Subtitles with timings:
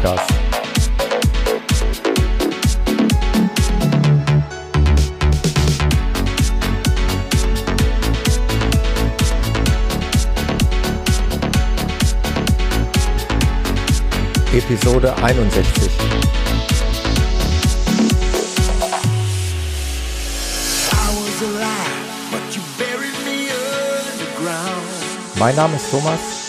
[0.00, 0.30] Podcast.
[14.52, 15.90] Episode 61.
[25.38, 26.39] Mein Name ist Thomas.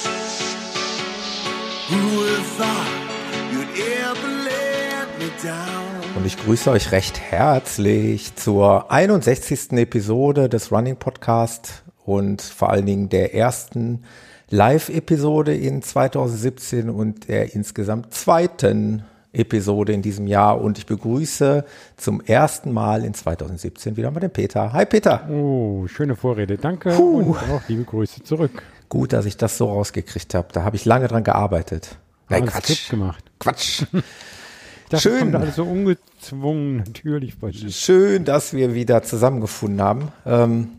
[6.41, 9.73] Und ich grüße euch recht herzlich zur 61.
[9.73, 14.03] Episode des Running Podcast und vor allen Dingen der ersten
[14.49, 20.59] Live-Episode in 2017 und der insgesamt zweiten Episode in diesem Jahr.
[20.59, 21.63] Und ich begrüße
[21.95, 24.73] zum ersten Mal in 2017 wieder mal den Peter.
[24.73, 25.29] Hi Peter.
[25.29, 26.57] Oh, schöne Vorrede.
[26.57, 27.19] Danke Puh.
[27.19, 28.63] und auch liebe Grüße zurück.
[28.89, 30.47] Gut, dass ich das so rausgekriegt habe.
[30.53, 31.97] Da habe ich lange dran gearbeitet.
[32.29, 32.89] Nein, Quatsch.
[32.89, 33.23] gemacht.
[33.39, 33.83] Quatsch.
[34.91, 35.33] Das Schön.
[35.33, 35.63] alles so
[36.31, 37.35] ungezwungen natürlich.
[37.75, 40.11] Schön, dass wir wieder zusammengefunden haben.
[40.25, 40.69] Ähm,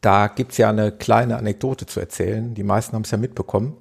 [0.00, 2.54] da gibt's ja eine kleine Anekdote zu erzählen.
[2.54, 3.76] Die meisten haben es ja mitbekommen.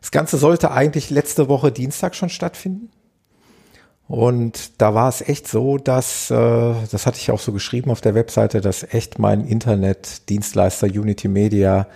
[0.00, 2.90] Das Ganze sollte eigentlich letzte Woche Dienstag schon stattfinden.
[4.06, 6.34] Und da war es echt so, dass, äh,
[6.90, 11.86] das hatte ich auch so geschrieben auf der Webseite, dass echt mein Internetdienstleister Unity Media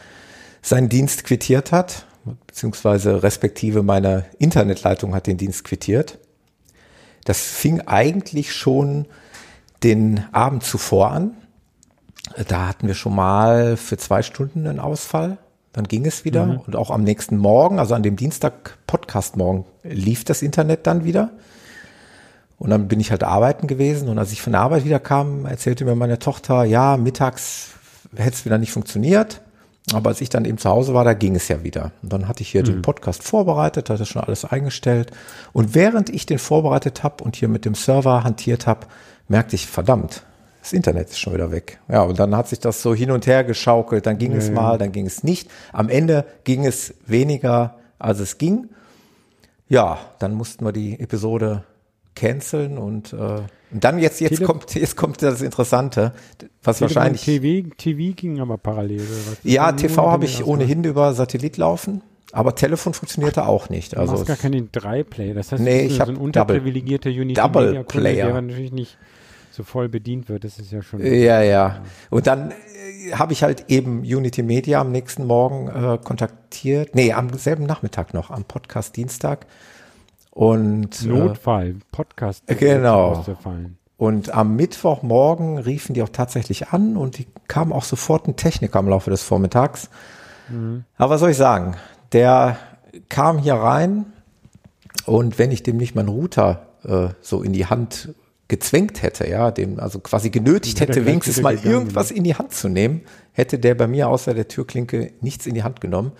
[0.60, 2.06] seinen Dienst quittiert hat,
[2.46, 6.18] beziehungsweise respektive meine Internetleitung hat den Dienst quittiert.
[7.24, 9.06] Das fing eigentlich schon
[9.82, 11.36] den Abend zuvor an.
[12.48, 15.38] Da hatten wir schon mal für zwei Stunden einen Ausfall.
[15.72, 16.46] Dann ging es wieder.
[16.46, 16.60] Mhm.
[16.60, 21.04] Und auch am nächsten Morgen, also an dem Dienstag Podcast morgen, lief das Internet dann
[21.04, 21.30] wieder.
[22.58, 24.08] Und dann bin ich halt arbeiten gewesen.
[24.08, 27.70] Und als ich von der Arbeit wieder kam, erzählte mir meine Tochter, ja, mittags
[28.16, 29.41] hätte es wieder nicht funktioniert.
[29.92, 31.90] Aber als ich dann eben zu Hause war, da ging es ja wieder.
[32.02, 32.66] Und dann hatte ich hier mhm.
[32.66, 35.10] den Podcast vorbereitet, hatte schon alles eingestellt.
[35.52, 38.86] Und während ich den vorbereitet habe und hier mit dem Server hantiert habe,
[39.28, 40.22] merkte ich, verdammt,
[40.60, 41.80] das Internet ist schon wieder weg.
[41.88, 44.06] Ja, und dann hat sich das so hin und her geschaukelt.
[44.06, 45.50] Dann ging ja, es mal, dann ging es nicht.
[45.72, 48.68] Am Ende ging es weniger, als es ging.
[49.68, 51.64] Ja, dann mussten wir die Episode
[52.14, 53.40] canceln und, äh,
[53.72, 56.12] und dann jetzt jetzt Tele kommt jetzt kommt das Interessante,
[56.62, 59.06] was Telefon wahrscheinlich TV TV ging aber parallel.
[59.42, 62.02] Ja, TV habe ich ohnehin über Satellit laufen.
[62.34, 63.94] Aber Telefon funktionierte auch nicht.
[63.94, 65.34] Also du hast gar keinen 3-Play.
[65.34, 68.26] Das heißt, nee, ich so ein unterprivilegierter Unity Double Media Kunde, Player.
[68.26, 68.96] der natürlich nicht
[69.50, 70.44] so voll bedient wird.
[70.44, 71.04] Das ist ja schon.
[71.04, 71.82] Ja, ja.
[72.08, 76.94] Und dann äh, habe ich halt eben Unity Media am nächsten Morgen äh, kontaktiert.
[76.94, 79.46] Nee, am selben Nachmittag noch, am Podcast Dienstag.
[80.32, 82.44] Und äh, Notfall, äh, Podcast.
[82.46, 83.24] Genau.
[83.98, 88.80] Und am Mittwochmorgen riefen die auch tatsächlich an und die kamen auch sofort ein Techniker
[88.80, 89.90] im Laufe des Vormittags.
[90.48, 90.84] Mhm.
[90.96, 91.76] Aber was soll ich sagen?
[92.12, 92.56] Der
[93.08, 94.06] kam hier rein
[95.06, 98.14] und wenn ich dem nicht meinen Router äh, so in die Hand
[98.48, 102.68] gezwängt hätte, ja, dem also quasi genötigt hätte, wenigstens mal irgendwas in die Hand zu
[102.68, 106.12] nehmen, hätte der bei mir außer der Türklinke nichts in die Hand genommen.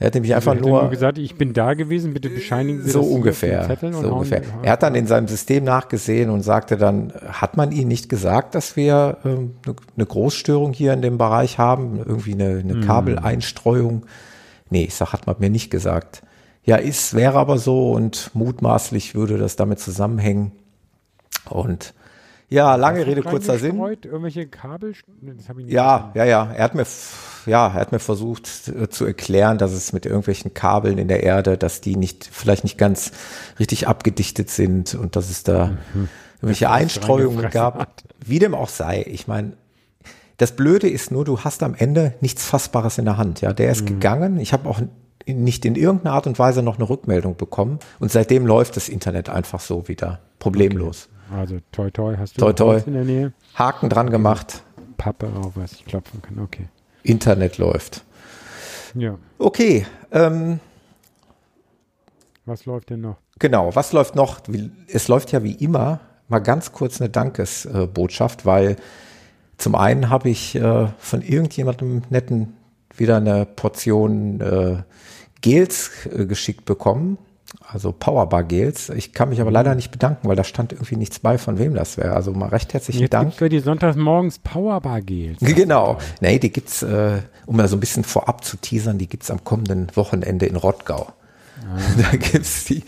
[0.00, 2.90] Er hat nämlich also einfach nur, nur, gesagt, ich bin da gewesen, bitte bescheinigen Sie
[2.90, 4.42] so das ungefähr, so ungefähr.
[4.62, 8.54] Er hat dann in seinem System nachgesehen und sagte dann, hat man Ihnen nicht gesagt,
[8.54, 9.56] dass wir ähm,
[9.96, 12.80] eine Großstörung hier in dem Bereich haben, irgendwie eine, eine hm.
[12.82, 14.06] Kabeleinstreuung?
[14.70, 16.22] Nee, ich sag, hat man mir nicht gesagt.
[16.62, 20.52] Ja, ist, wäre aber so und mutmaßlich würde das damit zusammenhängen.
[21.48, 21.92] Und
[22.50, 23.78] ja, lange Rede, kurzer Sinn.
[23.78, 24.94] Irgendwelche Kabel?
[25.66, 26.50] ja, ja, ja.
[26.52, 26.86] Er hat mir,
[27.44, 31.22] ja, er hat mir versucht äh, zu erklären, dass es mit irgendwelchen Kabeln in der
[31.24, 33.12] Erde, dass die nicht, vielleicht nicht ganz
[33.58, 36.08] richtig abgedichtet sind und dass es da mhm.
[36.36, 37.80] irgendwelche Einstreuungen gab.
[37.80, 38.04] Hat.
[38.24, 39.04] Wie dem auch sei.
[39.06, 39.52] Ich meine,
[40.38, 43.42] das Blöde ist nur, du hast am Ende nichts Fassbares in der Hand.
[43.42, 43.86] Ja, der ist mhm.
[43.86, 44.40] gegangen.
[44.40, 44.80] Ich habe auch
[45.26, 47.78] nicht in irgendeiner Art und Weise noch eine Rückmeldung bekommen.
[47.98, 50.20] Und seitdem läuft das Internet einfach so wieder.
[50.38, 51.08] Problemlos.
[51.10, 51.17] Okay.
[51.34, 52.80] Also toi toi hast du toi, toi.
[52.86, 53.32] in der Nähe.
[53.54, 54.62] Haken dran gemacht.
[54.96, 56.68] Pappe auf was ich klopfen kann, okay.
[57.02, 58.04] Internet läuft.
[58.94, 59.18] Ja.
[59.38, 59.86] Okay.
[60.10, 60.60] Ähm,
[62.46, 63.16] was läuft denn noch?
[63.38, 64.40] Genau, was läuft noch?
[64.88, 68.76] Es läuft ja wie immer mal ganz kurz eine Dankesbotschaft, weil
[69.56, 72.54] zum einen habe ich äh, von irgendjemandem netten
[72.96, 74.82] wieder eine Portion äh,
[75.40, 77.18] Gels äh, geschickt bekommen
[77.66, 78.90] also Powerbar Gels.
[78.90, 81.74] Ich kann mich aber leider nicht bedanken, weil da stand irgendwie nichts bei, von wem
[81.74, 82.14] das wäre.
[82.14, 83.26] Also mal recht herzlichen Jetzt Dank.
[83.28, 85.38] Gibt's für die Sonntagsmorgens Powerbar Gels.
[85.40, 85.98] Genau.
[86.20, 89.44] Nee, die gibt's, äh, um mal so ein bisschen vorab zu teasern, die gibt's am
[89.44, 91.08] kommenden Wochenende in Rottgau.
[91.60, 91.78] Ah.
[92.10, 92.84] Da gibt's die.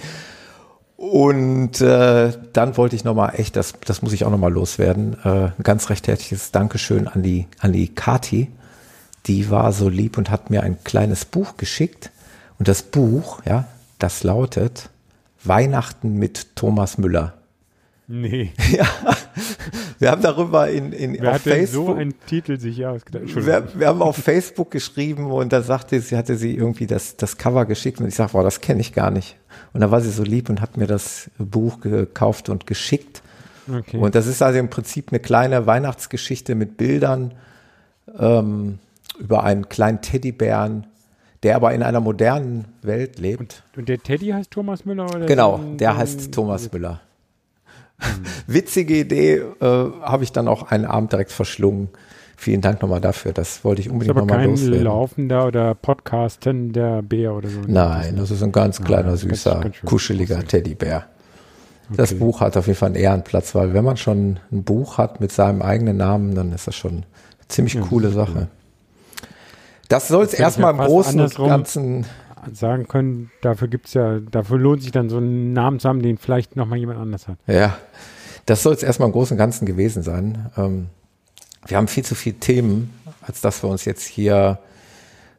[0.97, 5.29] Und äh, dann wollte ich nochmal echt, das, das muss ich auch nochmal loswerden, äh,
[5.29, 8.49] ein ganz recht herzliches Dankeschön an die, an die Kati.
[9.27, 12.11] Die war so lieb und hat mir ein kleines Buch geschickt.
[12.59, 13.67] Und das Buch, ja,
[14.01, 14.91] Das lautet
[15.45, 17.35] Weihnachten mit Thomas Müller.
[18.09, 18.51] Nee.
[18.73, 18.87] Ja,
[19.99, 21.87] wir haben darüber in, in Wer auf hat denn Facebook.
[21.89, 23.25] so einen Titel sich ausgedacht?
[23.37, 27.37] wir, wir haben auf Facebook geschrieben und da sagte sie, hatte sie irgendwie das, das
[27.37, 29.37] Cover geschickt und ich sag, boah, das kenne ich gar nicht.
[29.75, 33.23] Und da war sie so lieb und hat mir das Buch gekauft und geschickt.
[33.69, 33.99] Okay.
[33.99, 37.35] Und das ist also im Prinzip eine kleine Weihnachtsgeschichte mit Bildern
[38.19, 38.79] ähm,
[39.19, 40.87] über einen kleinen Teddybären,
[41.43, 43.63] der aber in einer modernen Welt lebt.
[43.77, 45.07] Und der Teddy heißt Thomas Müller?
[45.07, 47.01] Oder Genau, ein- der heißt Thomas Müller.
[48.47, 51.89] Witzige Idee, äh, habe ich dann auch einen Abend direkt verschlungen.
[52.37, 53.33] Vielen Dank nochmal dafür.
[53.33, 54.83] Das wollte ich Ist unbedingt aber nochmal kein loswerden.
[54.85, 57.61] laufender oder podcastender Bär oder so.
[57.67, 59.89] Nein, das ist ein ganz kleiner, ganz- süßer, ganz schön.
[59.89, 61.05] kuscheliger Teddybär.
[61.95, 62.21] Das Okay.
[62.21, 65.33] Buch hat auf jeden Fall einen Ehrenplatz, weil wenn man schon ein Buch hat mit
[65.33, 67.05] seinem eigenen Namen, dann ist das schon eine
[67.49, 68.49] ziemlich Ja, coole das Sache.
[69.91, 72.07] Das soll es erstmal ja im Großen und Ganzen
[72.53, 76.17] sagen können, dafür gibt's ja, dafür lohnt sich dann so einen Namen zu haben, den
[76.17, 77.39] vielleicht nochmal jemand anders hat.
[77.49, 77.77] Ja,
[78.47, 80.51] das soll es erstmal im Großen und Ganzen gewesen sein.
[80.57, 80.87] Ähm,
[81.67, 84.61] wir haben viel zu viele Themen, als dass wir uns jetzt hier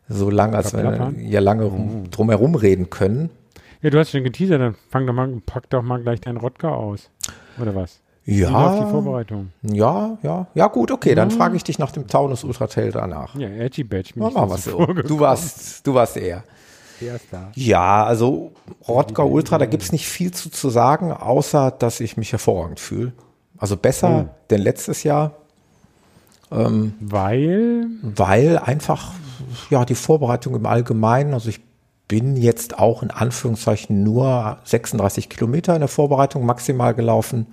[0.10, 3.30] so lange, als wir hier lange rum, drum herum reden können.
[3.82, 6.74] Ja, du hast schon geteasert, dann fang doch mal, pack doch mal gleich deinen Rodger
[6.74, 7.10] aus.
[7.58, 8.01] Oder was?
[8.26, 9.52] Läuft die Ja, Vorbereitung?
[9.64, 13.36] ja, ja, ja, gut, okay, dann frage ich dich nach dem Taunus Ultratrail danach.
[13.36, 14.12] Ja, Edgy Badge.
[14.16, 14.86] Machen wir was so.
[14.86, 16.18] Du warst, du warst.
[16.18, 17.52] Erster.
[17.56, 18.52] Ja, also
[18.88, 23.14] Rottgau Ultra, da gibt's nicht viel zu, zu sagen, außer dass ich mich hervorragend fühle.
[23.58, 25.32] Also besser denn letztes Jahr.
[26.52, 29.14] Weil, weil einfach
[29.70, 31.62] ja die Vorbereitung im Allgemeinen, also ich
[32.08, 37.48] bin jetzt auch in Anführungszeichen nur 36 Kilometer in der Vorbereitung maximal gelaufen.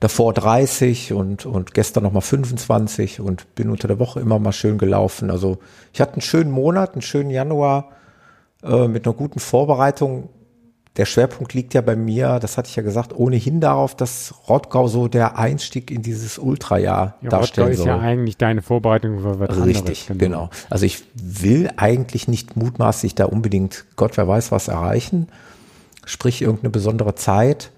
[0.00, 4.78] Davor 30 und, und gestern nochmal 25 und bin unter der Woche immer mal schön
[4.78, 5.30] gelaufen.
[5.30, 5.58] Also
[5.92, 7.90] ich hatte einen schönen Monat, einen schönen Januar
[8.62, 10.30] äh, mit einer guten Vorbereitung.
[10.96, 14.88] Der Schwerpunkt liegt ja bei mir, das hatte ich ja gesagt, ohnehin darauf, dass Rottgau
[14.88, 17.86] so der Einstieg in dieses Ultrajahr ja, Rottgau darstellen ist soll.
[17.86, 20.18] ja eigentlich deine Vorbereitung für was Richtig, anderes.
[20.18, 20.50] genau.
[20.70, 25.28] Also ich will eigentlich nicht mutmaßlich da unbedingt Gott wer weiß was erreichen,
[26.04, 27.70] sprich irgendeine besondere Zeit,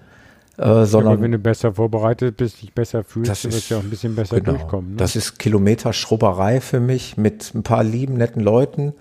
[0.61, 3.79] äh, Aber wenn sondern du besser vorbereitet bist, dich besser fühlst, Das du wirst ja
[3.79, 4.91] auch ein bisschen besser genau, durchkommen.
[4.91, 4.97] Ne?
[4.99, 8.93] das ist Kilometer Schrubberei für mich mit ein paar lieben, netten Leuten.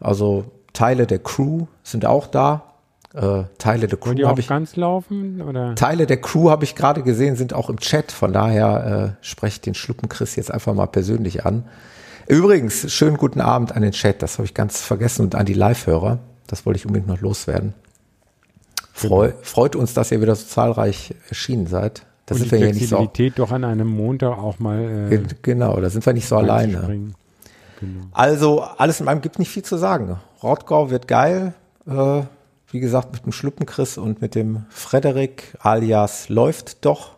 [0.00, 2.72] Also Teile der Crew sind auch da.
[3.12, 5.42] Äh, Teile der Crew habe ich ganz laufen?
[5.42, 5.74] Oder?
[5.74, 8.10] Teile der Crew habe ich gerade gesehen, sind auch im Chat.
[8.10, 11.64] Von daher äh, spreche ich den Schluppen Chris jetzt einfach mal persönlich an.
[12.26, 14.22] Übrigens, schönen guten Abend an den Chat.
[14.22, 16.20] Das habe ich ganz vergessen und an die Live-Hörer.
[16.46, 17.74] Das wollte ich unbedingt noch loswerden.
[18.96, 22.06] Freu, freut uns, dass ihr wieder so zahlreich erschienen seid.
[22.24, 22.96] Da Und sind die wir ja nicht so.
[22.96, 26.36] Flexibilität doch an einem Montag auch mal äh, Ge- Genau, da sind wir nicht so
[26.36, 26.78] alleine.
[27.78, 28.04] Genau.
[28.12, 30.16] Also alles in allem gibt nicht viel zu sagen.
[30.42, 31.52] Rottgau wird geil.
[31.86, 32.22] Äh,
[32.72, 37.16] wie gesagt, mit dem Schluppenchris und mit dem Frederik alias läuft doch.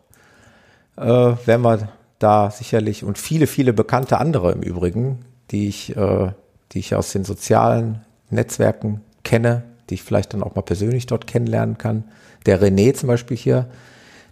[0.96, 1.88] Äh, werden wir
[2.18, 5.20] da sicherlich und viele, viele bekannte andere im Übrigen,
[5.52, 6.32] die ich, äh,
[6.72, 11.26] die ich aus den sozialen Netzwerken kenne, die ich vielleicht dann auch mal persönlich dort
[11.26, 12.04] kennenlernen kann.
[12.46, 13.66] Der René zum Beispiel hier,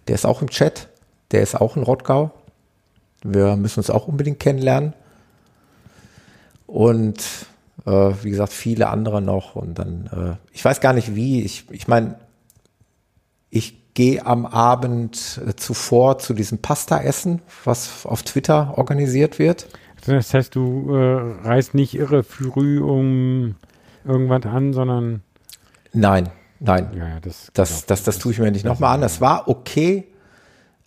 [0.07, 0.87] der ist auch im Chat,
[1.31, 2.31] der ist auch in Rottgau.
[3.23, 4.93] Wir müssen uns auch unbedingt kennenlernen
[6.67, 7.19] und
[7.85, 11.65] äh, wie gesagt viele andere noch und dann äh, ich weiß gar nicht wie ich
[11.71, 12.15] ich meine
[13.49, 19.67] ich gehe am Abend äh, zuvor zu diesem Pasta essen was auf Twitter organisiert wird
[20.07, 23.55] Das heißt, du äh, reist nicht irre früh um
[24.05, 25.21] irgendwas an, sondern
[25.99, 26.91] nein nein.
[26.95, 30.07] Ja, das, das das das tue ich mir nicht nochmal an das war okay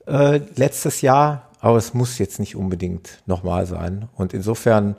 [0.06, 4.08] äh, letztes Jahr aber es muss jetzt nicht unbedingt nochmal sein.
[4.16, 4.96] Und insofern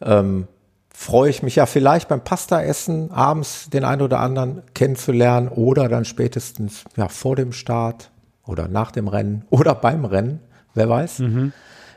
[0.00, 0.46] ähm,
[0.94, 6.04] freue ich mich ja vielleicht beim Pasta-Essen abends den einen oder anderen kennenzulernen oder dann
[6.04, 8.10] spätestens ja vor dem Start
[8.44, 10.40] oder nach dem Rennen oder beim Rennen,
[10.74, 11.20] wer weiß.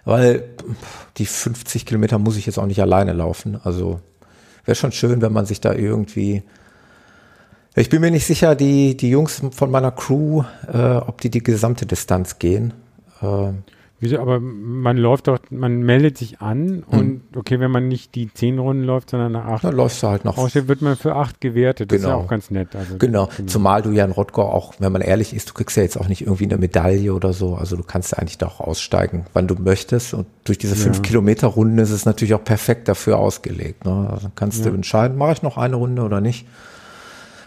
[0.06, 3.60] Weil pff, die 50 Kilometer muss ich jetzt auch nicht alleine laufen.
[3.63, 4.00] Also
[4.66, 6.44] wäre schon schön, wenn man sich da irgendwie
[7.75, 11.43] ich bin mir nicht sicher, die, die Jungs von meiner Crew, äh, ob die die
[11.43, 12.73] gesamte Distanz gehen.
[13.21, 13.51] Äh,
[14.01, 16.99] Wieso, aber man läuft doch, man meldet sich an Hm.
[16.99, 20.07] und okay, wenn man nicht die zehn Runden läuft, sondern nach acht da läufst du
[20.07, 21.91] halt noch aussieht, wird man für acht gewertet.
[21.91, 22.23] Das ist ja Genau.
[22.23, 22.73] auch ganz nett.
[22.77, 25.83] Also, Genau, zumal du ja in Rottgau auch, wenn man ehrlich ist, du kriegst ja
[25.83, 27.55] jetzt auch nicht irgendwie eine Medaille oder so.
[27.55, 30.13] Also du kannst ja eigentlich da auch aussteigen, wann du möchtest.
[30.13, 31.01] Und durch diese fünf Ja.
[31.03, 33.83] Kilometer Runde ist es natürlich auch perfekt dafür ausgelegt.
[33.83, 34.07] Ne?
[34.11, 34.75] Also dann kannst du Ja.
[34.75, 36.47] entscheiden, mache ich noch eine Runde oder nicht.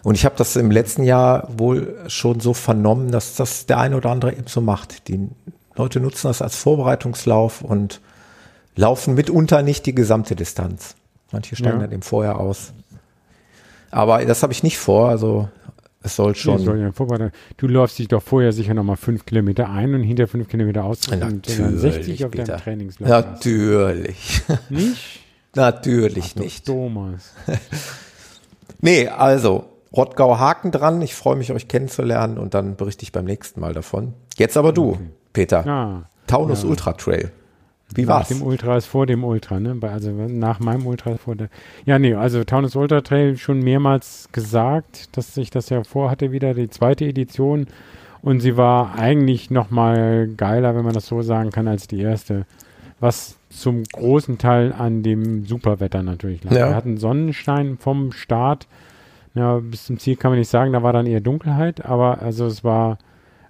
[0.02, 3.96] Und ich habe das im letzten Jahr wohl schon so vernommen, dass das der eine
[3.96, 5.08] oder andere eben so macht.
[5.08, 5.28] Die
[5.76, 8.00] Leute nutzen das als Vorbereitungslauf und
[8.74, 10.96] laufen mitunter nicht die gesamte Distanz.
[11.30, 11.82] Manche steigen Ja.
[11.86, 12.72] dann eben vorher aus.
[13.90, 15.08] Aber das habe ich nicht vor.
[15.08, 15.48] Also
[16.02, 16.56] es soll schon.
[16.56, 16.80] Nee, soll
[17.18, 20.84] ja du läufst dich doch vorher sicher nochmal fünf Kilometer ein und hinter fünf Kilometer
[20.84, 22.44] aus und dann 60 auf Peter.
[22.44, 23.08] deinem Trainingslauf.
[23.08, 24.42] Natürlich.
[24.68, 25.20] Nicht?
[25.54, 26.66] Natürlich Doch, nicht.
[26.66, 27.32] Thomas.
[28.84, 31.02] Nee, also Rottgau Haken dran.
[31.02, 34.14] Ich freue mich, euch kennenzulernen und dann berichte ich beim nächsten Mal davon.
[34.36, 34.98] Jetzt aber du,
[35.32, 35.64] Peter.
[35.66, 36.02] Ja.
[36.26, 37.30] Taunus Ultra Trail.
[37.94, 38.28] Wie Nach war's?
[38.28, 39.76] dem Ultra ist vor dem Ultra, ne?
[39.82, 41.48] Also nach meinem Ultra ist vor der.
[41.84, 46.54] Ja, nee, also Taunus Ultra Trail schon mehrmals gesagt, dass ich das ja vorhatte, wieder
[46.54, 47.66] die zweite Edition.
[48.22, 52.00] Und sie war eigentlich noch mal geiler, wenn man das so sagen kann, als die
[52.00, 52.46] erste.
[53.00, 56.52] Was zum großen Teil an dem Superwetter natürlich lag.
[56.52, 56.68] Ja.
[56.68, 58.68] Wir hatten Sonnenschein vom Start.
[59.34, 62.46] Ja, bis zum Ziel kann man nicht sagen, da war dann eher Dunkelheit, aber also
[62.46, 62.98] es war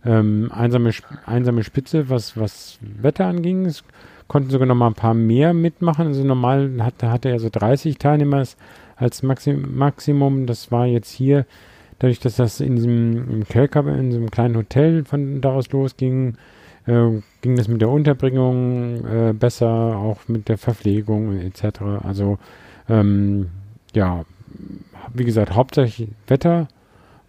[0.04, 0.90] ähm, einsame,
[1.26, 3.66] einsame Spitze, was, was Wetter anging.
[3.66, 3.82] Es
[4.28, 6.06] konnten sogar noch mal ein paar mehr mitmachen.
[6.08, 8.56] Also normal hatte, hatte er so 30 Teilnehmer als-
[8.96, 10.46] als Maxi Maximum.
[10.46, 11.46] Das war jetzt hier,
[11.98, 16.36] dadurch, dass das in diesem im Kelkab, in so kleinen Hotel von da aus losging,
[16.86, 21.80] äh, ging das mit der Unterbringung äh, besser, auch mit der Verpflegung etc.
[22.02, 22.38] Also
[22.88, 23.48] ähm,
[23.94, 24.24] ja,
[25.12, 26.68] wie gesagt, hauptsächlich Wetter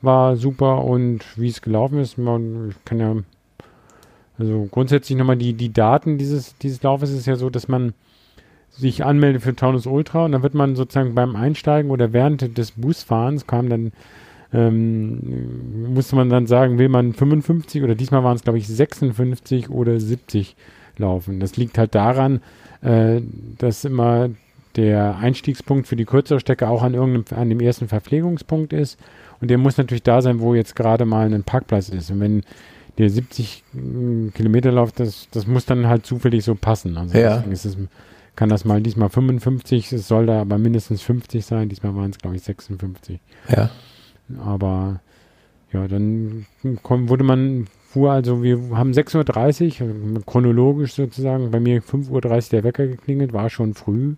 [0.01, 3.15] war super und wie es gelaufen ist, man ich kann ja
[4.37, 7.93] also grundsätzlich nochmal die, die Daten dieses, dieses Laufes ist ja so, dass man
[8.71, 12.71] sich anmeldet für Taunus Ultra und dann wird man sozusagen beim Einsteigen oder während des
[12.71, 13.91] Busfahrens kam dann
[14.51, 19.69] ähm, musste man dann sagen, will man 55 oder diesmal waren es glaube ich 56
[19.69, 20.55] oder 70
[20.97, 21.39] laufen.
[21.39, 22.41] Das liegt halt daran,
[22.81, 23.21] äh,
[23.57, 24.29] dass immer
[24.75, 28.99] der Einstiegspunkt für die kürzere Strecke auch an irgendeinem, an dem ersten Verpflegungspunkt ist.
[29.41, 32.09] Und der muss natürlich da sein, wo jetzt gerade mal ein Parkplatz ist.
[32.11, 32.43] Und wenn
[32.97, 36.97] der 70 mm, Kilometer läuft, das, das muss dann halt zufällig so passen.
[36.97, 37.43] Also Ja.
[37.51, 37.77] es,
[38.35, 41.69] kann das mal diesmal 55, es soll da aber mindestens 50 sein.
[41.69, 43.19] Diesmal waren es, glaube ich, 56.
[43.49, 43.69] Ja.
[44.43, 45.01] Aber
[45.71, 46.45] ja, dann
[46.81, 52.21] komm, wurde man, fuhr also, wir haben 6.30 Uhr, chronologisch sozusagen, bei mir 5.30 Uhr
[52.51, 54.15] der Wecker geklingelt, war schon früh.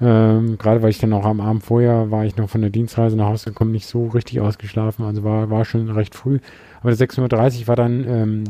[0.00, 3.16] Ähm, Gerade weil ich dann auch am Abend vorher war ich noch von der Dienstreise
[3.16, 6.38] nach Hause gekommen, nicht so richtig ausgeschlafen, also war, war schon recht früh.
[6.80, 8.44] Aber 6.30 Uhr war dann ähm,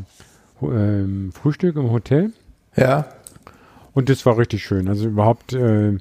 [0.63, 2.33] ähm, Frühstück im Hotel.
[2.77, 3.07] Ja.
[3.93, 4.89] Und das war richtig schön.
[4.89, 5.99] Also überhaupt äh,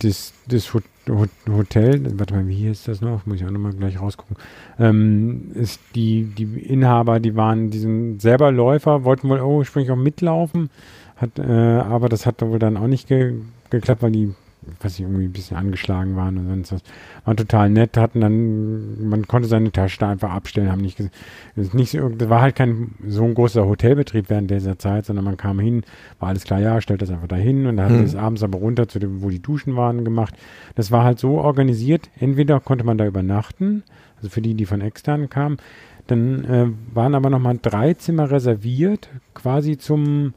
[0.00, 3.26] das, das Ho Ho Hotel, warte mal, wie ist das noch?
[3.26, 4.36] Muss ich auch nochmal gleich rausgucken.
[4.78, 9.96] Ähm, ist die, die Inhaber, die waren, die sind selber Läufer, wollten wohl ursprünglich auch
[9.96, 10.68] mitlaufen,
[11.16, 13.34] hat, äh, aber das hat wohl dann auch nicht ge
[13.70, 14.34] geklappt, weil die,
[14.80, 16.82] weiß ich, irgendwie ein bisschen angeschlagen waren und sonst was.
[17.24, 21.10] Waren total nett, hatten dann, man konnte seine Tasche da einfach abstellen, haben nicht, ges-
[21.54, 25.06] das ist nicht so, das war halt kein so ein großer Hotelbetrieb während dieser Zeit,
[25.06, 25.82] sondern man kam hin,
[26.20, 27.98] war alles klar, ja, stellt das einfach dahin und dann hat Mhm.
[27.98, 30.34] man es abends aber runter zu dem, wo die Duschen waren, gemacht.
[30.74, 33.82] Das war halt so organisiert, entweder konnte man da übernachten,
[34.16, 35.58] also für die, die von extern kamen,
[36.06, 40.34] dann äh, waren aber nochmal drei Zimmer reserviert, quasi zum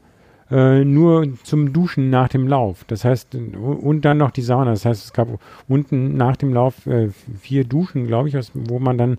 [0.50, 2.84] äh, nur zum Duschen nach dem Lauf.
[2.84, 4.70] Das heißt, und dann noch die Sauna.
[4.70, 5.28] Das heißt, es gab
[5.68, 9.18] unten nach dem Lauf äh, vier Duschen, glaube ich, aus, wo man dann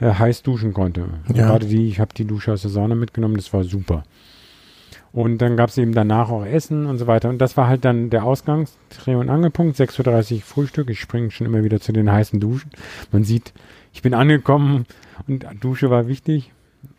[0.00, 1.06] äh, heiß duschen konnte.
[1.28, 1.46] Ja.
[1.46, 4.04] Gerade die, ich habe die Dusche aus der Sauna mitgenommen, das war super.
[5.12, 7.30] Und dann gab es eben danach auch Essen und so weiter.
[7.30, 9.78] Und das war halt dann der Ausgangs-, Dreh- und Angelpunkt.
[9.78, 10.90] 6.30 Uhr Frühstück.
[10.90, 12.70] Ich springe schon immer wieder zu den heißen Duschen.
[13.12, 13.54] Man sieht,
[13.94, 14.84] ich bin angekommen
[15.26, 16.52] und Dusche war wichtig.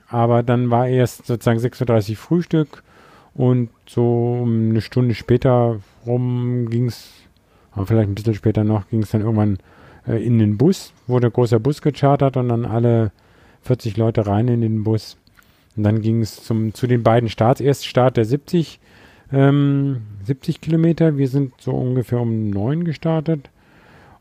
[0.10, 2.82] Aber dann war erst sozusagen 6.30 Uhr Frühstück
[3.38, 7.12] und so eine Stunde später rum ging es,
[7.86, 9.60] vielleicht ein bisschen später noch, ging es dann irgendwann
[10.08, 13.12] äh, in den Bus, wurde ein großer Bus gechartert und dann alle
[13.62, 15.18] 40 Leute rein in den Bus.
[15.76, 17.62] Und dann ging es zu den beiden Starts.
[17.62, 18.80] Erst Start der 70,
[19.32, 21.18] ähm, 70 Kilometer.
[21.18, 23.52] Wir sind so ungefähr um 9 gestartet.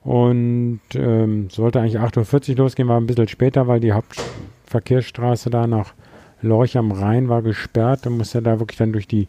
[0.05, 5.67] Und ähm, sollte eigentlich 8.40 Uhr losgehen, war ein bisschen später, weil die Hauptverkehrsstraße da
[5.67, 5.95] nach
[6.43, 8.01] Lorch am Rhein war gesperrt.
[8.05, 9.29] Da musste er da wirklich dann durch die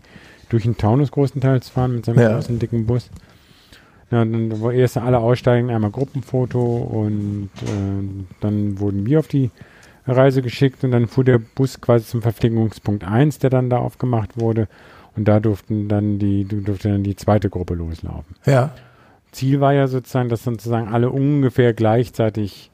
[0.50, 2.34] durch den Taunus großenteils fahren mit seinem Ja.
[2.34, 3.10] großen dicken Bus.
[4.12, 9.52] Ja, dann wo erst alle aussteigen, einmal Gruppenfoto und äh, dann wurden wir auf die
[10.06, 14.40] Reise geschickt und dann fuhr der Bus quasi zum Verpflegungspunkt 1, der dann da aufgemacht
[14.40, 14.70] wurde.
[15.18, 18.36] Und da durften dann die, durfte dann die zweite Gruppe loslaufen.
[18.46, 18.72] Ja.
[19.34, 22.72] Ziel war ja sozusagen, dass sozusagen alle ungefähr gleichzeitig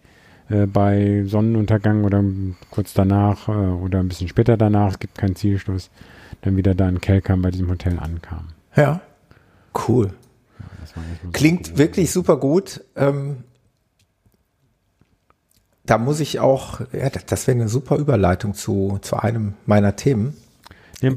[0.54, 2.24] äh, bei Sonnenuntergang oder
[2.70, 5.90] kurz danach äh, oder ein bisschen später danach, es gibt keinen Zielschluss,
[6.42, 8.54] dann wieder da in Kelkam bei diesem Hotel ankamen.
[8.76, 9.02] Ja.
[9.88, 10.14] Cool.
[10.86, 12.84] So Klingt wirklich super gut.
[12.96, 13.44] Ähm,
[15.86, 19.96] da muss ich auch, ja, das, das wäre eine super Überleitung zu, zu einem meiner
[19.96, 20.36] Themen.
[21.02, 21.12] Ja,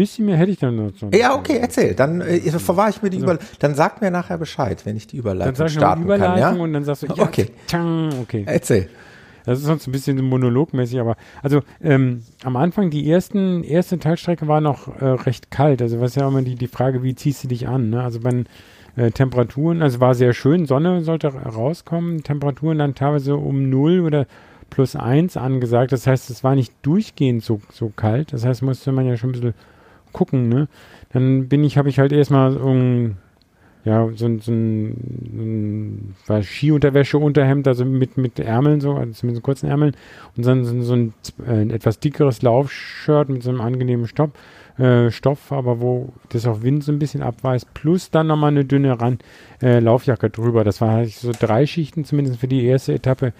[0.00, 0.92] bisschen mehr hätte ich dann noch.
[1.12, 1.94] Ja, okay, erzähl.
[1.94, 3.48] Dann äh, verwahre ich mir die also, Überleitung.
[3.58, 6.56] Dann sag mir nachher Bescheid, wenn ich die Überleitung dann sag starten Überleitung kann.
[6.56, 6.62] Ja?
[6.62, 7.50] Und dann sagst du, ja, okay.
[7.66, 8.44] Tang, okay.
[8.46, 8.88] Erzähl.
[9.44, 14.48] Das ist sonst ein bisschen monologmäßig, aber also ähm, am Anfang, die ersten, erste Teilstrecke
[14.48, 15.82] war noch äh, recht kalt.
[15.82, 17.90] Also was ja immer die, die Frage, wie ziehst du dich an?
[17.90, 18.02] Ne?
[18.02, 18.46] Also wenn
[18.96, 24.26] äh, Temperaturen, also war sehr schön, Sonne sollte rauskommen, Temperaturen dann teilweise um 0 oder
[24.70, 25.92] plus 1 angesagt.
[25.92, 28.32] Das heißt, es war nicht durchgehend so, so kalt.
[28.32, 29.54] Das heißt, musste man ja schon ein bisschen
[30.12, 30.68] gucken, ne?
[31.12, 33.16] Dann bin ich, habe ich halt erstmal so ein,
[33.84, 39.40] ja, so, ein, so ein, ein Skiunterwäsche, Unterhemd, also mit, mit Ärmeln, so, also so
[39.40, 39.96] kurzen Ärmeln
[40.36, 41.14] und dann so, so ein,
[41.46, 44.32] äh, etwas dickeres Laufshirt mit so einem angenehmen Stopp,
[44.78, 48.64] äh, Stoff, aber wo das auch Wind so ein bisschen abweist, plus dann nochmal eine
[48.64, 49.24] dünne Rand,
[49.62, 50.62] äh, Laufjacke drüber.
[50.62, 53.32] Das war halt so drei Schichten, zumindest für die erste Etappe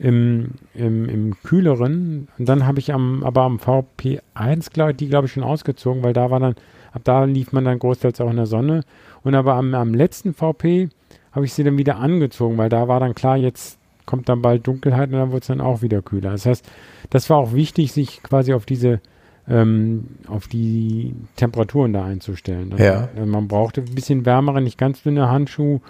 [0.00, 2.28] im, im, im kühleren.
[2.38, 6.14] Und dann habe ich am, aber am VP1, glaube die glaube ich schon ausgezogen, weil
[6.14, 6.54] da war dann,
[6.92, 8.82] ab da lief man dann großteils auch in der Sonne.
[9.22, 10.88] Und aber am, am letzten VP
[11.32, 14.66] habe ich sie dann wieder angezogen, weil da war dann klar, jetzt kommt dann bald
[14.66, 16.32] Dunkelheit und dann wird es dann auch wieder kühler.
[16.32, 16.66] Das heißt,
[17.10, 19.00] das war auch wichtig, sich quasi auf diese
[19.48, 22.74] ähm, auf die Temperaturen da einzustellen.
[22.78, 23.08] ja.
[23.14, 25.80] Also man brauchte ein bisschen wärmere, nicht ganz dünne Handschuhe.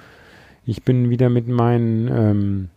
[0.67, 2.69] Ich bin wieder mit meinen ähm,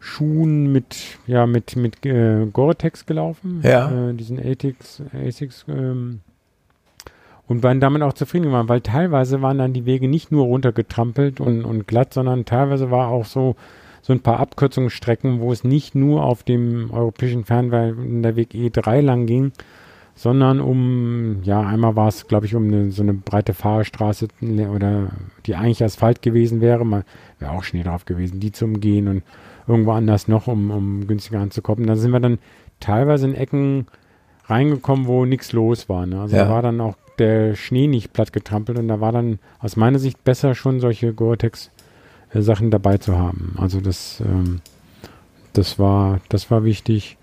[0.00, 3.60] Schuhen mit, ja, mit, mit äh, Gore-Tex gelaufen.
[3.62, 4.10] Ja.
[4.10, 6.20] Äh, diesen ASICS, ASICS ähm,
[7.46, 11.40] und waren damit auch zufrieden geworden, weil teilweise waren dann die Wege nicht nur runtergetrampelt
[11.40, 13.56] und, und glatt, sondern teilweise war auch so,
[14.00, 19.52] so ein paar Abkürzungsstrecken, wo es nicht nur auf dem europäischen Fernwanderweg E3 lang ging,
[20.14, 24.28] sondern um, ja, einmal war es, glaube ich, um eine, so eine breite Fahrstraße
[24.74, 25.10] oder
[25.44, 27.04] die eigentlich Asphalt gewesen wäre, mal
[27.38, 29.22] wäre auch Schnee drauf gewesen, die zu umgehen und
[29.70, 31.86] irgendwo anders noch, um, um günstiger anzukommen.
[31.86, 32.38] Da sind wir dann
[32.80, 33.86] teilweise in Ecken
[34.46, 36.06] reingekommen, wo nichts los war.
[36.06, 36.20] Ne?
[36.20, 36.44] Also ja.
[36.44, 39.98] da war dann auch der Schnee nicht platt getrampelt und da war dann aus meiner
[39.98, 43.54] Sicht besser schon solche Gore-Tex-Sachen äh, dabei zu haben.
[43.58, 44.60] Also das, ähm,
[45.52, 47.16] das war, das war wichtig.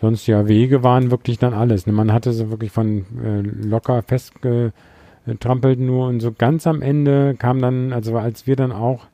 [0.00, 1.86] Sonst ja, Wege waren wirklich dann alles.
[1.86, 1.92] Ne?
[1.92, 7.60] Man hatte so wirklich von äh, locker festgetrampelt nur und so ganz am Ende kam
[7.60, 9.06] dann, also als wir dann auch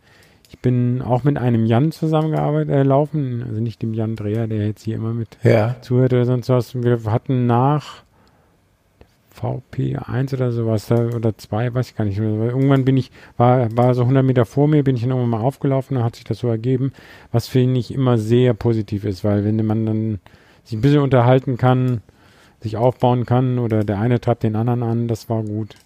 [0.53, 4.67] ich bin auch mit einem Jan zusammengearbeitet, äh, laufen, also nicht dem Jan Dreher, der
[4.67, 5.77] jetzt hier immer mit ja.
[5.81, 6.75] zuhört oder sonst was.
[6.75, 8.03] Wir hatten nach
[9.35, 12.29] VP1 oder sowas, da, oder 2, weiß ich gar nicht mehr.
[12.29, 15.41] Irgendwann bin ich, war, war so 100 Meter vor mir, bin ich dann irgendwann mal
[15.41, 16.93] aufgelaufen, da hat sich das so ergeben,
[17.33, 20.21] was finde ich immer sehr positiv ist, weil wenn man dann
[20.65, 22.03] sich ein bisschen unterhalten kann,
[22.61, 25.77] sich aufbauen kann oder der eine treibt den anderen an, das war gut.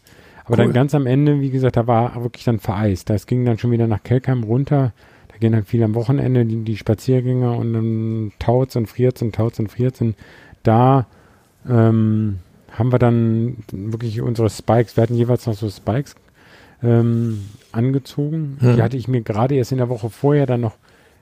[0.46, 0.64] Aber cool.
[0.64, 3.10] dann ganz am Ende, wie gesagt, da war wirklich dann vereist.
[3.10, 4.92] Das ging dann schon wieder nach Kelkheim runter.
[5.28, 9.34] Da gehen dann viele am Wochenende die, die Spaziergänger und dann taut's und friert's und
[9.34, 10.00] taut's und friert's.
[10.00, 10.14] Und
[10.62, 11.06] da
[11.68, 12.38] ähm,
[12.70, 16.14] haben wir dann wirklich unsere Spikes, wir hatten jeweils noch so Spikes
[16.82, 18.56] ähm, angezogen.
[18.60, 18.76] Hm.
[18.76, 20.76] Die hatte ich mir gerade erst in der Woche vorher dann noch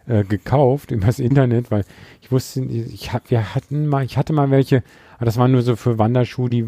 [0.07, 1.85] äh, gekauft übers Internet, weil
[2.21, 4.83] ich wusste, ich, wir hatten mal, ich hatte mal welche,
[5.17, 6.67] aber das waren nur so für Wanderschuhe, die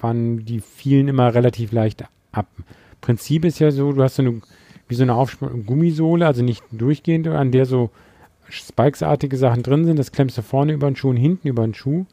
[0.00, 2.46] waren, die fielen immer relativ leicht ab.
[3.00, 4.40] Prinzip ist ja so, du hast so eine,
[4.88, 7.90] wie so eine Aufsp Gummisohle, also nicht durchgehend, an der so
[8.48, 9.98] Spikes-artige Sachen drin sind.
[9.98, 12.06] Das klemmst du vorne über den Schuh und hinten über den Schuh.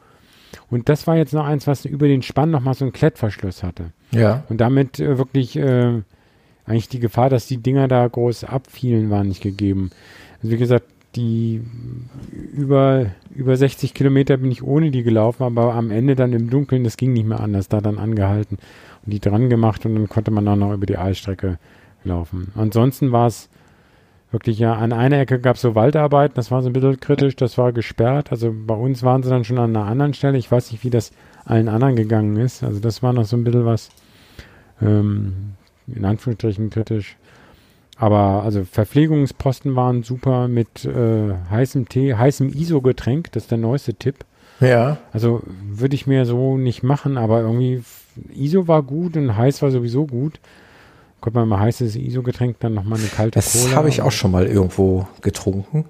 [0.69, 3.91] Und das war jetzt noch eins, was über den Spann nochmal so einen Klettverschluss hatte.
[4.11, 4.43] Ja.
[4.49, 6.01] Und damit äh, wirklich äh,
[6.65, 9.91] eigentlich die Gefahr, dass die Dinger da groß abfielen, war nicht gegeben.
[10.41, 11.61] Also wie gesagt, die
[12.53, 16.83] über, über 60 Kilometer bin ich ohne die gelaufen, aber am Ende dann im Dunkeln,
[16.83, 18.57] das ging nicht mehr anders, da dann angehalten
[19.05, 21.57] und die dran gemacht und dann konnte man auch noch über die Eisstrecke
[22.03, 22.51] laufen.
[22.55, 23.49] Ansonsten war es
[24.31, 27.35] wirklich ja, an einer Ecke gab es so Waldarbeiten, das war so ein bisschen kritisch,
[27.35, 28.31] das war gesperrt.
[28.31, 30.37] Also bei uns waren sie dann schon an einer anderen Stelle.
[30.37, 31.11] Ich weiß nicht, wie das
[31.45, 32.63] allen anderen gegangen ist.
[32.63, 33.89] Also das war noch so ein bisschen was,
[34.81, 35.53] ähm,
[35.87, 37.15] in Anführungsstrichen kritisch.
[37.97, 43.93] Aber also Verpflegungsposten waren super mit äh, heißem Tee, heißem ISO-Getränk, das ist der neueste
[43.93, 44.25] Tipp.
[44.59, 44.97] Ja.
[45.13, 47.83] Also würde ich mir so nicht machen, aber irgendwie
[48.33, 50.39] ISO war gut und heiß war sowieso gut.
[51.21, 53.65] Konnte man mal heißes ISO-Getränk, dann nochmal eine kalte das Cola.
[53.65, 55.85] Das habe ich auch schon mal irgendwo getrunken.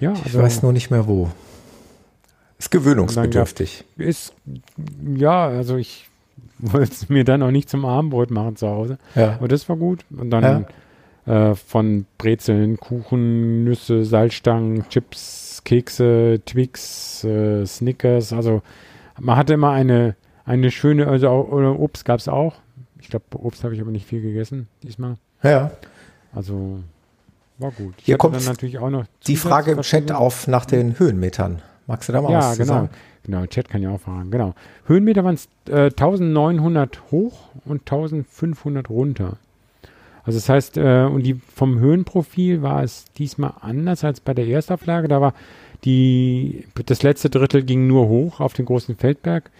[0.00, 1.30] Ja, also ich weiß nur nicht mehr wo.
[2.58, 3.84] Ist gewöhnungsbedürftig.
[3.96, 4.34] Ist,
[5.16, 6.08] ja, also ich
[6.58, 8.98] wollte es mir dann auch nicht zum Abendbrot machen zu Hause.
[9.14, 9.34] Ja.
[9.34, 10.04] Aber das war gut.
[10.10, 10.64] Und dann ja
[11.26, 18.32] äh, von Brezeln, Kuchen, Nüsse, Salzstangen, Chips, Kekse, Twix, äh, Snickers.
[18.32, 18.62] Also
[19.20, 22.54] man hatte immer eine, eine schöne, also auch, Obst gab es auch.
[23.00, 25.16] Ich glaube, Obst habe ich aber nicht viel gegessen diesmal.
[25.42, 25.70] Ja.
[26.34, 26.80] Also
[27.58, 27.94] war gut.
[27.98, 31.62] Ich Hier kommt natürlich auch noch die Frage im Chat auf nach den Höhenmetern.
[31.86, 32.72] Magst du da mal ja, was genau.
[32.72, 32.90] sagen?
[33.24, 34.30] Genau, Chat kann ja auch fragen.
[34.30, 34.54] Genau.
[34.86, 39.36] Höhenmeter waren es äh, 1900 hoch und 1500 runter.
[40.24, 44.46] Also das heißt, äh, und die vom Höhenprofil war es diesmal anders als bei der
[44.46, 45.08] Erstauflage.
[45.08, 45.34] Da war
[45.84, 49.50] die, das letzte Drittel ging nur hoch auf den großen Feldberg.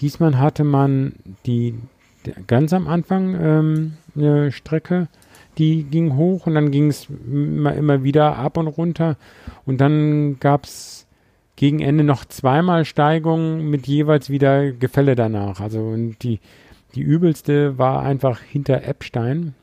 [0.00, 1.14] Diesmal hatte man
[1.46, 1.74] die
[2.46, 5.08] ganz am Anfang ähm, eine Strecke,
[5.58, 9.16] die ging hoch und dann ging es immer, immer wieder ab und runter.
[9.66, 11.06] Und dann gab es
[11.56, 15.60] gegen Ende noch zweimal Steigungen mit jeweils wieder Gefälle danach.
[15.60, 16.40] Also und die,
[16.94, 19.54] die übelste war einfach hinter Eppstein.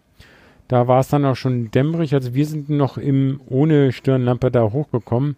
[0.72, 2.14] Da war es dann auch schon dämmerig.
[2.14, 5.36] Also wir sind noch im ohne Stirnlampe da hochgekommen.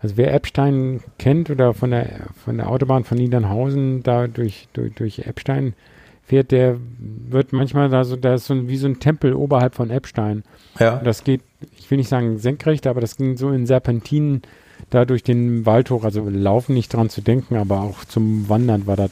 [0.00, 4.94] Also wer Eppstein kennt oder von der von der Autobahn von Niedernhausen da durch, durch,
[4.94, 5.74] durch Eppstein
[6.22, 9.74] fährt, der wird manchmal da so, da ist so ein, wie so ein Tempel oberhalb
[9.74, 10.42] von Eppstein.
[10.80, 10.96] Ja.
[10.96, 11.42] Und das geht,
[11.76, 14.40] ich will nicht sagen senkrecht, aber das ging so in Serpentinen
[14.88, 16.02] da durch den Wald hoch.
[16.02, 19.10] Also laufen nicht dran zu denken, aber auch zum Wandern war das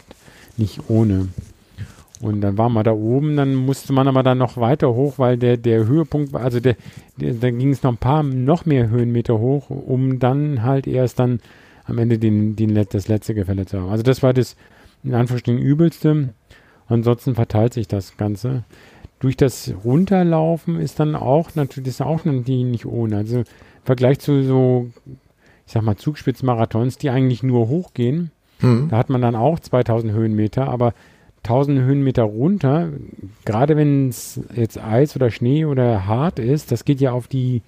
[0.57, 1.29] nicht ohne.
[2.21, 5.39] Und dann waren wir da oben, dann musste man aber dann noch weiter hoch, weil
[5.39, 6.77] der, der Höhepunkt war, also der,
[7.17, 11.19] der da ging es noch ein paar, noch mehr Höhenmeter hoch, um dann halt erst
[11.19, 11.41] dann
[11.85, 13.89] am Ende den, den, das letzte Gefälle zu haben.
[13.89, 14.57] Also das war das
[15.03, 16.35] in Anführungsstrichen übelste.
[16.89, 18.65] Ansonsten verteilt sich das Ganze.
[19.19, 23.17] Durch das Runterlaufen ist dann auch natürlich, das ist auch natürlich nicht ohne.
[23.17, 23.45] Also im
[23.85, 24.91] Vergleich zu so,
[25.67, 28.31] ich sag mal, Zugspitzmarathons, die eigentlich nur hochgehen,
[28.61, 28.89] Hm.
[28.91, 30.93] da hat man dann auch 2000 Höhenmeter, aber
[31.45, 32.91] 1000 Höhenmeter runter,
[33.45, 37.63] gerade wenn es jetzt Eis oder Schnee oder hart ist, das geht ja auf die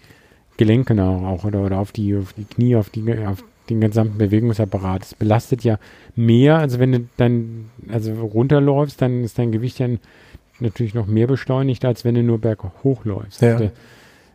[0.58, 5.02] Gelenke auch oder, oder auf, die, auf die Knie, auf, die, auf den gesamten Bewegungsapparat.
[5.02, 5.78] Es belastet ja
[6.14, 9.88] mehr, also wenn du dann also runterläufst, dann ist dein Gewicht ja
[10.61, 13.42] natürlich noch mehr beschleunigt, als wenn du nur berghoch läufst.
[13.42, 13.58] Ja.
[13.58, 13.70] Das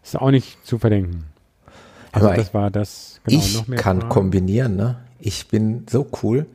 [0.04, 1.26] ist auch nicht zu verdenken.
[2.12, 4.10] Also Aber das war das, genau, ich kann Fragen?
[4.10, 4.98] kombinieren, ne?
[5.20, 6.46] Ich bin so cool.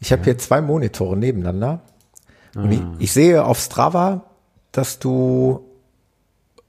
[0.00, 1.80] Ich habe hier zwei Monitore nebeneinander.
[2.56, 2.94] Und ich, Ah.
[2.98, 4.24] ich sehe auf Strava,
[4.72, 5.60] dass du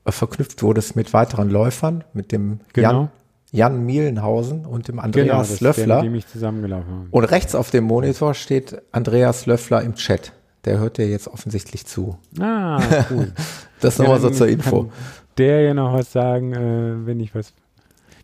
[0.06, 2.92] äh, verknüpft wurdest mit weiteren Läufern, mit dem Genau.
[2.92, 3.10] Jan,
[3.52, 5.96] Jan Mielenhausen und dem Genau, Andreas der, Löffler.
[5.98, 7.08] mit dem ich zusammengelaufen habe.
[7.12, 10.34] Und rechts auf dem Monitor steht Andreas Löffler im Chat.
[10.66, 12.18] Der hört dir jetzt offensichtlich zu.
[12.40, 13.32] Ah, cool.
[13.80, 14.92] Das Ja, nochmal so zur Info.
[15.38, 17.54] Der ja noch was sagen, äh, wenn ich was.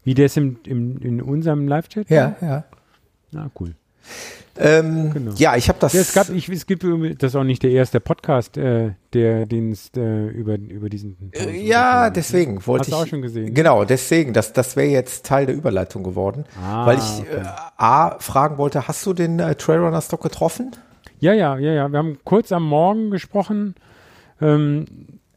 [0.04, 2.10] Wie der ist im, im, in unserem Live-Chat?
[2.10, 2.64] Ja, ja.
[3.32, 3.76] Na, cool.
[4.58, 5.32] Ähm, Genau.
[5.36, 5.94] Ja, ich habe das.
[5.94, 9.46] Ja, es gab, ich, es gibt, das ist auch nicht der erste Podcast, äh, der
[9.46, 11.32] den äh, über, über diesen.
[11.34, 12.94] Äh, ja, deswegen wollte Hast ich.
[12.94, 13.54] du auch schon gesehen?
[13.54, 16.46] Genau, deswegen, das, das wäre jetzt Teil der Überleitung geworden.
[16.64, 17.42] Ah, weil ich okay.
[17.42, 20.72] äh, A fragen wollte, hast du den äh, Trailrunner Stock getroffen?
[21.20, 21.92] Ja, ja, ja, ja.
[21.92, 23.76] Wir haben kurz am Morgen gesprochen,
[24.42, 24.86] ähm,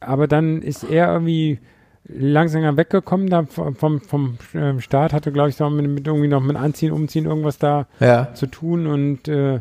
[0.00, 1.60] aber dann ist er irgendwie
[2.08, 6.40] langsamer weggekommen da vom, vom, ähm, Start, hatte, glaube ich, so mit, mit irgendwie noch
[6.42, 8.32] mit Anziehen, Umziehen irgendwas da Ja.
[8.34, 9.60] zu tun und äh,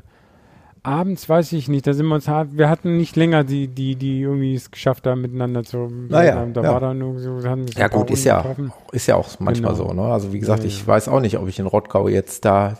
[0.83, 3.95] abends weiß ich nicht, da sind wir uns hart, wir hatten nicht länger die, die,
[3.95, 6.71] die irgendwie es geschafft haben, miteinander zu, Naja, da ja.
[6.73, 8.71] war dann irgendwie so, haben Ja gut, ist ja, getroffen.
[8.91, 9.87] ist ja auch manchmal Genau.
[9.87, 9.93] so.
[9.93, 10.03] Ne?
[10.03, 10.87] Also wie gesagt, Ja, ich ja.
[10.87, 12.77] weiß auch nicht, ob ich in Rottgau jetzt da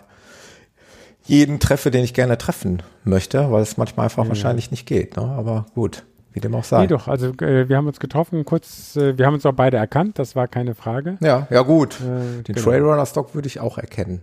[1.25, 5.17] jeden treffe, den ich gerne treffen möchte, weil es manchmal einfach wahrscheinlich nicht geht.
[5.17, 5.23] Ne?
[5.23, 6.03] Aber gut,
[6.35, 6.81] wie dem auch sei.
[6.81, 9.77] Nee, doch, also äh, wir haben uns getroffen, kurz, äh, wir haben uns auch beide
[9.77, 11.17] erkannt, das war keine Frage.
[11.21, 12.01] Ja, ja gut.
[12.01, 12.61] Äh, Den genau.
[12.61, 14.21] Trailrunner Stock würde ich auch erkennen.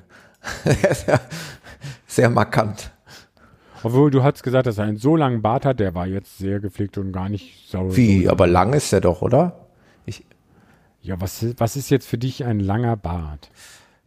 [1.06, 1.18] Ja
[2.06, 2.90] sehr markant.
[3.82, 6.60] Obwohl du hast gesagt, dass er einen so langen Bart hat, der war jetzt sehr
[6.60, 7.96] gepflegt und gar nicht sauer.
[7.96, 9.66] Wie, aber lang ist der doch, oder?
[10.04, 10.24] Ich,
[11.00, 13.50] Ja, was, was ist jetzt für dich ein langer Bart?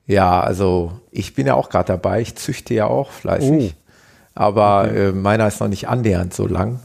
[0.06, 2.22] ja, also ich bin ja auch gerade dabei.
[2.22, 3.76] Ich züchte ja auch fleißig.
[4.36, 6.80] Aber äh, meiner ist noch nicht annähernd so lang.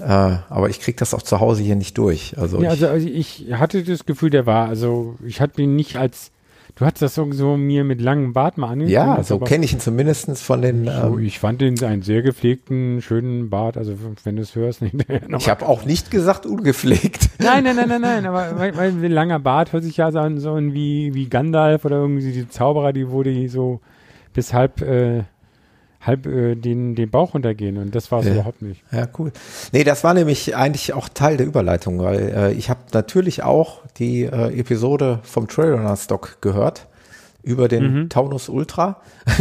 [0.00, 0.04] Äh,
[0.48, 2.36] aber ich krieg das auch zu Hause hier nicht durch.
[2.38, 5.76] Also, Ja, ich, also, also ich hatte das Gefühl, der war, also ich hatte ihn
[5.76, 6.32] nicht als,
[6.74, 8.92] du hast das so, so mir mit langem Bart mal angeguckt.
[8.92, 10.84] ja, so kenne ich ihn zumindest von den.
[10.84, 14.82] So, Ähm, ich fand ihn einen sehr gepflegten, schönen Bart, also wenn du es hörst,
[15.38, 17.30] ich habe auch nicht gesagt ungepflegt.
[17.38, 20.18] Nein, nein, nein, nein, nein, aber weil, weil ein langer Bart hört sich ja so
[20.18, 23.80] an, so wie, wie Gandalf oder irgendwie die Zauberer, die die so
[24.34, 25.24] bis halb, äh,
[26.06, 28.34] halb äh, den, den Bauch runtergehen und das war es Ja.
[28.34, 28.82] überhaupt nicht.
[28.92, 29.32] Ja, cool.
[29.72, 33.80] Nee, das war nämlich eigentlich auch Teil der Überleitung, weil äh, ich habe natürlich auch
[33.98, 36.86] die äh, Episode vom Trailrunner Stock gehört
[37.42, 38.08] über den Mhm.
[38.08, 39.00] Taunus Ultra.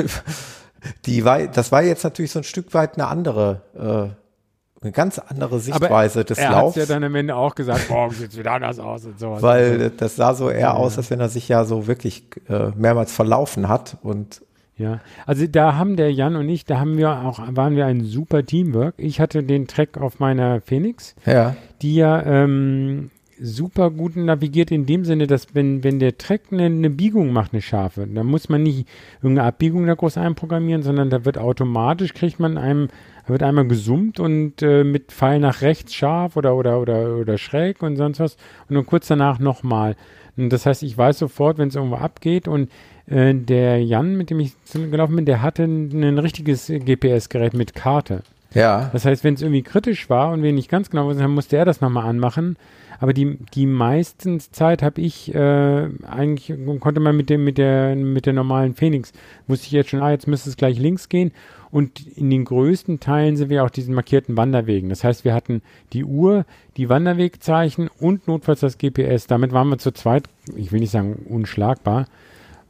[1.06, 5.18] die war, das war jetzt natürlich so ein Stück weit eine andere, äh, eine ganz
[5.20, 6.76] andere Sichtweise des er hat Laufs.
[6.78, 9.42] ja dann am Ende auch gesagt, morgen sieht es wieder anders aus und sowas.
[9.42, 13.12] weil das sah so eher aus, als wenn er sich ja so wirklich äh, mehrmals
[13.12, 14.42] verlaufen hat und
[14.78, 18.04] Ja, also da haben der Jan und ich, da haben wir auch, waren wir ein
[18.04, 18.96] super Teamwork.
[18.98, 23.10] Ich hatte den Track auf meiner Phoenix, ja, die ja ähm,
[23.40, 27.54] super gut navigiert in dem Sinne, dass wenn, wenn der Track eine, eine Biegung macht,
[27.54, 28.88] eine scharfe, dann muss man nicht
[29.22, 32.90] irgendeine Abbiegung da groß einprogrammieren, sondern da wird automatisch, kriegt man einem,
[33.28, 37.82] wird einmal gesummt und äh, mit Pfeil nach rechts scharf oder, oder, oder, oder schräg
[37.82, 38.38] und sonst was
[38.70, 39.96] und dann kurz danach nochmal.
[40.38, 42.70] Und das heißt, ich weiß sofort, wenn es irgendwo abgeht und
[43.08, 47.76] äh, der Jan, mit dem ich gelaufen bin, der hatte ein, ein richtiges GPS-Gerät mit
[47.76, 48.24] Karte.
[48.54, 48.90] Ja.
[48.94, 51.58] Das heißt, wenn es irgendwie kritisch war und wir nicht ganz genau wissen, dann musste
[51.58, 52.58] er das nochmal anmachen.
[53.00, 57.96] Aber die, die meisten Zeit habe ich äh, eigentlich, konnte man mit dem, mit der,
[57.96, 59.12] mit der normalen Phoenix,
[59.48, 61.32] wusste ich jetzt schon, ah, jetzt müsste es gleich links gehen.
[61.72, 64.88] Und in den größten Teilen sind wir auch diesen markierten Wanderwegen.
[64.88, 66.46] Das heißt, wir hatten die Uhr,
[66.78, 69.28] die Wanderwegzeichen und notfalls das GPS.
[69.28, 72.08] Damit waren wir zu zweit, ich will nicht sagen unschlagbar.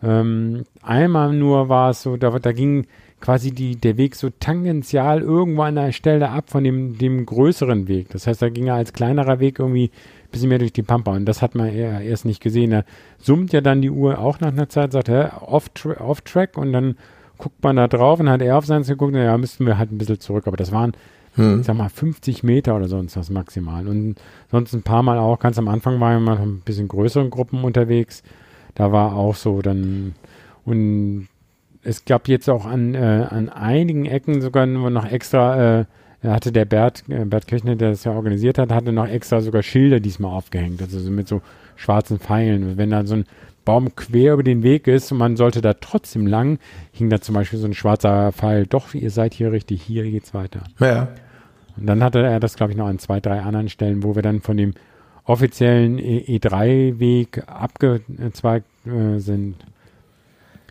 [0.03, 2.85] Ähm, einmal nur war es so, da, da ging
[3.21, 7.87] quasi die, der Weg so tangential irgendwo an der Stelle ab von dem, dem größeren
[7.87, 8.09] Weg.
[8.09, 11.15] Das heißt, da ging er als kleinerer Weg irgendwie ein bisschen mehr durch die Pampa
[11.15, 12.71] und das hat man eher, erst nicht gesehen.
[12.71, 12.83] Da
[13.17, 16.57] summt ja dann die Uhr auch nach einer Zeit, sagt, hä, off, tra off track
[16.57, 16.97] und dann
[17.37, 19.97] guckt man da drauf und hat er auf seins geguckt, ja, müssten wir halt ein
[19.97, 20.47] bisschen zurück.
[20.47, 20.93] Aber das waren,
[21.35, 21.61] hm.
[21.61, 23.87] ich sag mal, 50 Meter oder sonst was maximal.
[23.87, 24.15] Und
[24.51, 27.63] sonst ein paar Mal auch, ganz am Anfang waren wir mal ein bisschen größeren Gruppen
[27.63, 28.23] unterwegs.
[28.75, 30.13] Da war auch so dann,
[30.65, 31.27] und
[31.83, 35.85] es gab jetzt auch an, äh, an einigen Ecken sogar noch extra, äh,
[36.23, 39.63] hatte der Bert, äh, Bert Kirchner, der das ja organisiert hat, hatte noch extra sogar
[39.63, 41.41] Schilder diesmal aufgehängt, also so mit so
[41.75, 42.77] schwarzen Pfeilen.
[42.77, 43.25] Wenn da so ein
[43.63, 46.59] Baum quer über den Weg ist und man sollte da trotzdem lang,
[46.91, 50.33] hing da zum Beispiel so ein schwarzer Pfeil, doch, ihr seid hier richtig, hier geht's
[50.33, 50.63] weiter.
[50.79, 51.09] Ja.
[51.77, 54.21] Und dann hatte er das, glaube ich, noch an zwei, drei anderen Stellen, wo wir
[54.21, 54.73] dann von dem
[55.25, 59.55] offiziellen E3-Weg abgezweigt äh, sind.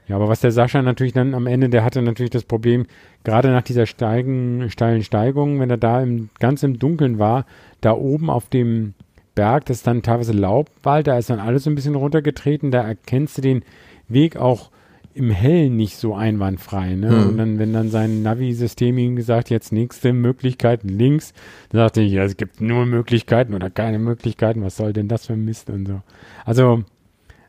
[0.06, 2.86] Ja, aber was der Sascha natürlich dann am Ende, der hatte natürlich das Problem,
[3.24, 7.46] gerade nach dieser steigen, steilen Steigung, wenn er da im, ganz im Dunkeln war,
[7.80, 8.94] da oben auf dem
[9.34, 12.82] Berg, das ist dann teilweise Laubwald, da ist dann alles so ein bisschen runtergetreten, da
[12.82, 13.64] erkennst du den
[14.08, 14.70] Weg auch
[15.14, 16.96] im Hellen nicht so einwandfrei.
[16.96, 17.08] Ne?
[17.10, 17.28] Hm.
[17.28, 21.32] Und dann, wenn dann sein Navi-System ihm gesagt, jetzt nächste Möglichkeit links,
[21.70, 25.26] dann sagte ich, ja, es gibt nur Möglichkeiten oder keine Möglichkeiten, was soll denn das
[25.26, 26.02] für Mist und so.
[26.44, 26.84] Also,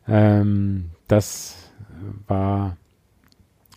[0.08, 1.71] ähm, das
[2.28, 2.78] war,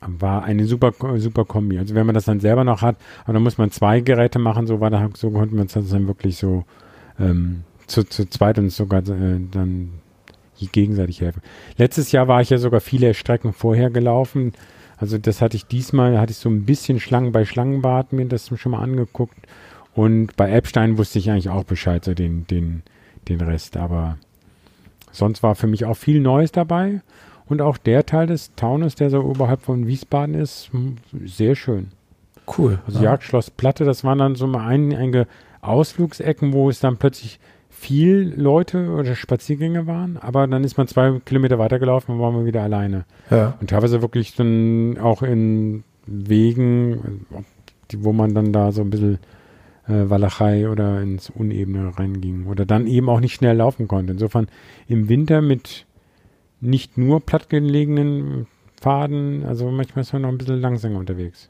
[0.01, 1.79] war eine super, super Kombi.
[1.79, 4.67] Also wenn man das dann selber noch hat, aber dann muss man zwei Geräte machen,
[4.67, 6.65] so war da, so konnte man es dann wirklich so
[7.19, 9.91] ähm, zu, zu zweit und sogar äh, dann
[10.67, 11.43] gegenseitig helfen.
[11.77, 14.53] Letztes Jahr war ich ja sogar viele Strecken vorher gelaufen.
[14.97, 18.51] Also das hatte ich diesmal, hatte ich so ein bisschen Schlangen bei Schlangenbad mir das
[18.57, 19.39] schon mal angeguckt.
[19.95, 22.83] Und bei Epstein wusste ich eigentlich auch Bescheid, so den, den,
[23.29, 23.77] den Rest.
[23.77, 24.19] Aber
[25.13, 27.01] sonst war für mich auch viel Neues dabei.
[27.47, 30.71] Und auch der Teil des Taunus, der so oberhalb von Wiesbaden ist,
[31.25, 31.89] sehr schön.
[32.57, 32.79] Cool.
[32.87, 33.11] Also ja.
[33.11, 35.27] Jagdschloss Platte, das waren dann so mal ein, einige
[35.61, 37.41] Ausflugsecken, wo es dann plötzlich
[37.79, 42.45] viel Leute oder Spaziergänge waren, aber dann ist man zwei Kilometer weitergelaufen und waren wir
[42.45, 43.05] wieder alleine.
[43.31, 43.57] Ja.
[43.61, 47.25] Und teilweise wirklich dann auch in Wegen,
[47.97, 49.19] wo man dann da so ein bisschen
[49.87, 54.13] äh, Walachei oder ins Unebene reinging oder dann eben auch nicht schnell laufen konnte.
[54.13, 54.49] Insofern
[54.89, 55.87] im Winter mit
[56.61, 61.49] nicht nur plattgelegenen Pfaden, also manchmal ist man noch ein bisschen langsamer unterwegs.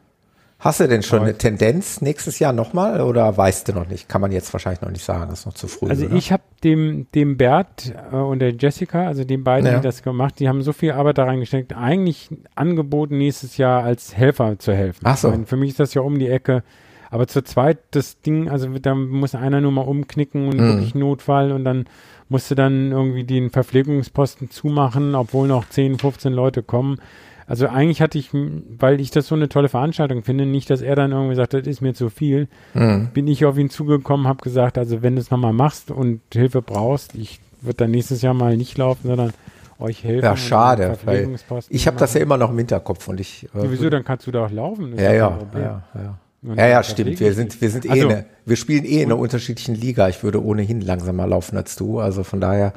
[0.61, 4.09] Hast du denn schon eine Tendenz nächstes Jahr nochmal oder weißt du noch nicht?
[4.09, 5.89] Kann man jetzt wahrscheinlich noch nicht sagen, ist noch zu früh.
[5.89, 6.17] Also oder?
[6.17, 9.77] ich habe dem, dem Bert äh, und der Jessica, also den beiden, ja.
[9.77, 14.17] die das gemacht, die haben so viel Arbeit da reingesteckt, eigentlich angeboten, nächstes Jahr als
[14.17, 15.03] Helfer zu helfen.
[15.05, 15.31] Ach so.
[15.31, 16.65] Meine, für mich ist das ja um die Ecke.
[17.11, 20.69] Aber zu zweit das Ding, also da muss einer nur mal umknicken und mhm.
[20.73, 21.87] wirklich Notfall und dann
[22.29, 27.01] musste dann irgendwie den Verpflegungsposten zumachen, obwohl noch 10, 15 Leute kommen.
[27.49, 30.95] Also eigentlich hatte ich, weil ich das so eine tolle Veranstaltung finde, nicht, dass er
[30.97, 33.09] dann irgendwie sagt, das ist mir zu viel, mhm.
[33.15, 36.61] bin ich auf ihn zugekommen, habe gesagt, also wenn du es nochmal machst und Hilfe
[36.61, 39.33] brauchst, ich würde dann nächstes Jahr mal nicht laufen, sondern
[39.79, 40.25] euch helfen.
[40.25, 41.37] Ja, schade, weil
[41.71, 43.49] ich habe das ja immer noch im Hinterkopf und ich.
[43.55, 44.95] Äh, ja, wieso, dann kannst du da auch laufen.
[44.97, 46.19] Ja, ja, ja, ja.
[46.43, 47.19] Ja, ja, stimmt.
[47.19, 50.09] Wir sind, wir sind eh, also, eine, wir spielen eh in einer unterschiedlichen Liga.
[50.09, 51.99] Ich würde ohnehin langsamer laufen als du.
[51.99, 52.75] Also von daher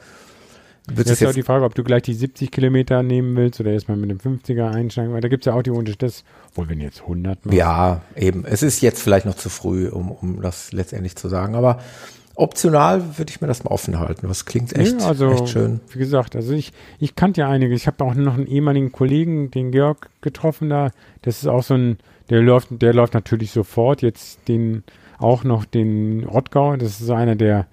[0.87, 1.29] wird es jetzt.
[1.29, 4.19] auch die Frage, ob du gleich die 70 Kilometer nehmen willst oder erstmal mit dem
[4.19, 6.11] 50er einsteigen, weil da gibt es ja auch die Unterschiede.
[6.55, 7.57] Wohl, wenn jetzt 100 machst.
[7.57, 8.45] Ja, eben.
[8.45, 11.55] Es ist jetzt vielleicht noch zu früh, um, um das letztendlich zu sagen.
[11.55, 11.79] Aber
[12.35, 14.27] optional würde ich mir das mal offen halten.
[14.27, 15.81] Das klingt echt, ja, also, echt schön.
[15.91, 17.73] Wie gesagt, also ich, ich kannte ja einige.
[17.73, 20.91] Ich habe auch noch einen ehemaligen Kollegen, den Georg, getroffen da.
[21.21, 21.97] Das ist auch so ein
[22.31, 24.01] der läuft, der läuft natürlich sofort.
[24.01, 24.83] Jetzt den
[25.19, 26.75] auch noch den Rottgau.
[26.77, 27.67] Das ist so einer der,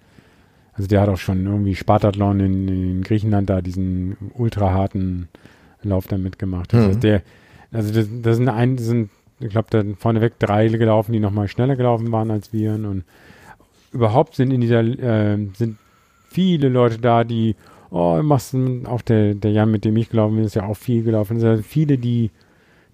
[0.78, 5.28] also der hat auch schon irgendwie Spartathlon in, in Griechenland da diesen ultra harten
[5.82, 6.72] Lauf da mitgemacht.
[6.72, 6.78] Mhm.
[6.78, 7.22] Also der,
[7.72, 9.10] also das, das sind ein, das sind,
[9.40, 12.74] ich glaube, da vorneweg drei gelaufen, die nochmal schneller gelaufen waren als wir.
[12.74, 13.02] Und
[13.92, 15.78] überhaupt sind in dieser, äh, sind
[16.30, 17.56] viele Leute da, die,
[17.90, 20.76] oh, machst du, auch der, der Jan, mit dem ich gelaufen bin, ist ja auch
[20.76, 21.38] viel gelaufen.
[21.38, 22.30] Es sind viele, die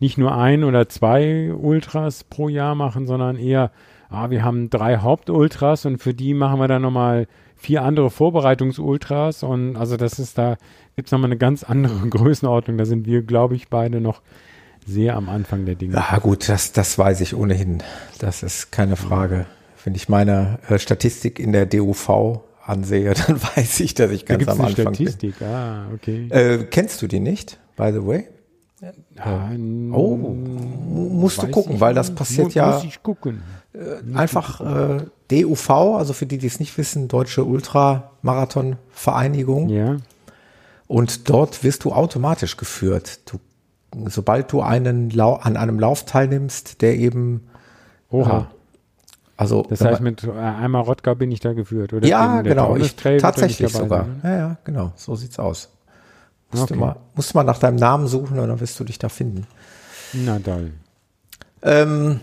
[0.00, 3.70] nicht nur ein oder zwei Ultras pro Jahr machen, sondern eher,
[4.08, 7.26] ah, wir haben drei Hauptultras und für die machen wir dann nochmal
[7.64, 10.56] vier andere Vorbereitungsultras und also das ist da,
[10.96, 12.78] gibt es nochmal eine ganz andere Größenordnung.
[12.78, 14.22] Da sind wir, glaube ich, beide noch
[14.86, 15.94] sehr am Anfang der Dinge.
[15.94, 17.82] Ja gut, das, das weiß ich ohnehin.
[18.18, 19.46] Das ist keine Frage.
[19.82, 24.44] Wenn ich meine äh, Statistik in der DUV ansehe, dann weiß ich, dass ich ganz
[24.44, 26.28] da am eine Anfang Statistik, ah, okay.
[26.28, 26.30] bin.
[26.30, 28.28] Äh, kennst du die nicht, by the way?
[29.16, 29.48] Ah,
[29.92, 33.42] Oh, mu- musst du gucken, weil das passiert Mu- ja Muss ich gucken.
[34.14, 39.68] Einfach äh, DUV, also für die, die es nicht wissen, Deutsche Ultramarathon-Vereinigung.
[39.68, 39.96] Ja.
[40.86, 43.20] Und dort wirst du automatisch geführt.
[43.30, 43.38] Du,
[44.08, 47.46] sobald du einen Lau an einem Lauf teilnimmst, der eben,
[48.10, 48.48] Oha.
[49.36, 52.06] also Das heißt, mit äh, einmal Rotka bin ich da geführt, oder?
[52.06, 54.04] ja, genau, ich, tatsächlich dabei sogar.
[54.06, 54.16] ne?
[54.22, 55.70] Ja, ja, genau, so sieht's aus.
[56.52, 56.74] Musst, Okay.
[56.74, 59.08] du mal, musst du mal nach deinem Namen suchen und dann wirst du dich da
[59.08, 59.46] finden.
[60.12, 60.72] Na toll.
[61.62, 62.20] Ähm,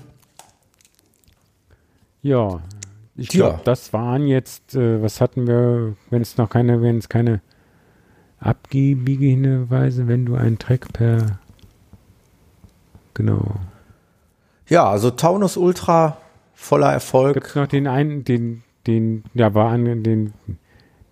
[2.22, 2.62] Ja,
[3.16, 3.50] ich Ja.
[3.50, 7.42] glaube, das waren jetzt, äh, was hatten wir, wenn es noch keine, wenn es keine
[8.40, 11.40] abgiebige Hinweise, wenn du einen Track per,
[13.14, 13.56] genau.
[14.68, 16.18] ja, also Taunus Ultra,
[16.54, 17.34] voller Erfolg.
[17.36, 20.34] Gibt es noch den einen, den, den, ja, war an, den,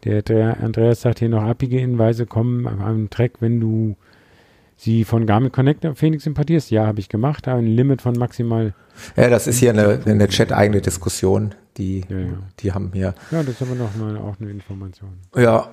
[0.06, 3.96] der, der Andreas sagt hier noch abbiege Hinweise kommen am- am Track, wenn du
[4.80, 6.72] sie von Garmin Connect Phoenix importierst.
[6.72, 8.74] Ja, habe ich gemacht, ein Limit von maximal,
[9.16, 12.28] Ja, das ist hier eine, eine Chat-eigene Diskussion, die, Ja, ja.
[12.60, 13.14] die haben hier.
[13.32, 15.12] ja, das ist aber noch mal auch eine Information.
[15.36, 15.70] Ja,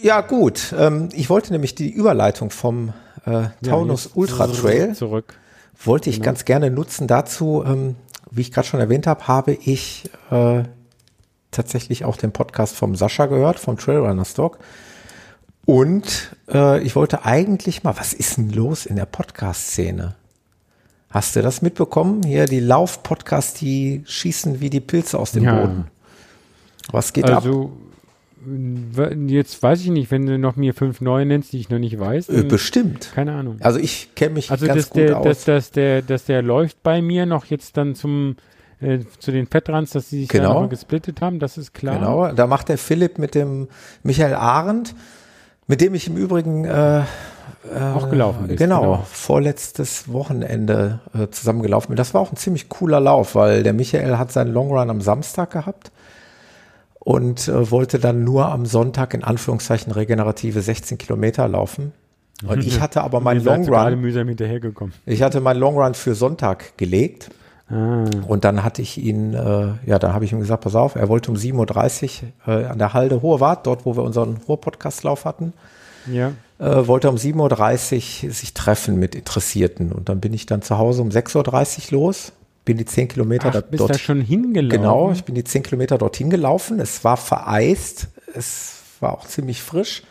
[0.00, 0.74] ja gut.
[0.78, 2.92] Ähm, ich wollte nämlich die Überleitung vom
[3.26, 5.34] äh, Taunus Ja, Ultra Trail Zurück.
[5.82, 6.26] wollte ich Genau.
[6.26, 7.06] ganz gerne nutzen.
[7.06, 7.96] Dazu, ähm,
[8.30, 10.62] wie ich gerade schon erwähnt habe, habe ich äh,
[11.50, 14.58] tatsächlich auch den Podcast vom Sascha gehört, vom Trailrunner Stock.
[15.66, 20.14] Und äh, ich wollte eigentlich mal, was ist denn los in der Podcast-Szene?
[21.10, 22.22] Hast du das mitbekommen?
[22.24, 25.60] Hier die Lauf-Podcasts, die schießen wie die Pilze aus dem Ja.
[25.60, 25.84] Boden.
[26.90, 27.36] Was geht ab?
[27.44, 27.72] Also,
[28.44, 31.78] w- jetzt weiß ich nicht, wenn du noch mir fünf neue nennst, die ich noch
[31.78, 32.28] nicht weiß.
[32.28, 33.12] Äh, Bestimmt.
[33.14, 33.56] keine Ahnung.
[33.60, 35.24] Also ich kenne mich Also, ganz dass gut der, aus.
[35.24, 38.36] dass, dass, der, dass der läuft bei mir noch jetzt dann zum
[38.80, 40.62] äh, zu den Fettruns, dass sie sich Genau.
[40.62, 41.94] da gesplittet haben, das ist klar.
[41.94, 43.68] Genau, da macht der Philipp mit dem
[44.02, 44.94] Michael Arendt,
[45.66, 47.02] mit dem ich im Übrigen äh,
[47.94, 48.58] Auch gelaufen bist.
[48.58, 51.96] genau, vorletztes Wochenende äh, zusammengelaufen bin.
[51.96, 55.50] Das war auch ein ziemlich cooler Lauf, weil der Michael hat seinen Longrun am Samstag
[55.52, 55.90] gehabt
[56.98, 61.92] und äh, wollte dann nur am Sonntag in Anführungszeichen regenerative 16 Kilometer laufen.
[62.46, 64.12] Und ich hatte aber meinen Longrun,
[65.06, 67.30] ich hatte meinen Longrun für Sonntag gelegt.
[67.74, 70.94] Ah, Und dann hatte ich ihn, äh, ja, dann habe ich ihm gesagt, pass auf,
[70.94, 74.36] er wollte um 7.30 Uhr äh, an der Halde Hohe Wart, dort wo wir unseren
[74.46, 75.54] Ruhr-Podcast-Lauf hatten,
[76.06, 76.32] ja.
[76.60, 79.90] äh, wollte um 7.30 Uhr sich treffen mit Interessierten.
[79.90, 82.32] Und dann bin ich dann zu Hause um 6.30 Uhr los,
[82.64, 83.90] bin die 10 Kilometer Ach, da, bist dort.
[83.90, 84.68] da schon hingelaufen?
[84.68, 86.78] Genau, ich bin die 10 Kilometer dorthin gelaufen.
[86.78, 88.06] Es war vereist,
[88.36, 90.04] es war auch ziemlich frisch.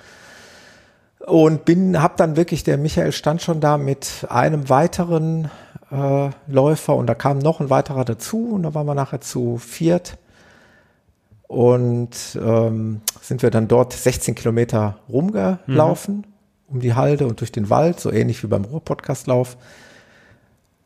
[1.25, 5.49] Und bin, hab dann wirklich, der Michael stand schon da mit einem weiteren
[5.93, 9.57] äh, Läufer und da kam noch ein weiterer dazu und da waren wir nachher zu
[9.57, 10.17] viert.
[11.47, 16.25] Und ähm, sind wir dann dort 16 Kilometer rumgelaufen
[16.73, 19.57] um die Halde und durch den Wald, so ähnlich wie beim Ruhr-Podcast-Lauf.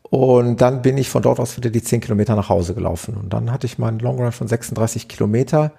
[0.02, 3.16] Und dann bin ich von dort aus wieder die 10 Kilometer nach Hause gelaufen.
[3.16, 5.72] Und dann hatte ich meinen Longrun von 36 Kilometer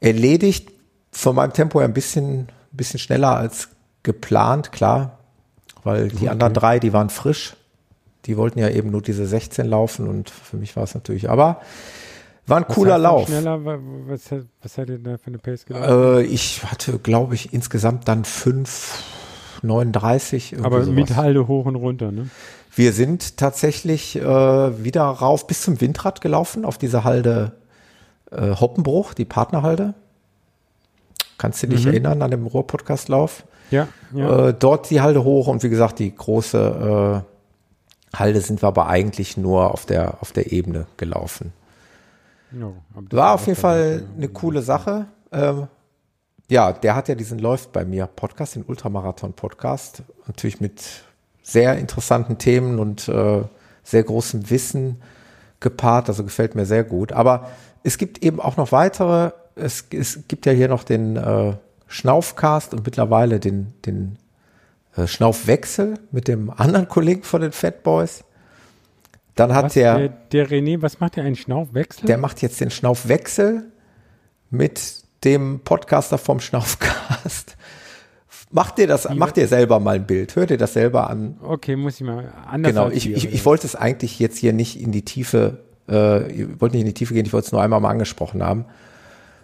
[0.00, 0.72] erledigt.
[1.12, 3.68] Von meinem Tempo her ein bisschen, bisschen schneller als
[4.02, 5.18] geplant, klar.
[5.84, 7.56] Weil die anderen drei, die waren frisch.
[8.26, 11.60] Die wollten ja eben nur diese 16 laufen und für mich war es natürlich, aber
[12.46, 13.26] war ein Was cooler Lauf.
[13.28, 14.22] Schneller, Wa- was,
[14.62, 16.18] was hat ihr da für eine Pace gelaufen?
[16.18, 18.24] Äh, ich hatte, glaube ich, insgesamt dann
[19.62, 20.52] 5,39.
[20.52, 21.16] irgendwie Aber mit sowas.
[21.18, 22.28] Halde hoch und runter, ne?
[22.74, 24.22] Wir sind tatsächlich äh,
[24.84, 27.52] wieder rauf bis zum Windrad gelaufen, auf diese Halde
[28.30, 29.94] äh, Hoppenbruch, die Partnerhalde.
[31.38, 31.90] Kannst du dich Mhm.
[31.92, 33.44] erinnern an dem Ruhr-Podcast-Lauf?
[33.70, 34.48] Ja, ja.
[34.48, 37.35] Äh, dort die Halde hoch und wie gesagt, die große äh,
[38.18, 41.52] Halde sind wir aber eigentlich nur auf der, auf der Ebene gelaufen.
[42.58, 42.72] ja
[43.10, 45.06] War auf jeden Fall eine coole Sache.
[45.32, 45.68] Ähm,
[46.48, 50.02] ja, der hat ja diesen Läuft bei mir Podcast, den Ultramarathon-Podcast.
[50.26, 50.82] Natürlich mit
[51.42, 53.42] sehr interessanten Themen und äh,
[53.82, 55.02] sehr großem Wissen
[55.60, 56.08] gepaart.
[56.08, 57.12] Also gefällt mir sehr gut.
[57.12, 57.50] Aber
[57.82, 59.32] es gibt eben auch noch weitere.
[59.54, 61.54] Es, es gibt ja hier noch den äh,
[61.88, 64.18] Schnaufcast und mittlerweile den, den
[65.04, 68.24] Schnaufwechsel mit dem anderen Kollegen von den Fat Boys.
[69.34, 71.24] Dann hat Was, der der, der René, was macht der?
[71.24, 72.06] Einen Schnaufwechsel?
[72.06, 73.70] der macht jetzt den Schnaufwechsel
[74.50, 77.56] mit dem Podcaster vom Schnaufcast.
[78.50, 80.36] Mach dir das, mach dir selber mal ein Bild.
[80.36, 81.36] Hör dir das selber an.
[81.42, 82.72] Okay, muss ich mal anders.
[82.72, 86.60] Genau, ich, ich, ich wollte es eigentlich jetzt hier nicht in die Tiefe, äh, ich
[86.60, 88.64] wollte nicht in die Tiefe gehen, ich wollte es nur einmal mal angesprochen haben.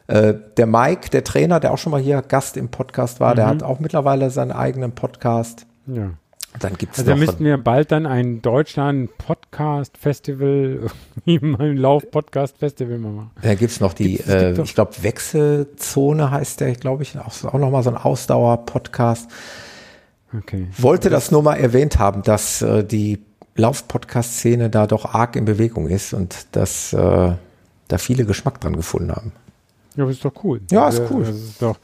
[0.07, 3.37] Äh, der Mike, der Trainer, der auch schon mal hier Gast im Podcast war, mhm.
[3.37, 5.67] der hat auch mittlerweile seinen eigenen Podcast.
[5.87, 6.11] Ja.
[6.59, 10.91] Dann gibt's also noch müssten wir bald dann ein Deutschland-Podcast-Festival,
[11.27, 13.31] ein Lauf-Podcast-Festival machen.
[13.41, 17.59] Da gibt's noch die, gibt's, äh, ich glaube, Wechselzone heißt der, glaube ich, auch, auch
[17.59, 19.31] nochmal so ein Ausdauer-Podcast.
[20.37, 20.67] Okay.
[20.77, 23.21] Wollte das nur mal erwähnt haben, dass äh, die
[23.55, 27.33] Lauf-Podcast-Szene da doch arg in Bewegung ist und dass äh,
[27.89, 29.33] da viele Geschmack dran gefunden haben.
[29.97, 30.61] Ja, das ist doch cool.
[30.71, 31.25] Ja, ist cool.
[31.25, 31.79] Das ist doch,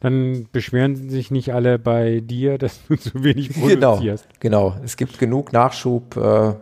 [0.00, 4.28] dann beschweren sich nicht alle bei dir, dass du zu wenig genau, produzierst.
[4.40, 4.84] Genau, genau.
[4.84, 6.16] Es gibt genug Nachschub.
[6.16, 6.54] Äh,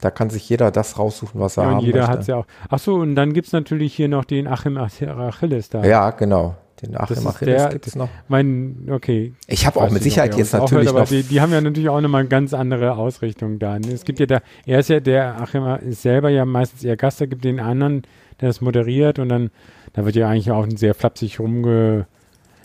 [0.00, 2.36] da kann sich jeder das raussuchen, was er ja, und haben jeder hat es ja
[2.36, 2.46] auch.
[2.68, 5.82] Ach so, und dann gibt es natürlich hier noch den Achim Achilles da.
[5.82, 6.56] Ja, genau.
[6.82, 8.08] Den Achim Achilles gibt es noch.
[8.28, 9.32] Mein, okay.
[9.46, 11.08] Ich habe auch mit Sicherheit noch, jetzt natürlich hört, noch.
[11.08, 13.78] Die, die, haben ja natürlich auch nochmal eine ganz andere Ausrichtung da.
[13.78, 17.20] Es gibt ja da, er ist ja der Achim ist selber ja meistens eher Gast,
[17.20, 18.02] da gibt den anderen,
[18.40, 19.50] der das moderiert und dann,
[19.94, 22.06] da wird ja eigentlich auch sehr flapsig rumge,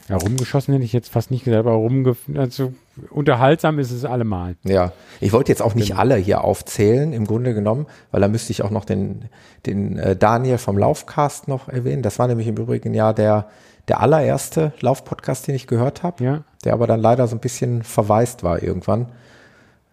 [0.09, 2.73] ja, rumgeschossen hätte ich jetzt fast nicht gesagt, aber rumge also
[3.11, 4.55] unterhaltsam ist es allemal.
[4.63, 8.51] Ja, ich wollte jetzt auch nicht alle hier aufzählen, im Grunde genommen, weil da müsste
[8.51, 9.25] ich auch noch den,
[9.67, 12.01] den äh, Daniel vom Laufcast noch erwähnen.
[12.01, 13.47] Das war nämlich im Übrigen ja der,
[13.87, 16.43] der allererste Laufpodcast, den ich gehört habe, ja.
[16.65, 19.07] der aber dann leider so ein bisschen verwaist war irgendwann.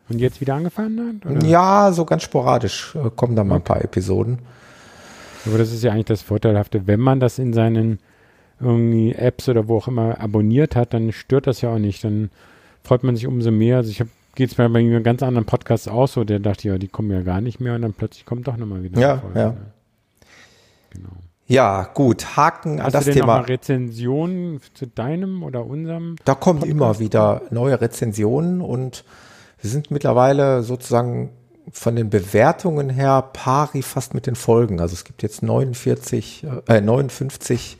[0.09, 1.30] Und jetzt wieder angefangen hat?
[1.30, 1.45] Oder?
[1.45, 3.61] Ja, so ganz sporadisch äh, kommen da mal okay.
[3.61, 4.39] ein paar Episoden.
[5.47, 7.99] Aber das ist ja eigentlich das Vorteilhafte, wenn man das in seinen
[8.61, 12.03] irgendwie Apps oder wo auch immer abonniert hat, dann stört das ja auch nicht.
[12.05, 12.30] Dann
[12.82, 13.76] freut man sich umso mehr.
[13.78, 16.68] Also ich habe geht es mir bei einem ganz anderen Podcast auch so, der dachte,
[16.68, 19.01] ja, die kommen ja gar nicht mehr und dann plötzlich kommt doch nochmal wieder.
[19.01, 19.49] Ja, Folge, ja.
[19.49, 19.57] Ne?
[20.90, 21.09] Genau.
[21.49, 23.40] Ja, gut, Haken Hast an das du denn Thema.
[23.40, 26.16] Noch Rezensionen zu deinem oder unserem?
[26.24, 26.76] Da kommen Podcast?
[26.76, 29.05] immer wieder neue Rezensionen und
[29.61, 31.30] wir sind mittlerweile sozusagen
[31.72, 34.80] von den Bewertungen her pari fast mit den Folgen.
[34.80, 37.78] Also es gibt jetzt 49, äh, 59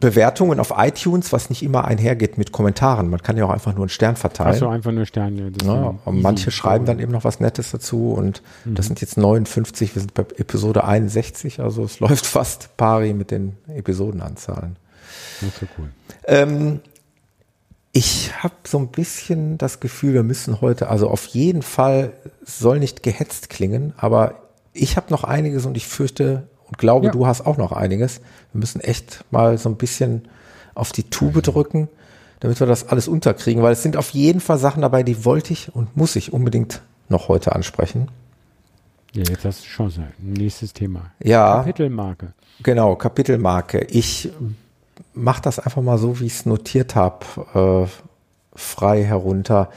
[0.00, 3.10] Bewertungen auf iTunes, was nicht immer einhergeht mit Kommentaren.
[3.10, 4.54] Man kann ja auch einfach nur einen Stern verteilen.
[4.54, 5.52] Achso, einfach nur Sterne.
[5.62, 8.74] Ja, manche schreiben dann eben noch was Nettes dazu und mhm.
[8.74, 13.30] das sind jetzt 59, wir sind bei Episode 61, also es läuft fast pari mit
[13.30, 14.76] den Episodenanzahlen.
[15.42, 15.90] Nicht so cool.
[16.26, 16.80] Ähm,
[17.92, 22.12] ich habe so ein bisschen das Gefühl, wir müssen heute, also auf jeden Fall
[22.44, 27.12] soll nicht gehetzt klingen, aber ich habe noch einiges und ich fürchte, und glaube, ja.
[27.12, 28.20] du hast auch noch einiges.
[28.52, 30.28] Wir müssen echt mal so ein bisschen
[30.74, 31.88] auf die Tube drücken,
[32.38, 35.52] damit wir das alles unterkriegen, weil es sind auf jeden Fall Sachen dabei, die wollte
[35.52, 38.08] ich und muss ich unbedingt noch heute ansprechen.
[39.12, 40.04] Ja, jetzt hast du Chance.
[40.18, 41.10] Nächstes Thema.
[41.18, 41.56] Ja.
[41.56, 42.34] Kapitelmarke.
[42.62, 43.80] Genau, Kapitelmarke.
[43.90, 44.30] Ich
[45.14, 49.70] mache das einfach mal so, wie ich es notiert habe, äh, frei herunter.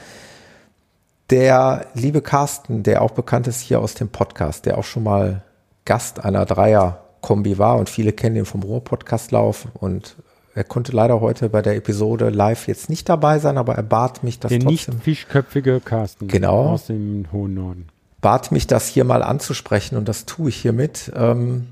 [1.30, 5.42] Der liebe Carsten, der auch bekannt ist hier aus dem Podcast, der auch schon mal
[5.84, 10.16] Gast einer Dreier-Kombi war und viele kennen ihn vom Ruhr-Podcastlauf und
[10.54, 14.22] er konnte leider heute bei der Episode live jetzt nicht dabei sein, aber er bat
[14.22, 14.94] mich, das der trotzdem.
[14.94, 17.88] nicht fischköpfige Carsten genau, aus dem hohen Norden.
[18.20, 21.12] Bat mich, das hier mal anzusprechen und das tue ich hiermit.
[21.16, 21.68] Ähm,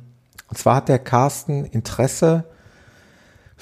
[0.49, 2.45] und zwar hat der Carsten Interesse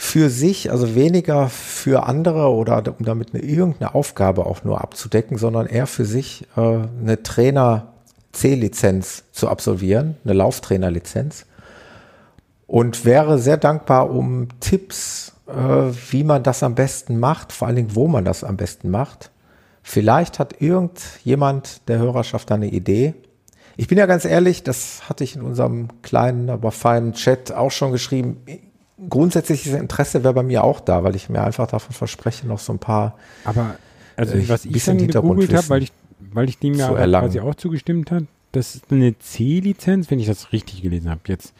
[0.02, 5.36] für sich, also weniger für andere oder um damit eine, irgendeine Aufgabe auch nur abzudecken,
[5.36, 7.92] sondern eher für sich äh, eine Trainer
[8.32, 11.44] C-Lizenz zu absolvieren, eine Lauftrainerlizenz.
[12.66, 15.52] Und wäre sehr dankbar um Tipps, äh,
[16.10, 19.30] wie man das am besten macht, vor allen Dingen, wo man das am besten macht.
[19.82, 23.12] Vielleicht hat irgendjemand der Hörerschaft da eine Idee.
[23.76, 27.70] Ich bin ja ganz ehrlich, das hatte ich in unserem kleinen, aber feinen Chat auch
[27.70, 28.38] schon geschrieben.
[29.08, 32.72] Grundsätzliches Interesse wäre bei mir auch da, weil ich mir einfach davon verspreche, noch so
[32.72, 33.16] ein paar.
[33.44, 33.76] Aber
[34.16, 35.92] also äh, was ich dann gegoogelt habe, weil ich
[36.32, 40.52] weil ich dem ja quasi auch zugestimmt habe, das ist eine C-Lizenz, wenn ich das
[40.52, 41.20] richtig gelesen habe.
[41.26, 41.54] Jetzt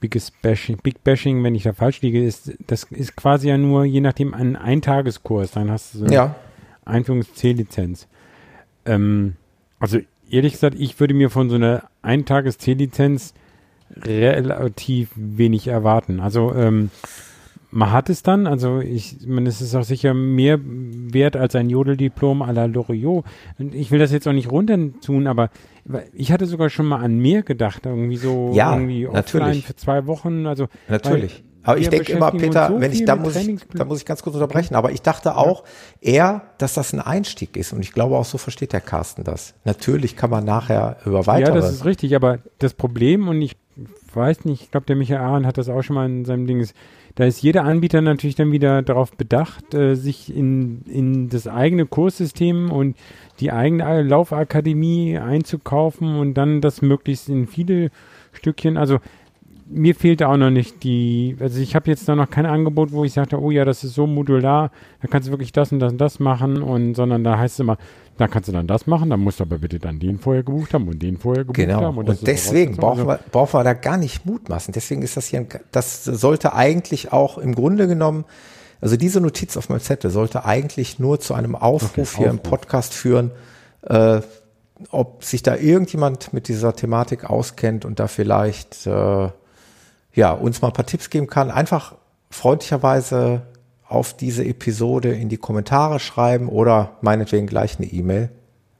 [0.00, 3.84] Biggest Bashing, Big Bashing, wenn ich da falsch liege, ist, das ist quasi ja nur
[3.84, 5.52] je nachdem ein Eintageskurs.
[5.52, 6.34] Dann hast du so eine ja.
[6.84, 8.06] Einführungs-C-Lizenz.
[8.84, 9.36] Ähm,
[9.80, 9.98] also
[10.30, 13.34] ehrlich gesagt, ich würde mir von so einer Eintages-C-Lizenz
[14.04, 16.20] relativ wenig erwarten.
[16.20, 16.90] Also ähm,
[17.70, 21.68] man hat es dann, also ich meine, es ist auch sicher mehr wert als ein
[21.68, 23.24] Jodeldiplom à la Loriot.
[23.72, 25.50] Ich will das jetzt auch nicht runter tun, aber
[26.14, 29.66] ich hatte sogar schon mal an mehr gedacht, irgendwie so ja, irgendwie natürlich.
[29.66, 30.46] für zwei Wochen.
[30.46, 31.44] Also natürlich.
[31.62, 34.22] Aber ich denke immer, Peter, so wenn ich da muss ich, da muss ich ganz
[34.22, 34.74] kurz unterbrechen.
[34.74, 35.64] Aber ich dachte auch
[36.00, 37.74] eher, dass das ein Einstieg ist.
[37.74, 39.54] Und ich glaube auch so versteht der Carsten das.
[39.64, 41.56] Natürlich kann man nachher über weitere.
[41.56, 42.16] Ja, das ist richtig.
[42.16, 43.56] Aber das Problem und ich
[44.14, 46.66] weiß nicht, ich glaube, der Michael Ahren hat das auch schon mal in seinem Ding.
[47.14, 51.86] Da ist jeder Anbieter natürlich dann wieder darauf bedacht, äh, sich in, in das eigene
[51.86, 52.96] Kurssystem und
[53.40, 57.90] die eigene Laufakademie einzukaufen und dann das möglichst in viele
[58.32, 58.76] Stückchen.
[58.76, 58.98] Also
[59.70, 63.04] mir fehlt auch noch nicht die, also ich habe jetzt da noch kein Angebot, wo
[63.04, 64.70] ich sagte, oh ja, das ist so modular,
[65.02, 67.60] da kannst du wirklich das und das und das machen und sondern da heißt es
[67.60, 67.76] immer,
[68.16, 70.74] da kannst du dann das machen, dann musst du aber bitte dann den vorher gebucht
[70.74, 71.82] haben und den vorher gebucht genau.
[71.82, 71.98] haben.
[71.98, 74.72] Und, und deswegen brauchen wir, brauchen wir da gar nicht mutmaßen.
[74.72, 78.24] Deswegen ist das hier, ein, das sollte eigentlich auch im Grunde genommen,
[78.80, 82.44] also diese Notiz auf meinem Zettel sollte eigentlich nur zu einem Aufruf okay, hier Aufruf.
[82.44, 83.30] im Podcast führen,
[83.82, 84.20] äh,
[84.90, 89.28] ob sich da irgendjemand mit dieser Thematik auskennt und da vielleicht äh,
[90.18, 91.50] ja uns mal ein paar Tipps geben kann.
[91.50, 91.94] Einfach
[92.30, 93.42] freundlicherweise
[93.88, 98.28] auf diese Episode in die Kommentare schreiben oder meinetwegen gleich eine E-Mail.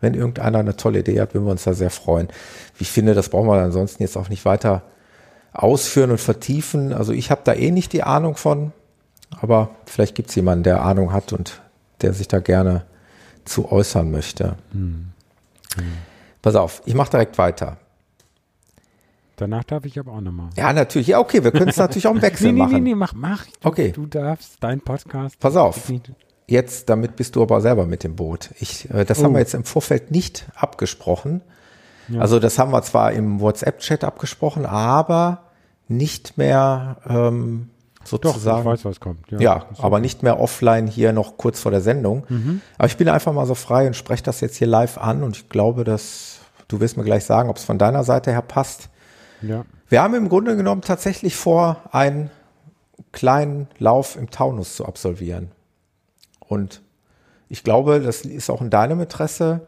[0.01, 2.29] Wenn irgendeiner eine tolle Idee hat, würden wir uns da sehr freuen.
[2.79, 4.83] Ich finde, das brauchen wir ansonsten jetzt auch nicht weiter
[5.53, 6.93] ausführen und vertiefen.
[6.93, 8.73] Also ich habe da eh nicht die Ahnung von,
[9.41, 11.63] aber vielleicht gibt es jemanden, der Ahnung hat und
[12.03, 12.85] der sich da gerne
[13.45, 14.57] zu äußern möchte.
[14.73, 15.09] Hm.
[15.77, 15.85] Hm.
[16.43, 17.79] Pass auf, ich mache direkt weiter.
[19.39, 20.51] Danach darf ich aber auch nochmal.
[20.57, 21.07] Ja, natürlich.
[21.07, 22.73] Ja, okay, wir können es natürlich auch im Wechsel nee, nee, machen.
[22.75, 23.47] Nee, nee, mach, mach.
[23.47, 23.93] Du, okay.
[23.93, 25.39] Du darfst, dein Podcast.
[25.39, 25.93] Pass auf.
[26.49, 28.51] Jetzt, damit bist du aber selber mit dem Boot.
[28.59, 29.25] Ich, äh, das oh.
[29.25, 31.43] haben wir jetzt im Vorfeld nicht abgesprochen.
[32.09, 32.21] Ja.
[32.21, 35.43] Also das haben wir zwar im WhatsApp-Chat abgesprochen, aber
[35.87, 37.71] nicht mehr ähm,
[38.03, 38.65] sozusagen.
[38.65, 39.31] Doch, ich weiß, was kommt.
[39.31, 42.25] Ja, ja aber nicht mehr offline hier noch kurz vor der Sendung.
[42.29, 42.61] Mhm.
[42.77, 45.37] Aber ich bin einfach mal so frei und spreche das jetzt hier live an und
[45.37, 48.89] ich glaube, dass du wirst mir gleich sagen, ob es von deiner Seite her passt.
[49.43, 49.65] Ja.
[49.89, 52.31] Wir haben im Grunde genommen tatsächlich vor, einen
[53.13, 55.51] kleinen Lauf im Taunus zu absolvieren.
[56.41, 56.83] Und
[57.49, 59.67] ich glaube, das ist auch in deinem Interesse,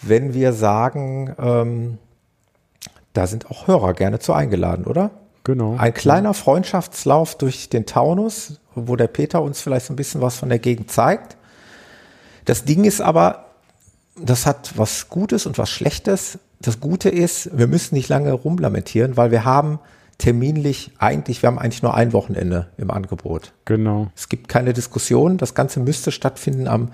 [0.00, 1.98] wenn wir sagen, ähm,
[3.12, 5.10] da sind auch Hörer gerne zu eingeladen, oder?
[5.44, 5.76] Genau.
[5.76, 10.36] Ein kleiner Freundschaftslauf durch den Taunus, wo der Peter uns vielleicht so ein bisschen was
[10.36, 11.36] von der Gegend zeigt.
[12.44, 13.46] Das Ding ist aber,
[14.16, 16.38] das hat was Gutes und was Schlechtes.
[16.62, 19.80] Das Gute ist, wir müssen nicht lange rumlamentieren, weil wir haben
[20.18, 23.52] terminlich eigentlich, wir haben eigentlich nur ein Wochenende im Angebot.
[23.64, 24.10] Genau.
[24.14, 25.38] Es gibt keine Diskussion.
[25.38, 26.90] Das Ganze müsste stattfinden am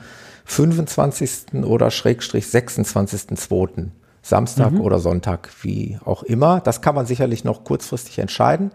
[0.46, 1.64] 25.
[1.64, 3.88] oder Schrägstrich 26.2.
[4.22, 4.80] Samstag mhm.
[4.80, 6.60] oder Sonntag, wie auch immer.
[6.60, 8.72] Das kann man sicherlich noch kurzfristig entscheiden.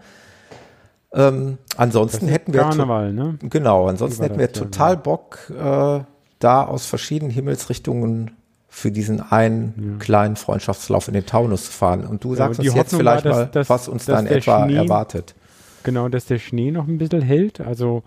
[1.12, 3.38] Ähm, ansonsten hätten wir Karneval, ne?
[3.42, 6.00] genau, ansonsten hätten wir total Bock, äh,
[6.40, 8.32] da aus verschiedenen Himmelsrichtungen
[8.74, 10.04] für diesen einen ja.
[10.04, 12.04] kleinen Freundschaftslauf in den Taunus zu fahren.
[12.04, 14.64] Und du sagst ja, uns jetzt vielleicht war, dass, mal, dass, was uns dann etwa
[14.64, 15.36] Schnee, erwartet.
[15.84, 17.60] Genau, dass der Schnee noch ein bisschen hält.
[17.60, 18.02] Also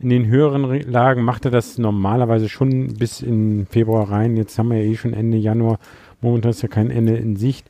[0.00, 4.38] in den höheren Lagen macht er das normalerweise schon bis in Februar rein.
[4.38, 5.78] Jetzt haben wir ja eh schon Ende Januar.
[6.22, 7.66] Momentan ist ja kein Ende in Sicht.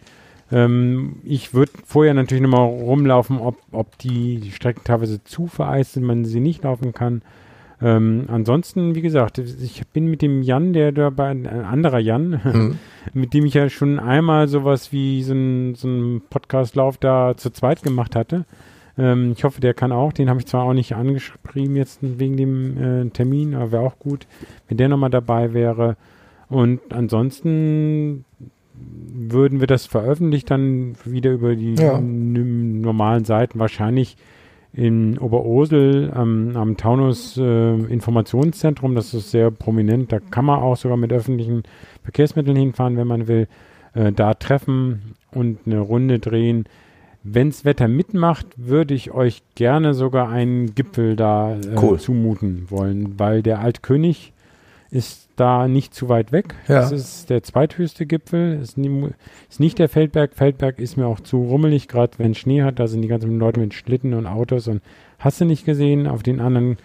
[0.53, 6.05] Ähm, ich würde vorher natürlich nochmal rumlaufen, ob, ob die Strecken teilweise zu vereist sind,
[6.05, 7.23] man sie nicht laufen kann.
[7.81, 12.79] Ähm, ansonsten, wie gesagt, ich bin mit dem Jan, der dabei, ein anderer Jan, mhm.
[13.15, 17.51] mit dem ich ja schon einmal sowas wie so ein, so ein Podcastlauf da zu
[17.51, 18.45] zweit gemacht hatte.
[18.99, 20.13] Ähm, ich hoffe, der kann auch.
[20.13, 23.99] Den habe ich zwar auch nicht angeschrieben jetzt wegen dem äh, Termin, aber wäre auch
[23.99, 24.27] gut,
[24.67, 25.97] wenn der nochmal dabei wäre.
[26.49, 28.25] Und ansonsten
[28.75, 32.01] würden wir das veröffentlicht dann wieder über die ja.
[32.01, 34.17] normalen Seiten wahrscheinlich
[34.73, 38.95] in Oberursel ähm, am Taunus äh, Informationszentrum.
[38.95, 40.13] Das ist sehr prominent.
[40.13, 41.63] Da kann man auch sogar mit öffentlichen
[42.03, 43.49] Verkehrsmitteln hinfahren, wenn man will.
[43.95, 46.65] Äh, da treffen und eine Runde drehen.
[47.25, 51.99] Wenns Wetter mitmacht, würde ich euch gerne sogar einen Gipfel da äh, cool.
[51.99, 54.33] zumuten wollen, weil der Altkönig
[54.91, 56.55] ist da nicht zu weit weg.
[56.67, 56.81] Ja.
[56.81, 58.61] Das ist der zweithöchste Gipfel.
[58.61, 59.09] Ist, nie,
[59.49, 60.35] ist nicht der Feldberg.
[60.35, 62.79] Feldberg ist mir auch zu rummelig, gerade wenn Schnee hat.
[62.79, 64.83] Da sind die ganzen Leute mit Schlitten und Autos und
[65.19, 66.07] hast du nicht gesehen.
[66.07, 66.79] Auf den anderen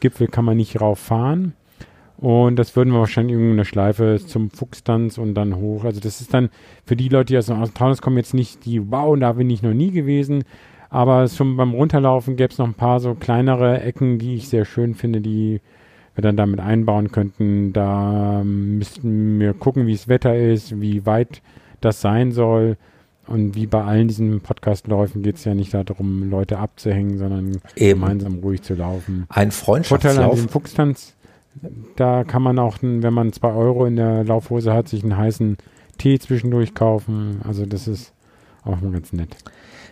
[0.00, 1.54] Gipfel kann man nicht rauffahren.
[2.18, 5.84] Und das würden wir wahrscheinlich irgendeine Schleife zum Fuchstanz und dann hoch.
[5.84, 6.48] Also das ist dann
[6.84, 9.62] für die Leute, die aus dem Taunus kommen, jetzt nicht die, wow, da bin ich
[9.62, 10.44] noch nie gewesen.
[10.88, 14.64] Aber schon beim Runterlaufen gäbe es noch ein paar so kleinere Ecken, die ich sehr
[14.64, 15.60] schön finde, die
[16.16, 17.72] wir dann damit einbauen könnten.
[17.72, 21.42] Da müssten wir gucken, wie das Wetter ist, wie weit
[21.80, 22.76] das sein soll.
[23.26, 28.00] Und wie bei allen diesen Podcast-Läufen geht es ja nicht darum, Leute abzuhängen, sondern Eben.
[28.00, 29.26] gemeinsam ruhig zu laufen.
[29.28, 30.14] Ein Freundschaftslauf.
[30.14, 31.14] Vorteil an dem Fuchstanz,
[31.96, 35.56] da kann man auch, wenn man zwei Euro in der Laufhose hat, sich einen heißen
[35.98, 37.40] Tee zwischendurch kaufen.
[37.42, 38.12] Also das ist
[38.64, 39.36] auch mal ganz nett.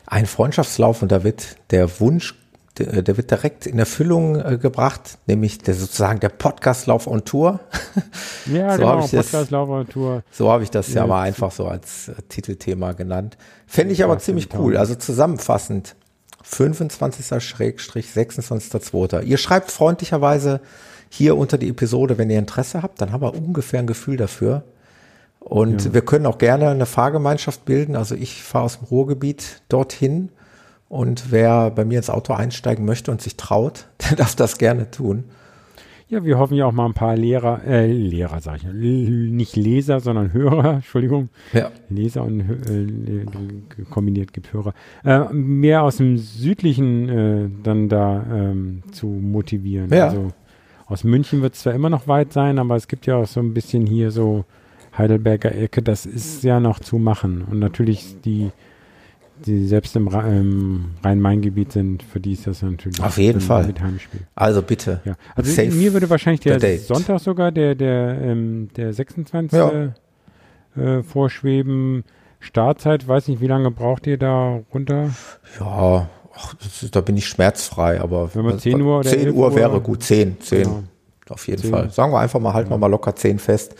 [0.06, 2.34] Ein Freundschaftslauf und da wird der Wunsch
[2.78, 7.24] der, der wird direkt in Erfüllung äh, gebracht, nämlich der sozusagen der Podcast Lauf on
[7.24, 7.60] Tour.
[8.52, 10.22] Ja, So genau, hab ich das- Podcast Lauf on Tour.
[10.30, 13.38] So habe ich das ja Ja, mal einfach so als äh, Titelthema genannt.
[13.66, 14.76] Fände ich aber Ja, ziemlich cool.
[14.76, 15.94] Also zusammenfassend
[16.44, 19.22] 25.-26.2.
[19.22, 20.60] Ihr schreibt freundlicherweise
[21.08, 24.64] hier unter die Episode, wenn ihr Interesse habt, dann haben wir ungefähr ein Gefühl dafür.
[25.40, 27.96] Und wir können auch gerne eine Fahrgemeinschaft bilden.
[27.96, 30.30] Also ich fahre aus dem Ruhrgebiet dorthin
[30.94, 34.90] und wer bei mir ins Auto einsteigen möchte und sich traut, der darf das gerne
[34.90, 35.24] tun.
[36.08, 39.56] Ja, wir hoffen ja auch mal ein paar Lehrer, äh, Lehrer sage ich, l- nicht
[39.56, 41.70] Leser, sondern Hörer, Entschuldigung, Ja.
[41.88, 44.74] Leser und äh, g- kombiniert gibt Hörer,
[45.04, 49.90] äh, mehr aus dem südlichen äh, dann da ähm, zu motivieren.
[49.92, 50.08] Ja.
[50.08, 50.28] Also
[50.86, 53.40] aus München wird es zwar immer noch weit sein, aber es gibt ja auch so
[53.40, 54.44] ein bisschen hier so
[54.96, 57.42] Heidelberger Ecke, das ist ja noch zu machen.
[57.50, 58.50] Und natürlich die,
[59.46, 63.66] die selbst im, Rhe- im Rhein-Main-Gebiet sind, für die ist das natürlich Auf jeden Fall.
[63.66, 64.20] mit Heimspiel.
[64.34, 65.00] Also bitte.
[65.04, 66.78] Ja, also Save mir würde wahrscheinlich der.
[66.78, 69.58] Sonntag sogar der, der, ähm, der 26.
[69.58, 69.92] Ja.
[70.76, 72.04] Äh, vorschweben.
[72.40, 75.10] Startzeit, weiß nicht, wie lange braucht ihr da runter?
[75.60, 79.34] Ja, ach, ist, da bin ich schmerzfrei, aber Wenn man 10 Uhr oder 10 11
[79.34, 80.82] Uhr wäre gut, 10, 10, Genau.
[81.30, 81.70] auf jeden 10.
[81.70, 81.90] Fall.
[81.90, 83.76] Sagen wir einfach mal, halten wir mal locker 10 fest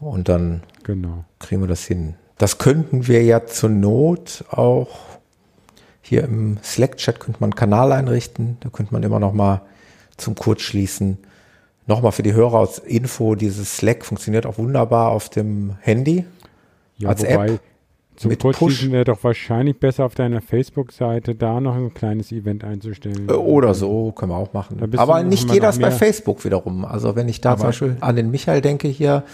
[0.00, 1.24] und dann Genau.
[1.40, 2.14] kriegen wir das hin.
[2.38, 4.88] Das könnten wir ja zur Not auch
[6.02, 9.62] hier im Slack-Chat könnte man einen Kanal einrichten, da könnte man immer noch mal
[10.16, 11.18] zum Kurzschließen
[11.86, 16.24] Nochmal für die Hörer als Info, dieses Slack funktioniert auch wunderbar auf dem Handy.
[16.96, 17.60] Ja, Als wobei App
[18.16, 22.64] zum mit Kurzschließen wäre doch wahrscheinlich besser auf deiner Facebook-Seite da noch ein kleines Event
[22.64, 23.28] einzustellen.
[23.28, 24.80] Äh, Oder so, können wir auch machen.
[24.96, 26.86] Aber nicht jeder ist bei Facebook wiederum.
[26.86, 29.24] Also wenn ich da Aber- zum Beispiel an den Michael denke hier,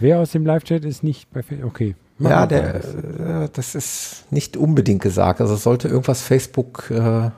[0.00, 1.70] Wer aus dem Live-Chat ist nicht bei Facebook?
[1.70, 1.94] Okay.
[2.18, 5.40] Machen ja, der, äh, das ist nicht unbedingt gesagt.
[5.40, 7.30] Also sollte irgendwas Facebook, äh,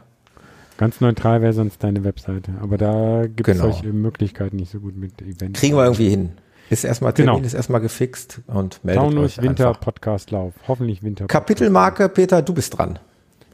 [0.79, 2.53] Ganz neutral wäre sonst deine Webseite.
[2.61, 3.73] Aber da gibt es Genau.
[3.73, 5.59] solche Möglichkeiten nicht so gut mit Events.
[5.59, 6.33] kriegen wir irgendwie hin.
[6.69, 7.47] Ist erstmal Termin, Genau.
[7.47, 9.81] ist erstmal gefixt und meldet Taunus euch Winter einfach.
[9.81, 10.53] Podcast Lauf.
[10.69, 11.29] Hoffentlich Winter.
[11.29, 12.99] Kapitelmarke, Peter, du bist dran.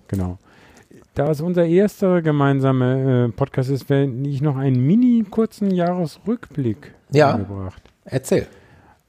[0.09, 0.39] Genau.
[1.15, 6.93] Da es unser erster gemeinsamer äh, Podcast ist, werde ich noch einen mini kurzen Jahresrückblick
[7.13, 7.33] Ja.
[7.35, 7.83] angebracht.
[8.05, 8.49] Erzähl.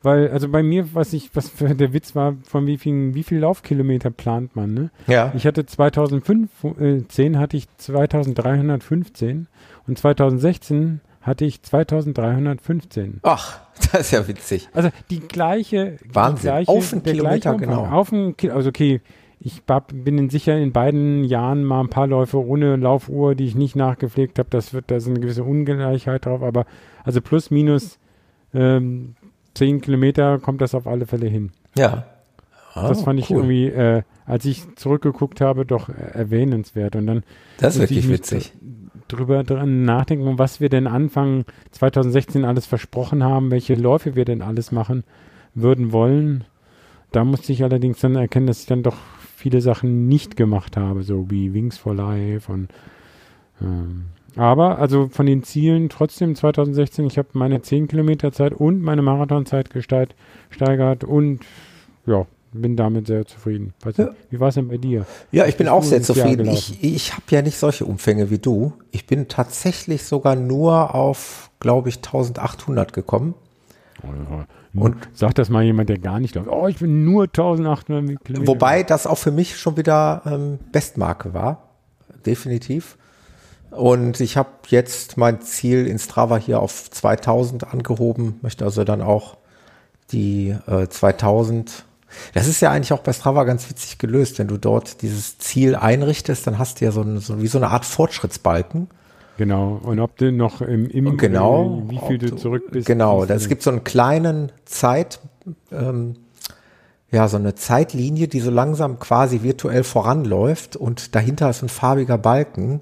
[0.03, 3.23] Weil, also bei mir, was ich, was für der Witz war, von wie vielen, wie
[3.23, 4.91] viel Laufkilometer plant man, ne?
[5.07, 5.31] Ja.
[5.35, 9.47] Ich hatte 2010 hatte ich 2315
[9.87, 13.21] und 2016 hatte ich 2315.
[13.23, 14.67] Ach, das ist ja witzig.
[14.73, 16.37] Also die gleiche, Wahnsinn.
[16.37, 17.85] Die gleiche, Auf einen Kilometer, genau.
[17.85, 18.99] Auf einen also okay,
[19.39, 23.55] ich bin in sicher in beiden Jahren mal ein paar Läufe ohne Laufuhr, die ich
[23.55, 24.49] nicht nachgepflegt habe.
[24.49, 26.65] Das wird, da ist eine gewisse Ungleichheit drauf, aber
[27.03, 27.99] also plus minus
[28.53, 29.15] ähm,
[29.55, 31.51] 10 Kilometer kommt das auf alle Fälle hin.
[31.77, 32.05] Ja.
[32.73, 33.37] Ah, das fand ich cool.
[33.37, 36.95] irgendwie, äh, als ich zurückgeguckt habe, doch äh, erwähnenswert.
[36.95, 37.23] Und dann
[37.59, 38.53] Das ist wirklich witzig.
[39.07, 44.41] drüber dran nachdenken, was wir denn Anfang 2016 alles versprochen haben, welche Läufe wir denn
[44.41, 45.03] alles machen
[45.53, 46.45] würden wollen.
[47.11, 48.97] Da musste ich allerdings dann erkennen, dass ich dann doch
[49.35, 52.69] viele Sachen nicht gemacht habe, so wie Wings for Life und
[53.61, 58.81] ähm, aber also von den Zielen trotzdem 2016, ich habe meine 10 Kilometer Zeit und
[58.81, 61.39] meine Marathonzeit gesteigert und
[62.05, 63.73] ja, bin damit sehr zufrieden.
[63.97, 64.09] Ja.
[64.29, 65.05] Wie war es denn bei dir?
[65.31, 66.47] Ja, ich bin auch sehr zufrieden.
[66.47, 68.73] Ich, ich habe ja nicht solche Umfänge wie du.
[68.91, 73.35] Ich bin tatsächlich sogar nur auf, glaube ich, 1800 gekommen.
[74.73, 76.49] Und sagt das mal jemand, der gar nicht läuft.
[76.49, 78.47] Oh, ich bin nur 1800 Kilometer.
[78.47, 81.69] Wobei das auch für mich schon wieder ähm, Bestmarke war.
[82.25, 82.97] Definitiv.
[83.75, 89.01] Und ich habe jetzt mein Ziel in Strava hier auf 2000 angehoben, möchte also dann
[89.01, 89.37] auch
[90.11, 91.85] die äh, 2000.
[92.33, 94.37] Das ist ja eigentlich auch bei Strava ganz witzig gelöst.
[94.39, 97.57] Wenn du dort dieses Ziel einrichtest, dann hast du ja so, ein, so wie so
[97.57, 98.87] eine Art Fortschrittsbalken.
[99.37, 99.79] Genau.
[99.83, 101.83] Und ob du noch im, im Genau.
[101.87, 102.85] äh, wie viel ob du zurück bist.
[102.85, 103.49] Genau, du das dann.
[103.49, 105.19] gibt so einen kleinen Zeit,
[105.71, 106.15] ähm,
[107.11, 112.17] ja, so eine Zeitlinie, die so langsam quasi virtuell voranläuft und dahinter ist ein farbiger
[112.17, 112.81] Balken.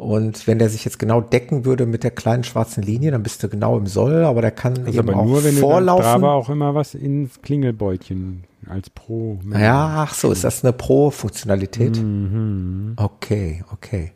[0.00, 3.42] Und wenn der sich jetzt genau decken würde mit der kleinen schwarzen Linie, dann bist
[3.42, 5.70] du genau im Soll, aber der kann ist eben aber auch nur, wenn du dann
[5.70, 6.04] vorlaufen.
[6.04, 9.38] Strava auch immer was ins Klingelbeutchen als Pro.
[9.52, 12.02] Ja, ach so, ist das eine Pro-Funktionalität?
[12.02, 12.94] Mhm.
[12.96, 14.12] Okay, okay.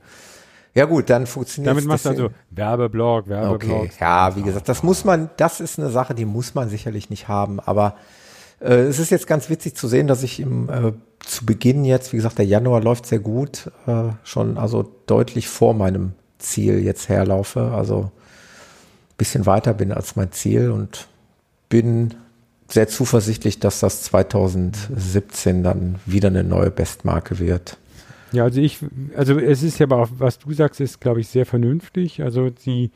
[0.72, 3.82] Ja gut, dann funktioniert Damit machst du also Werbeblog, Werbeblog.
[3.82, 7.10] Okay, ja, wie gesagt, das muss man, das ist eine Sache, die muss man sicherlich
[7.10, 7.96] nicht haben, aber
[8.58, 10.92] äh, es ist jetzt ganz witzig zu sehen, dass ich im äh,
[11.26, 15.74] zu Beginn jetzt, wie gesagt, der Januar läuft sehr gut, äh, schon also deutlich vor
[15.74, 18.10] meinem Ziel jetzt herlaufe, also
[19.16, 21.08] bisschen weiter bin als mein Ziel und
[21.68, 22.14] bin
[22.68, 27.78] sehr zuversichtlich, dass das 2017 dann wieder eine neue Bestmarke wird.
[28.32, 28.78] Ja, also ich,
[29.16, 32.22] also es ist ja aber auch, was du sagst, ist, glaube ich, sehr vernünftig.
[32.22, 32.90] Also die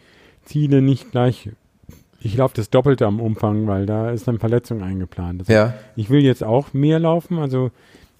[0.44, 1.50] Ziele nicht gleich,
[2.20, 5.42] ich laufe das Doppelte am Umfang, weil da ist eine Verletzung eingeplant.
[5.42, 5.74] Also Ja.
[5.94, 7.38] Ich will jetzt auch mehr laufen.
[7.38, 7.70] Also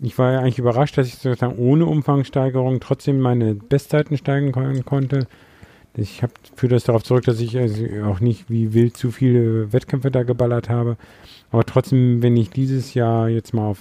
[0.00, 4.84] ich war ja eigentlich überrascht, dass ich sozusagen ohne Umfangsteigerung trotzdem meine Bestzeiten steigen kon
[4.84, 5.26] konnte.
[5.96, 9.72] Ich habe führe das darauf zurück, dass ich also auch nicht wie wild zu viele
[9.72, 10.96] Wettkämpfe da geballert habe.
[11.50, 13.80] Aber trotzdem, wenn ich dieses Jahr jetzt mal auf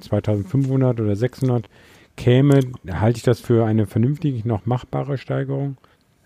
[0.00, 1.68] 2500 oder 600
[2.16, 2.60] käme,
[2.90, 5.76] halte ich das für eine vernünftig noch machbare Steigerung.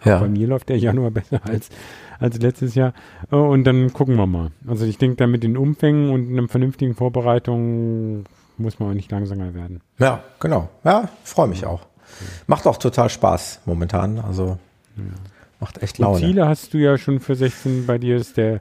[0.04, 0.18] Ja.
[0.18, 1.70] Bei mir läuft der Januar besser als,
[2.18, 2.92] als letztes Jahr.
[3.30, 4.50] Äh, Und dann gucken wir mal.
[4.66, 8.24] Also ich denke, da mit den Umfängen und einer vernünftigen Vorbereitung
[8.62, 9.80] muss man auch nicht langsamer werden.
[9.98, 10.68] Ja, genau.
[10.84, 11.80] Ja, freue mich auch.
[12.46, 14.18] Macht auch total Spaß momentan.
[14.18, 14.58] Also
[15.60, 16.20] macht echt Und Laune.
[16.20, 18.60] Ziele hast du ja schon für 16, bei dir ist der,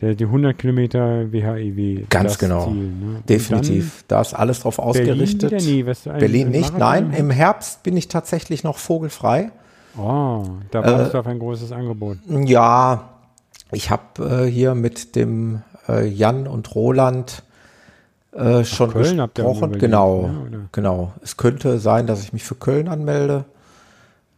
[0.00, 2.04] der die 100 Kilometer WHEW.
[2.10, 2.66] Ganz das genau.
[2.66, 3.16] Ziel, ne?
[3.16, 4.04] Und Definitiv.
[4.08, 5.52] Da ist alles drauf Berlin ausgerichtet.
[5.52, 5.84] wieder?
[5.84, 6.76] Nee, ein- Berlin nicht.
[6.78, 9.50] Nein, im Herbst bin ich tatsächlich noch vogelfrei.
[9.96, 12.18] Oh, da Äh, wartest du auf ein großes Angebot.
[12.28, 13.10] Ja,
[13.72, 17.42] ich habe äh, hier mit dem äh, Jan und Roland
[18.34, 19.78] äh, schon Köln habt ihr gesprochen.
[19.78, 20.60] Genau, ne, oder?
[20.72, 21.12] genau.
[21.22, 23.44] Es könnte sein, dass ich mich für Köln anmelde.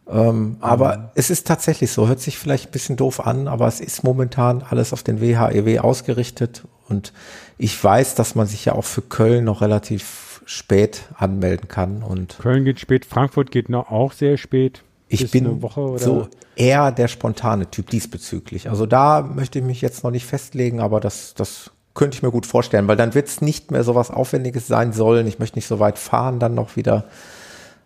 [0.09, 3.81] Ähm, aber es ist tatsächlich so, hört sich vielleicht ein bisschen doof an, aber es
[3.81, 7.11] ist momentan alles auf den WHEW ausgerichtet und
[7.57, 12.37] ich weiß, dass man sich ja auch für Köln noch relativ spät anmelden kann und
[12.39, 14.81] Köln geht spät, Frankfurt geht noch auch sehr spät.
[15.09, 15.59] ich bin
[15.97, 18.69] so eher der spontane Typ diesbezüglich.
[18.69, 22.31] Also da möchte ich mich jetzt noch nicht festlegen, aber das, das könnte ich mir
[22.31, 25.27] gut vorstellen, weil dann wird es nicht mehr so was Aufwendiges sein sollen.
[25.27, 27.05] Ich möchte nicht so weit fahren dann noch wieder,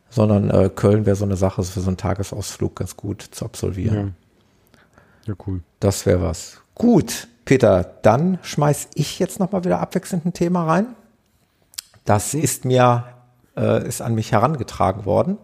[0.10, 4.16] sondern äh, Köln wäre so eine Sache für so einen Tagesausflug ganz gut zu absolvieren.
[5.26, 5.34] Ja.
[5.34, 5.62] ja, cool.
[5.80, 6.62] Das wäre was.
[6.76, 10.88] Gut, Peter, dann schmeiß ich jetzt noch mal wieder abwechselnd ein Thema rein.
[12.04, 13.06] Das ist mir,
[13.56, 15.38] äh, ist an mich herangetragen worden.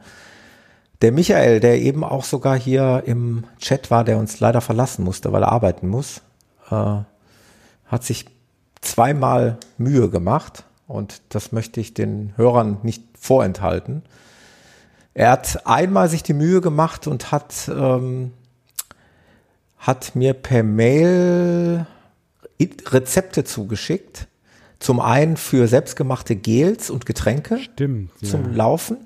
[1.01, 5.31] Der Michael, der eben auch sogar hier im Chat war, der uns leider verlassen musste,
[5.31, 6.21] weil er arbeiten muss,
[6.69, 6.97] äh,
[7.85, 8.25] hat sich
[8.81, 14.03] zweimal Mühe gemacht und das möchte ich den Hörern nicht vorenthalten.
[15.13, 18.33] Er hat einmal sich die Mühe gemacht und hat ähm,
[19.77, 21.85] hat mir per Mail
[22.59, 24.27] Rezepte zugeschickt.
[24.79, 28.11] Zum einen für selbstgemachte Gels und Getränke Stimmt.
[28.21, 28.29] Ja.
[28.29, 28.97] zum Laufen.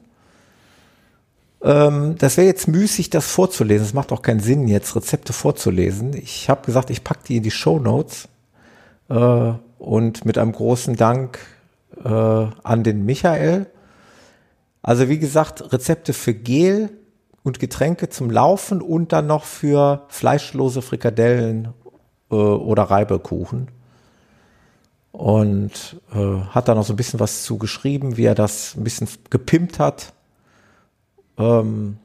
[1.63, 3.85] Ähm, das wäre jetzt müßig, das vorzulesen.
[3.85, 6.13] Es macht auch keinen Sinn, jetzt Rezepte vorzulesen.
[6.13, 8.27] Ich habe gesagt, ich packe die in die Show Notes
[9.11, 11.39] äh, und mit einem großen Dank
[12.03, 13.67] äh, an den Michael.
[14.81, 16.89] Also wie gesagt, Rezepte für Gel
[17.43, 21.73] und Getränke zum Laufen und dann noch für fleischlose Frikadellen
[22.31, 23.69] äh, oder Reibekuchen.
[25.11, 28.83] Und äh, hat da noch so ein bisschen was zu geschrieben, wie er das ein
[28.83, 30.13] bisschen gepimpt hat.
[31.37, 31.97] Ähm,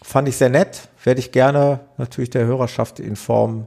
[0.00, 0.88] fand ich sehr nett.
[1.04, 3.66] Werde ich gerne natürlich der Hörerschaft in Form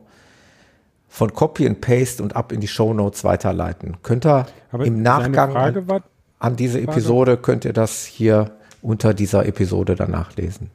[1.16, 3.96] von Copy and Paste und ab in die Show Notes weiterleiten.
[4.04, 6.04] Könnt ihr Aber im Nachgang an, war,
[6.40, 8.52] an diese Episode, könnt ihr das hier
[8.82, 10.70] unter dieser Episode dann nachlesen.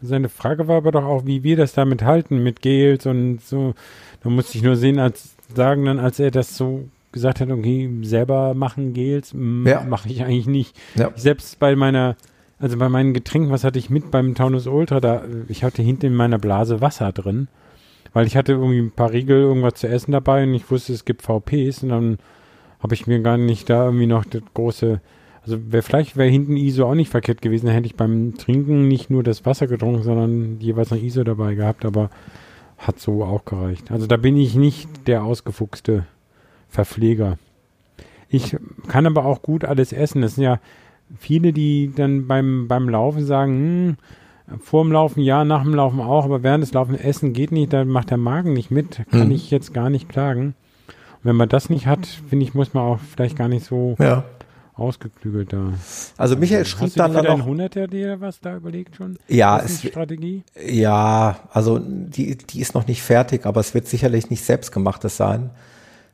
[0.00, 3.74] seine Frage war aber doch auch, wie wir das damit halten, mit Gels und so.
[4.22, 7.90] Da musste ich nur sehen, als sagen dann, als er das so gesagt hat, okay,
[8.02, 9.80] selber machen Gels, mm, Ja.
[9.82, 10.76] mache ich eigentlich nicht.
[10.94, 11.10] Ja.
[11.16, 12.14] Selbst bei meiner,
[12.60, 16.06] also bei meinen Getränken, was hatte ich mit beim Taunus Ultra, da, ich hatte hinten
[16.06, 17.48] in meiner Blase Wasser drin,
[18.12, 21.04] weil ich hatte irgendwie ein paar Riegel, irgendwas zu essen dabei und ich wusste, es
[21.04, 22.18] gibt VPs und dann
[22.80, 25.00] habe ich mir gar nicht da irgendwie noch das große,
[25.42, 28.88] also wär, vielleicht wäre hinten ISO auch nicht verkehrt gewesen, dann hätte ich beim Trinken
[28.88, 32.10] nicht nur das Wasser getrunken, sondern jeweils noch ISO dabei gehabt, aber
[32.78, 33.90] hat so auch gereicht.
[33.90, 36.06] Also da bin ich nicht der ausgefuchste
[36.68, 37.36] Verpfleger.
[38.30, 38.56] Ich
[38.88, 40.22] kann aber auch gut alles essen.
[40.22, 40.60] Das sind ja
[41.18, 43.96] viele, die dann beim, beim Laufen sagen, hm,
[44.58, 47.72] vor dem Laufen ja, nach dem Laufen auch, aber während des Laufen essen geht nicht,
[47.72, 49.02] da macht der Magen nicht mit.
[49.10, 49.32] Kann Mhm.
[49.34, 50.54] ich jetzt gar nicht klagen.
[50.88, 53.96] Und wenn man das nicht hat, finde ich, muss man auch vielleicht gar nicht so
[53.98, 54.24] Ja.
[54.74, 55.72] ausgeklügelt da.
[56.16, 59.18] Also Michael schrieb Hast du dann, für dann noch, Hunderter dir was da überlegt schon?
[59.28, 60.42] Ja, ist es- Strategie?
[60.66, 65.50] ja, also die, die ist noch nicht fertig, aber es wird sicherlich nicht selbstgemachtes sein.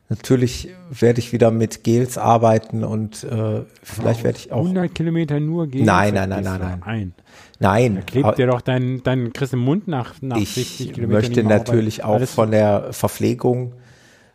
[0.09, 4.63] Natürlich werde ich wieder mit Gels arbeiten und äh, vielleicht werde ich auch.
[4.63, 5.83] 100 Kilometer nur gehen?
[5.85, 6.81] Nein, nein, nein, nein, nein.
[6.85, 7.13] Nein.
[7.59, 11.43] Nein, Da klebt dir doch dein, dein Chris im Mund nach, nach 60 ich möchte
[11.43, 13.73] natürlich auch alles- von der Verpflegung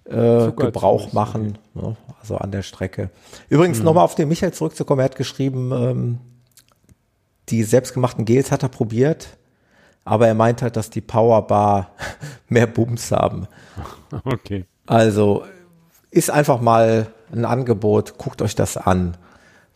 [0.04, 3.10] äh, Gebrauch machen, ne, also an der Strecke.
[3.48, 3.84] Übrigens Mhm.
[3.84, 6.18] nochmal auf den Michael zurückzukommen, er hat geschrieben, ähm,
[7.48, 9.28] die selbstgemachten Gels hat er probiert,
[10.04, 11.92] aber er meint halt, dass die Powerbar
[12.48, 13.46] mehr Bums haben.
[14.24, 14.64] Okay.
[14.86, 15.44] Also
[16.10, 19.16] ist einfach mal ein Angebot, guckt euch das an.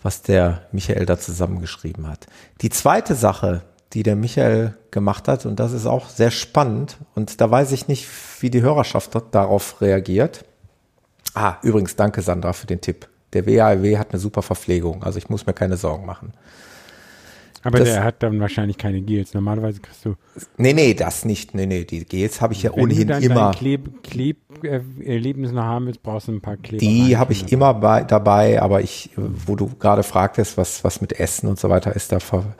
[0.06, 2.28] Was der Michael da zusammengeschrieben hat.
[2.60, 7.40] Die zweite Sache, die der Michael gemacht hat, und das ist auch sehr spannend, und
[7.40, 8.06] da weiß ich nicht,
[8.38, 10.44] wie die Hörerschaft darauf reagiert.
[11.34, 13.08] Ah, übrigens, danke Sandra für den Tipp.
[13.32, 16.32] Der WAW hat eine super Verpflegung, also ich muss mir keine Sorgen machen.
[17.66, 19.34] Aber das, der hat dann wahrscheinlich keine Gels.
[19.34, 20.14] Normalerweise kriegst du.
[20.56, 21.54] Nee, nee, das nicht.
[21.54, 23.50] Nee, nee, die Gels habe ich ja ohnehin wenn du dann immer.
[23.50, 26.78] Kleb, Kleb äh, Erlebnis noch haben willst, brauchst du ein paar Kleber.
[26.78, 31.18] Die habe ich immer bei, dabei, aber ich, wo du gerade fragtest, was, was mit
[31.18, 32.54] Essen und so weiter ist, da ver,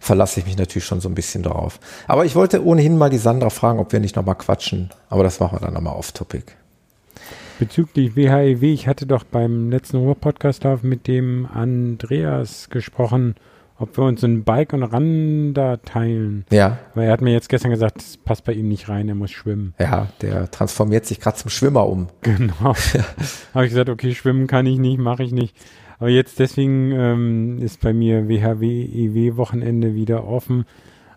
[0.00, 1.78] verlasse ich mich natürlich schon so ein bisschen darauf.
[2.06, 4.90] Aber ich wollte ohnehin mal die Sandra fragen, ob wir nicht nochmal quatschen.
[5.10, 6.52] Aber das machen wir dann nochmal off-topic.
[7.58, 13.34] Bezüglich WHEW, e ich hatte doch beim letzten Ruhr-Podcast mit dem Andreas gesprochen,
[13.78, 16.44] ob wir uns ein Bike und Run da teilen.
[16.50, 16.78] Ja.
[16.94, 19.30] Weil er hat mir jetzt gestern gesagt, das passt bei ihm nicht rein, er muss
[19.30, 19.74] schwimmen.
[19.78, 22.08] Ja, der transformiert sich gerade zum Schwimmer um.
[22.22, 22.74] Genau.
[23.54, 25.54] Habe ich gesagt, okay, schwimmen kann ich nicht, mache ich nicht.
[25.98, 30.66] Aber jetzt deswegen ähm, ist bei mir WHW EW Wochenende wieder offen.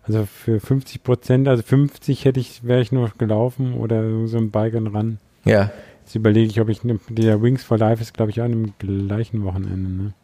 [0.02, 4.50] Also für 50 Prozent, also 50 hätte ich, wäre ich nur gelaufen oder so ein
[4.50, 5.18] Bike und Run.
[5.44, 5.70] Ja.
[6.00, 9.06] Jetzt überlege ich, ob ich, der Wings for Life ist, glaube ich, auch an dem
[9.06, 9.90] gleichen Wochenende.
[9.90, 10.14] Ne?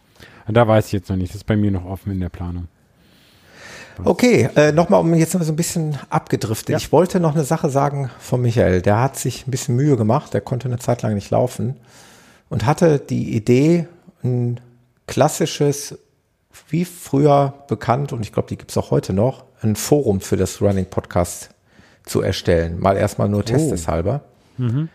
[0.49, 1.31] Da weiß ich jetzt noch nicht.
[1.31, 2.69] Das ist bei mir noch offen in der Planung.
[4.05, 6.71] Okay, äh, nochmal, um jetzt noch so ein bisschen abgedriftet.
[6.71, 6.77] Ja.
[6.77, 8.83] Ich wollte noch eine Sache sagen von Michael.
[8.83, 10.35] Der hat sich ein bisschen Mühe gemacht.
[10.35, 11.77] Der konnte eine Zeit lang nicht laufen
[12.49, 13.87] und hatte die Idee,
[14.23, 14.61] ein
[15.07, 15.99] klassisches,
[16.69, 20.37] wie früher bekannt, und ich glaube, die gibt es auch heute noch, ein Forum für
[20.37, 21.51] das Running Podcast
[22.05, 22.79] zu erstellen.
[22.79, 24.23] Mal erstmal nur testeshalber.
[24.59, 24.63] Oh.
[24.63, 24.89] Mhm.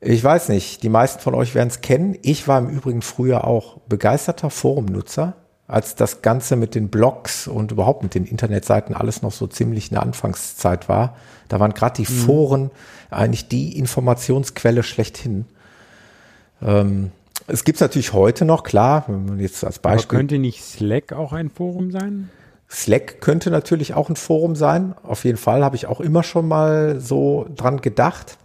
[0.00, 2.16] Ich weiß nicht, die meisten von euch werden es kennen.
[2.22, 5.34] Ich war im Übrigen früher auch begeisterter Forumnutzer,
[5.66, 9.90] als das Ganze mit den Blogs und überhaupt mit den Internetseiten alles noch so ziemlich
[9.90, 11.16] in der Anfangszeit war.
[11.48, 12.16] Da waren gerade die mhm.
[12.16, 12.70] Foren
[13.10, 15.46] eigentlich die Informationsquelle schlechthin.
[16.62, 17.10] Ähm,
[17.46, 20.16] es gibt es natürlich heute noch, klar, wenn man jetzt als Beispiel.
[20.16, 22.30] Aber könnte nicht Slack auch ein Forum sein?
[22.70, 24.94] Slack könnte natürlich auch ein Forum sein.
[25.02, 28.36] Auf jeden Fall habe ich auch immer schon mal so dran gedacht.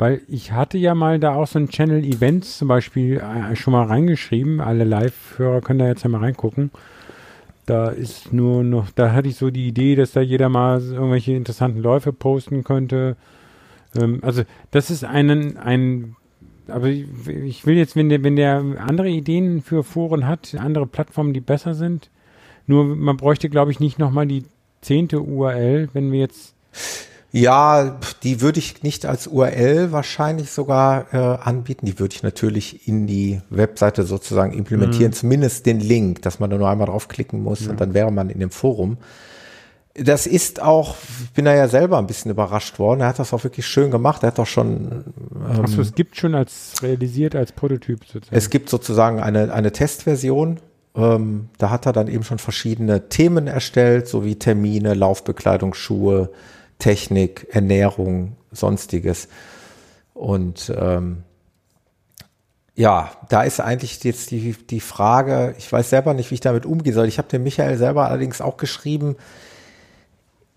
[0.00, 3.72] Weil ich hatte ja mal da auch so ein Channel Events zum Beispiel äh, schon
[3.72, 4.62] mal reingeschrieben.
[4.62, 6.70] Alle Live-Hörer können da jetzt ja mal reingucken.
[7.66, 11.34] Da ist nur noch, da hatte ich so die Idee, dass da jeder mal irgendwelche
[11.34, 13.18] interessanten Läufe posten könnte.
[13.94, 16.16] Ähm, also das ist einen, ein,
[16.66, 21.34] aber ich will jetzt, wenn der, wenn der andere Ideen für Foren hat, andere Plattformen,
[21.34, 22.08] die besser sind,
[22.66, 24.44] nur man bräuchte, glaube ich, nicht nochmal die
[24.80, 26.54] zehnte URL, wenn wir jetzt
[27.32, 31.86] ja, die würde ich nicht als URL wahrscheinlich sogar äh, anbieten.
[31.86, 35.16] Die würde ich natürlich in die Webseite sozusagen implementieren, mhm.
[35.16, 37.70] zumindest den Link, dass man da nur einmal draufklicken muss ja.
[37.70, 38.98] und dann wäre man in dem Forum.
[39.94, 43.00] Das ist auch, ich bin da ja selber ein bisschen überrascht worden.
[43.00, 44.22] Er hat das auch wirklich schön gemacht.
[44.22, 45.04] Er hat doch schon.
[45.34, 48.36] Ähm, Achso, es gibt schon als realisiert als Prototyp sozusagen.
[48.36, 50.58] Es gibt sozusagen eine, eine Testversion.
[50.96, 56.30] Ähm, da hat er dann eben schon verschiedene Themen erstellt, sowie Termine, Laufbekleidung, Schuhe,
[56.80, 59.28] Technik, Ernährung, sonstiges.
[60.14, 61.22] Und ähm,
[62.74, 66.66] ja, da ist eigentlich jetzt die, die Frage, ich weiß selber nicht, wie ich damit
[66.66, 67.06] umgehen soll.
[67.06, 69.16] Ich habe dem Michael selber allerdings auch geschrieben,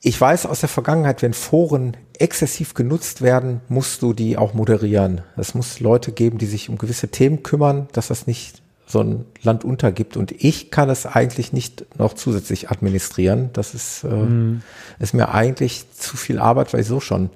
[0.05, 5.21] ich weiß aus der Vergangenheit, wenn Foren exzessiv genutzt werden, musst du die auch moderieren.
[5.37, 9.25] Es muss Leute geben, die sich um gewisse Themen kümmern, dass das nicht so ein
[9.41, 10.17] Land untergibt.
[10.17, 13.49] Und ich kann es eigentlich nicht noch zusätzlich administrieren.
[13.53, 14.61] Das ist, äh, mhm.
[14.99, 17.29] ist mir eigentlich zu viel Arbeit, weil ich so schon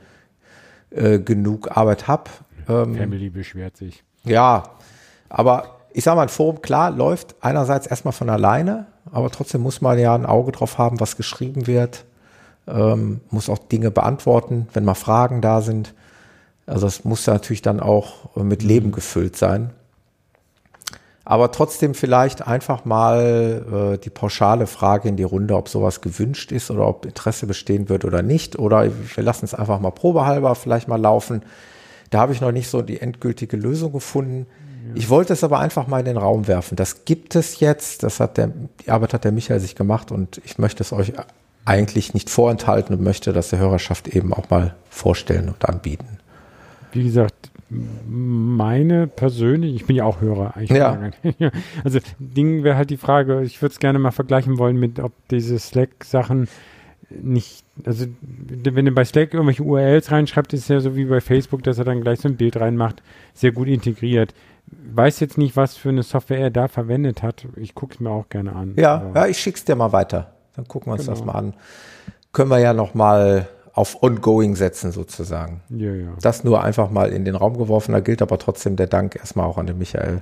[0.91, 2.29] äh, genug Arbeit habe.
[2.67, 4.03] Ähm, Family beschwert sich.
[4.23, 4.63] Ja,
[5.29, 9.81] aber ich sage mal, ein Forum, klar, läuft einerseits erstmal von alleine, aber trotzdem muss
[9.81, 12.05] man ja ein Auge drauf haben, was geschrieben wird,
[12.67, 15.93] ähm, muss auch Dinge beantworten, wenn mal Fragen da sind.
[16.65, 18.91] Also es muss ja natürlich dann auch mit Leben mhm.
[18.91, 19.71] gefüllt sein
[21.29, 26.53] aber trotzdem vielleicht einfach mal äh, die pauschale Frage in die Runde, ob sowas gewünscht
[26.53, 28.57] ist oder ob Interesse bestehen wird oder nicht.
[28.57, 31.41] Oder wir lassen es einfach mal probehalber vielleicht mal laufen.
[32.11, 34.45] Da habe ich noch nicht so die endgültige Lösung gefunden.
[34.87, 34.93] Ja.
[34.95, 36.77] Ich wollte es aber einfach mal in den Raum werfen.
[36.77, 38.03] Das gibt es jetzt.
[38.03, 38.53] Das hat der,
[38.85, 41.11] die Arbeit hat der Michael sich gemacht und ich möchte es euch
[41.65, 46.19] eigentlich nicht vorenthalten und möchte das der Hörerschaft eben auch mal vorstellen und anbieten.
[46.93, 50.53] Wie gesagt, meine persönlich, ich bin ja auch Hörer.
[50.61, 50.97] ja.
[51.83, 55.11] Also Ding wäre halt die Frage, ich würde es gerne mal vergleichen wollen mit, ob
[55.29, 56.47] diese Slack-Sachen
[57.09, 61.63] nicht, also wenn du bei Slack irgendwelche URLs reinschreibt, ist ja so wie bei Facebook,
[61.63, 63.01] dass er dann gleich so ein Bild reinmacht,
[63.33, 64.33] sehr gut integriert.
[64.93, 67.47] Weiß jetzt nicht, was für eine Software er da verwendet hat.
[67.55, 68.73] Ich gucke es mir auch gerne an.
[68.77, 70.33] Ja, ja ich schick's dir mal weiter.
[70.55, 71.15] Dann gucken wir uns genau.
[71.15, 71.53] das mal an.
[72.33, 73.47] Können wir ja noch mal
[73.77, 75.61] auf ongoing setzen sozusagen.
[75.69, 76.09] Ja, ja.
[76.19, 77.91] Das nur einfach mal in den Raum geworfen.
[77.91, 80.19] Da gilt aber trotzdem der Dank erstmal auch an den Michael.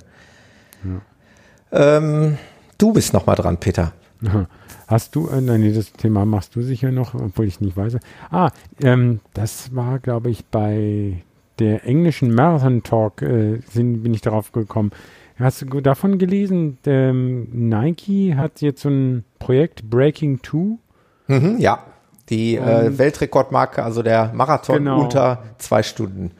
[0.84, 1.96] Ja.
[1.96, 2.36] Ähm,
[2.76, 3.92] du bist noch mal dran, Peter.
[4.86, 7.96] Hast du, äh, nein, das Thema machst du sicher noch, obwohl ich nicht weiß.
[8.30, 8.50] Ah,
[8.82, 11.22] ähm, das war, glaube ich, bei
[11.58, 14.90] der englischen Marathon Talk äh, sind, bin ich darauf gekommen.
[15.38, 16.76] Hast du davon gelesen?
[16.84, 20.78] Ähm, Nike hat jetzt so ein Projekt Breaking Two.
[21.26, 21.82] Mhm, ja,
[22.28, 25.00] die äh, Weltrekordmarke, also der Marathon Genau.
[25.02, 26.32] unter zwei Stunden.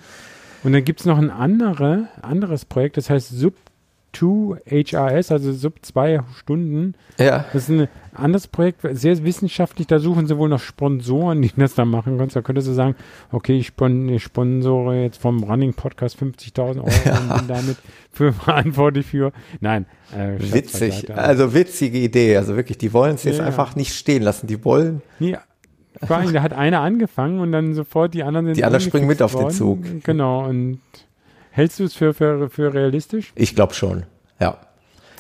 [0.64, 3.55] Und dann gibt es noch ein andere, anderes Projekt, das heißt Sub
[4.12, 6.95] 2 HRS, also Sub 2 Stunden.
[7.18, 9.87] Ja, Das ist ein anderes Projekt, sehr wissenschaftlich.
[9.87, 12.30] Da suchen sie wohl noch Sponsoren, die das da machen können.
[12.32, 12.97] Da könntest du sagen,
[13.30, 17.76] okay, ich, spon ich sponsore jetzt vom Running Podcast 50.000 Euro und bin damit
[18.11, 19.32] für verantwortlich für.
[19.61, 19.84] Nein,
[20.16, 21.14] äh, witzig.
[21.14, 22.39] Also witzige Idee.
[22.39, 23.49] Also wirklich, die wollen es jetzt Ja, ja.
[23.49, 24.47] einfach nicht stehen lassen.
[24.47, 25.37] Die wollen, Nee,
[26.05, 29.07] vor allem, da hat einer angefangen und dann sofort die anderen sind Die anderen springen
[29.07, 29.51] mit auf den.
[29.51, 29.80] Zug.
[30.05, 30.47] Genau.
[30.47, 30.80] Und
[31.51, 33.32] hältst du es für, für, für realistisch?
[33.34, 34.05] ich glaube schon.
[34.40, 34.59] Ja.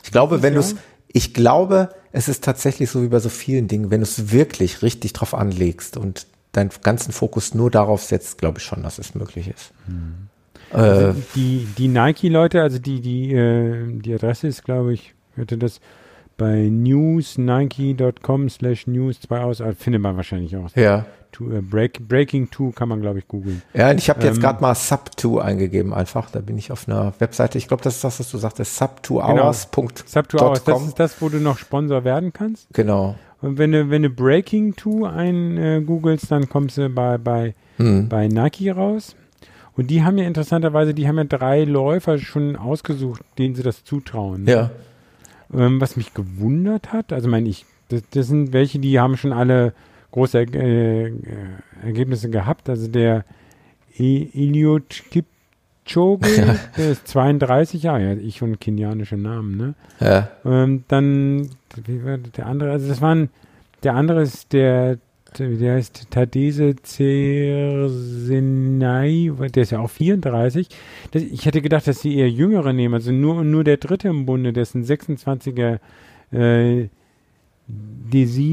[0.04, 0.78] Ich glaube, wenn du es, ja?
[1.08, 4.82] ich glaube, es ist tatsächlich so wie bei so vielen Dingen, wenn du es wirklich
[4.82, 9.14] richtig drauf anlegst und deinen ganzen Fokus nur darauf setzt, glaube ich schon, dass es
[9.14, 9.72] möglich ist.
[10.72, 15.80] Äh, Die, die Nike-Leute, also die, die, äh, die Adresse ist, glaube ich, hörte das
[16.36, 20.68] bei newsnike.com slash news 2 aus, also findet man wahrscheinlich auch.
[20.76, 21.06] ja.
[21.32, 23.60] To, äh, break, Breaking 2 kann man, glaube ich, googeln.
[23.74, 26.30] Ja, und ich habe jetzt Ähm, gerade mal Sub2 eingegeben einfach.
[26.30, 27.58] Da bin ich auf einer Webseite.
[27.58, 28.74] Ich glaube, das ist das, was du sagtest.
[28.76, 30.40] Sub 2 Sub2hours.com.
[30.40, 32.68] Hours, das ist das, wo du noch Sponsor werden kannst.
[32.72, 33.16] Genau.
[33.42, 37.54] Und wenn du, wenn du Breaking 2 ein äh, googelst, dann kommst du bei, bei,
[37.76, 38.08] Hm.
[38.08, 39.14] bei Nike raus.
[39.76, 43.84] Und die haben ja interessanterweise, die haben ja drei Läufer schon ausgesucht, denen sie das
[43.84, 44.44] zutrauen.
[44.44, 44.50] ne?
[44.50, 44.70] Ja.
[45.54, 49.32] Ähm, was mich gewundert hat, also meine ich, das, das sind welche, die haben schon
[49.32, 49.72] alle
[50.10, 51.12] große äh, äh,
[51.84, 52.68] Ergebnisse gehabt.
[52.68, 53.24] Also der
[53.96, 59.74] e Eliud Kipchoge, der ist 32 Jahre, ja, ich und kenianische Namen, ne?
[60.00, 60.28] Ja.
[60.44, 61.50] Ähm, dann,
[61.84, 62.72] wie war der andere?
[62.72, 63.30] Also das waren,
[63.82, 64.98] der andere ist der,
[65.38, 66.74] der, der heißt Tadese
[67.88, 70.68] Cersenai, der ist ja auch 34.
[71.12, 74.26] Das, ich hätte gedacht, dass sie eher Jüngere nehmen, also nur, nur der dritte im
[74.26, 75.78] Bunde, der ist ein 26er,
[76.32, 76.88] äh,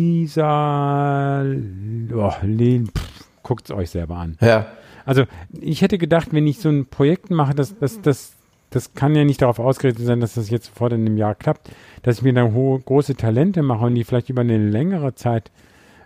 [0.03, 4.37] Desisa, oh, Le- pff, guckt's euch selber an.
[4.41, 4.65] Ja.
[5.05, 5.25] Also
[5.59, 8.33] ich hätte gedacht, wenn ich so ein Projekt mache, das, das, das,
[8.69, 11.69] das kann ja nicht darauf ausgerichtet sein, dass das jetzt sofort in einem Jahr klappt,
[12.03, 15.51] dass ich mir dann hohe, große Talente mache und die vielleicht über eine längere Zeit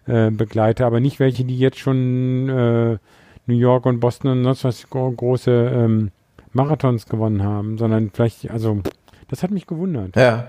[0.07, 2.97] äh, begleite, aber nicht welche, die jetzt schon äh,
[3.45, 6.11] New York und Boston und sonst was gro große ähm,
[6.53, 8.81] Marathons gewonnen haben, sondern vielleicht, also
[9.27, 10.15] das hat mich gewundert.
[10.15, 10.47] Ja.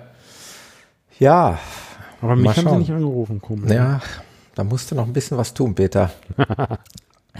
[1.18, 1.58] Ja.
[2.20, 3.70] Aber mich haben sie nicht angerufen, komisch.
[3.70, 4.00] Ja.
[4.54, 6.10] Da musst du noch ein bisschen was tun, Peter.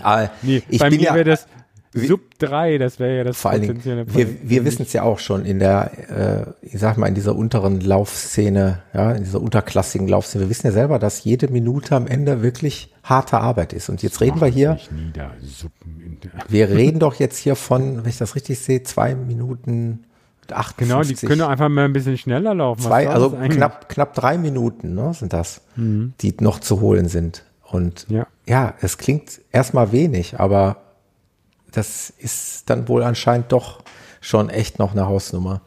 [0.02, 1.48] Aber Nee, ich bei bin mir ja, wäre das
[1.94, 5.18] Sub 3, das wäre ja das vor allen Dingen, wir, wir wissen es ja auch
[5.18, 10.06] schon in der, äh, ich sag mal, in dieser unteren Laufszene, ja, in dieser unterklassigen
[10.06, 10.44] Laufszene.
[10.44, 13.88] Wir wissen ja selber, dass jede Minute am Ende wirklich harte Arbeit ist.
[13.88, 15.32] Und jetzt reden wir hier, nieder,
[16.48, 20.04] wir reden doch jetzt hier von, wenn ich das richtig sehe, zwei Minuten
[20.48, 20.60] Genau,
[21.00, 21.20] 58.
[21.20, 22.80] die können einfach mal ein bisschen schneller laufen.
[22.80, 27.44] Zwei, also knapp, knapp drei Minuten ne, sind das, die noch zu holen sind.
[27.70, 28.26] Und Ja.
[28.46, 30.87] ja, es klingt erstmal wenig, aber
[31.72, 33.82] das ist dann wohl anscheinend doch
[34.20, 35.60] schon echt noch eine Hausnummer.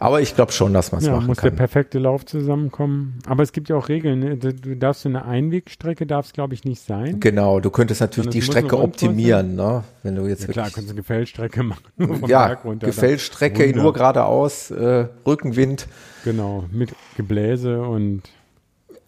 [0.00, 1.56] Aber ich glaube schon, dass man es Ja, machen muss der kann.
[1.56, 3.18] perfekte Lauf zusammenkommen.
[3.26, 4.20] Aber es gibt ja auch Regeln.
[4.20, 4.36] Ne?
[4.36, 7.18] Du, darfst eine Einwegstrecke, darf es glaube ich nicht sein.
[7.18, 9.82] Genau, du könntest natürlich Sondern die muss Strecke optimieren, ne?
[10.04, 11.82] wenn du jetzt Ja, klar, kannst du eine Gefällstrecke machen.
[12.28, 12.86] ja, runter.
[12.86, 15.88] Gefällstrecke nur geradeaus, äh, Rückenwind,
[16.24, 18.22] Genau, mit Gebläse und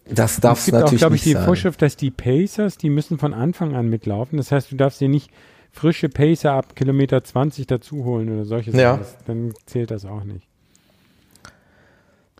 [0.09, 1.45] das darf es es gibt auch, natürlich glaube ich, nicht die sein.
[1.45, 4.37] Vorschrift, dass die Pacers, die müssen von Anfang an mitlaufen.
[4.37, 5.29] Das heißt, du darfst dir nicht
[5.71, 8.97] frische Pacer ab Kilometer 20 dazu holen oder solche Ja.
[8.97, 10.47] Das- Dann zählt das auch nicht.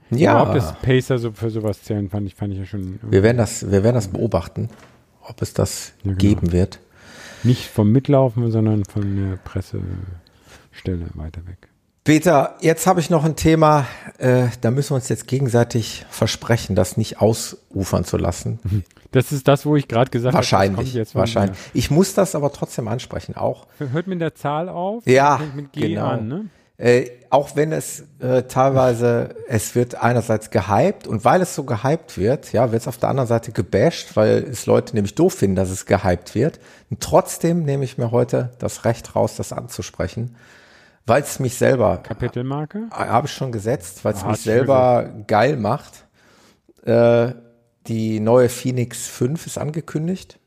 [0.09, 3.23] Ja, Überhaupt, dass Pacer so für sowas zählen, fand ich, fand ich ja schon wir
[3.23, 4.69] werden das, wir werden das beobachten,
[5.21, 6.17] ob es das Ja, genau.
[6.17, 6.79] geben wird.
[7.43, 11.69] nicht vom Mitlaufen, sondern von der Pressestelle weiter weg.
[12.03, 16.75] Peter, jetzt habe ich noch ein Thema, äh, da müssen wir uns jetzt gegenseitig versprechen,
[16.75, 18.59] das nicht ausufern zu lassen.
[19.11, 21.57] Das ist das, wo ich gerade gesagt habe, Wahrscheinlich, jetzt von wahrscheinlich.
[21.73, 23.67] Ich muss das aber trotzdem ansprechen, auch.
[23.79, 23.91] mir.
[23.91, 25.05] Hört mit der Zahl auf?
[25.05, 26.07] Ja, Fängt mit G genau.
[26.07, 26.45] an, ne?
[26.77, 32.17] Äh, auch wenn es äh, teilweise, es wird einerseits gehypt und weil es so gehypt
[32.17, 35.55] wird, ja, wird es auf der anderen Seite gebasht, weil es Leute nämlich doof finden,
[35.55, 36.59] dass es gehypt wird.
[36.89, 40.35] Und trotzdem nehme ich mir heute das Recht raus, das anzusprechen,
[41.05, 42.87] weil es mich selber Kapitelmarke?
[42.89, 46.05] habe ich schon gesetzt, weil es Ah, mich selber geil macht.
[46.83, 47.33] Äh,
[47.87, 50.39] die neue Phoenix 5 ist angekündigt.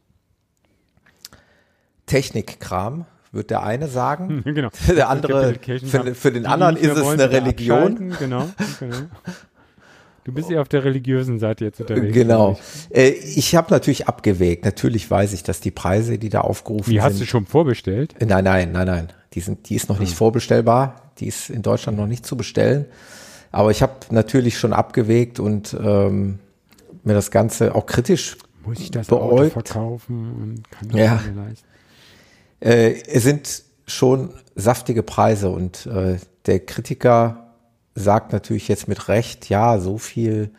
[2.07, 4.43] Technikkram, wird der eine sagen.
[4.45, 4.70] genau.
[4.89, 8.14] Der andere, für, für den anderen ist es eine Religion.
[8.18, 8.95] Genau, genau.
[10.24, 12.14] Du bist eher auf der religiösen Seite jetzt unterwegs.
[12.14, 12.59] Genau.
[12.91, 14.64] Äh, ich habe natürlich abgewägt.
[14.64, 17.03] Natürlich weiß ich, dass die Preise, die da aufgerufen die sind.
[17.03, 18.14] Die hast du schon vorbestellt?
[18.20, 19.09] Äh, nein, nein, nein, nein.
[19.32, 20.16] Die, sind, die ist noch nicht hm.
[20.16, 21.11] vorbestellbar.
[21.18, 22.87] Die ist in Deutschland noch nicht zu bestellen.
[23.51, 26.39] Aber ich habe natürlich schon abgewägt und ähm,
[27.07, 29.33] mir das Ganze auch kritisch Muss ich das beäugt.
[29.33, 31.21] Auto verkaufen und kann das ja.
[31.27, 31.67] mir leisten?
[32.61, 37.53] Äh, es sind schon saftige Preise und äh, der Kritiker
[37.95, 40.51] sagt natürlich jetzt mit Recht, ja, so viel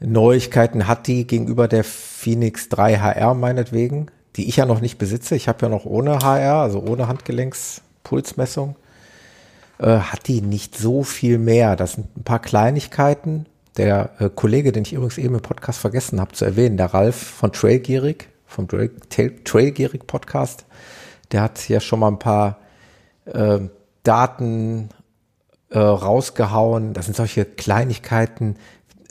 [0.00, 5.36] Neuigkeiten hat die gegenüber der Phoenix 3 HR meinetwegen, die ich ja noch nicht besitze.
[5.36, 8.76] Ich habe ja noch ohne HR, also ohne Handgelenkspulsmessung,
[9.78, 11.76] äh, hat die nicht so viel mehr.
[11.76, 13.46] Das sind ein paar Kleinigkeiten.
[13.76, 17.16] Der äh, Kollege, den ich übrigens eben im Podcast vergessen habe zu erwähnen, der Ralf
[17.16, 20.64] von Trailgierig, vom Trailgierig Podcast,
[21.32, 22.58] der hat ja schon mal ein paar
[23.24, 23.60] äh,
[24.04, 24.90] Daten
[25.70, 26.92] äh, rausgehauen.
[26.92, 28.56] Das sind solche Kleinigkeiten,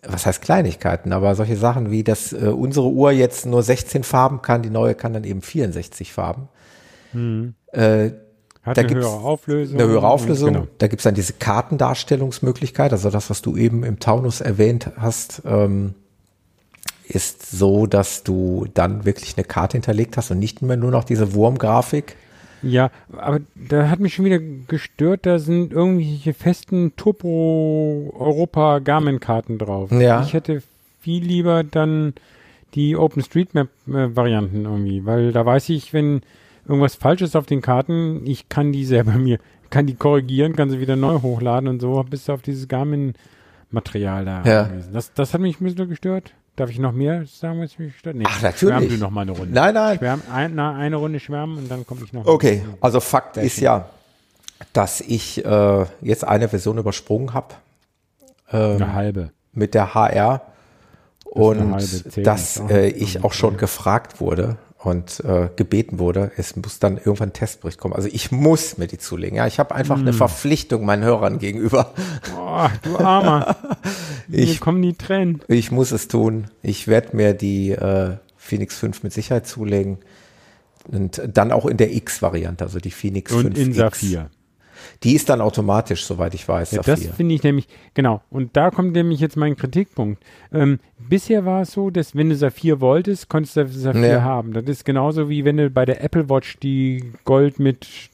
[0.07, 4.41] was heißt Kleinigkeiten, aber solche Sachen wie, dass äh, unsere Uhr jetzt nur 16 Farben
[4.41, 6.47] kann, die neue kann dann eben 64 Farben.
[7.11, 7.55] Hm.
[7.72, 8.11] Äh,
[8.64, 9.80] Hat da eine höhere Auflösung.
[9.80, 10.53] eine höhere Auflösung.
[10.53, 10.68] Genau.
[10.78, 15.95] Da gibt's dann diese Kartendarstellungsmöglichkeit, also das, was du eben im Taunus erwähnt hast, ähm,
[17.05, 21.03] ist so, dass du dann wirklich eine Karte hinterlegt hast und nicht mehr nur noch
[21.03, 22.16] diese Wurmgrafik.
[22.61, 29.20] Ja, aber da hat mich schon wieder gestört, da sind irgendwelche festen Turbo Europa Garmin
[29.20, 29.91] Karten drauf.
[29.91, 30.24] Ja.
[30.24, 30.64] Ich hätte
[31.01, 32.14] viel lieber dann
[32.74, 36.22] die OpenStreetMap äh, Varianten irgendwie, weil da weiß ich, wenn
[36.68, 39.39] irgendwas falsch ist auf den Karten, ich kann die selber mir,
[39.70, 43.14] kann die korrigieren, kann sie wieder neu hochladen und so bist du auf dieses Garmin
[43.72, 44.64] Material da Ja.
[44.64, 44.93] gewesen.
[44.93, 46.34] Das, das hat mich ein bisschen gestört.
[46.55, 48.16] Darf ich noch mehr sagen, was mich stört?
[48.16, 48.76] Nee, Ach, natürlich.
[48.76, 49.51] Schwärmen du noch mal eine Runde.
[49.51, 49.97] Nein, nein.
[49.97, 52.28] Schwärm, ein, na, eine Runde schwärmen und dann komme ich noch.
[52.28, 53.89] Okay, also Fakt ist ja,
[54.74, 57.55] dass ich äh, jetzt eine Version übersprungen habe
[58.51, 59.30] ähm, Eine halbe.
[59.53, 60.41] mit der HR
[61.26, 66.80] und halbe, dass äh, ich auch schon gefragt wurde und äh, gebeten wurde, es muss
[66.80, 67.94] dann irgendwann ein Testbericht kommen.
[67.94, 69.38] Also ich muss mir die zulegen.
[69.38, 70.02] Ja, ich habe einfach Hm.
[70.04, 71.94] eine Verpflichtung meinen Hörern gegenüber.
[72.38, 73.56] Oh, du Armer.
[74.30, 75.42] Ich- kommen die Tränen.
[75.48, 76.46] Ich muss es tun.
[76.62, 79.98] Ich werde mir die äh, Phoenix 5 mit Sicherheit zulegen.
[80.88, 83.78] Und dann auch in der X-Variante, also die Phoenix Und 5 in X.
[83.78, 84.30] Saphir.
[85.04, 88.22] Die ist dann automatisch, soweit ich weiß, Ja, das finde ich nämlich, genau.
[88.30, 90.24] Und da kommt nämlich jetzt mein Kritikpunkt.
[90.54, 94.22] Ähm, bisher war es so, dass wenn du Saphir wolltest, konntest du Saphir Ja.
[94.24, 94.54] haben.
[94.54, 98.10] Das ist genauso wie wenn du bei der Apple Watch die Gold mit Sch-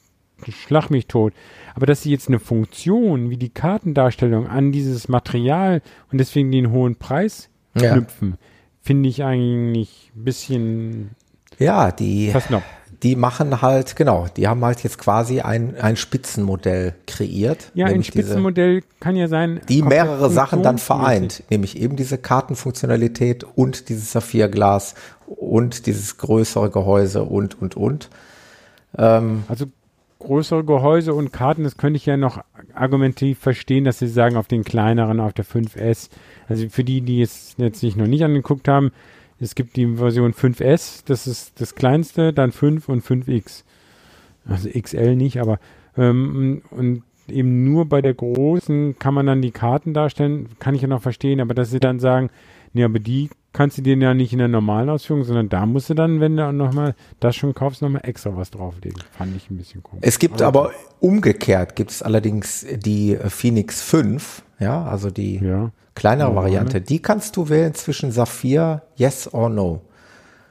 [0.51, 1.33] Schlag mich tot.
[1.75, 6.71] Aber dass sie jetzt eine Funktion wie die Kartendarstellung an dieses Material und deswegen den
[6.71, 7.91] hohen Preis Ja.
[7.93, 8.35] knüpfen,
[8.81, 11.09] finde ich eigentlich ein bisschen
[11.57, 12.63] Ja, die, versnobt.
[13.03, 17.71] Die machen halt, genau, die haben halt jetzt quasi ein, ein Spitzenmodell kreiert.
[17.73, 19.61] Ja, ein nämlich diese- Spitzenmodell kann ja sein.
[19.69, 24.95] die mehrere Sachen dann vereint, nämlich eben diese Kartenfunktionalität und dieses Saphirglas
[25.27, 28.09] und dieses größere Gehäuse und, und, und.
[28.97, 29.65] Ähm, Also
[30.19, 32.43] größere Gehäuse und Karten, das könnte ich ja noch
[32.73, 36.09] argumentativ verstehen, dass sie sagen, auf den kleineren, auf der 5S.
[36.49, 38.91] Also für die, die es jetzt sich noch nicht angeguckt haben,
[39.39, 43.63] es gibt die Version 5S, das ist das kleinste, dann 5 und 5X.
[44.45, 45.59] Also XL nicht, aber
[45.97, 50.81] ähm, und eben nur bei der großen kann man dann die Karten darstellen, kann ich
[50.81, 52.29] ja noch verstehen, aber dass sie dann sagen,
[52.73, 55.89] nee, aber die kannst du dir ja nicht in der normalen Ausführung, sondern da musst
[55.89, 59.01] du dann, wenn du nochmal das schon kaufst, nochmal extra was drauflegen.
[59.11, 60.03] Fand ich ein bisschen komisch.
[60.05, 65.71] Es gibt aber umgekehrt, gibt es allerdings die Phoenix 5, ja, also die Ja.
[65.95, 66.81] kleinere Ja, Variante.
[66.81, 69.81] Die kannst du wählen zwischen Saphir, Yes or No.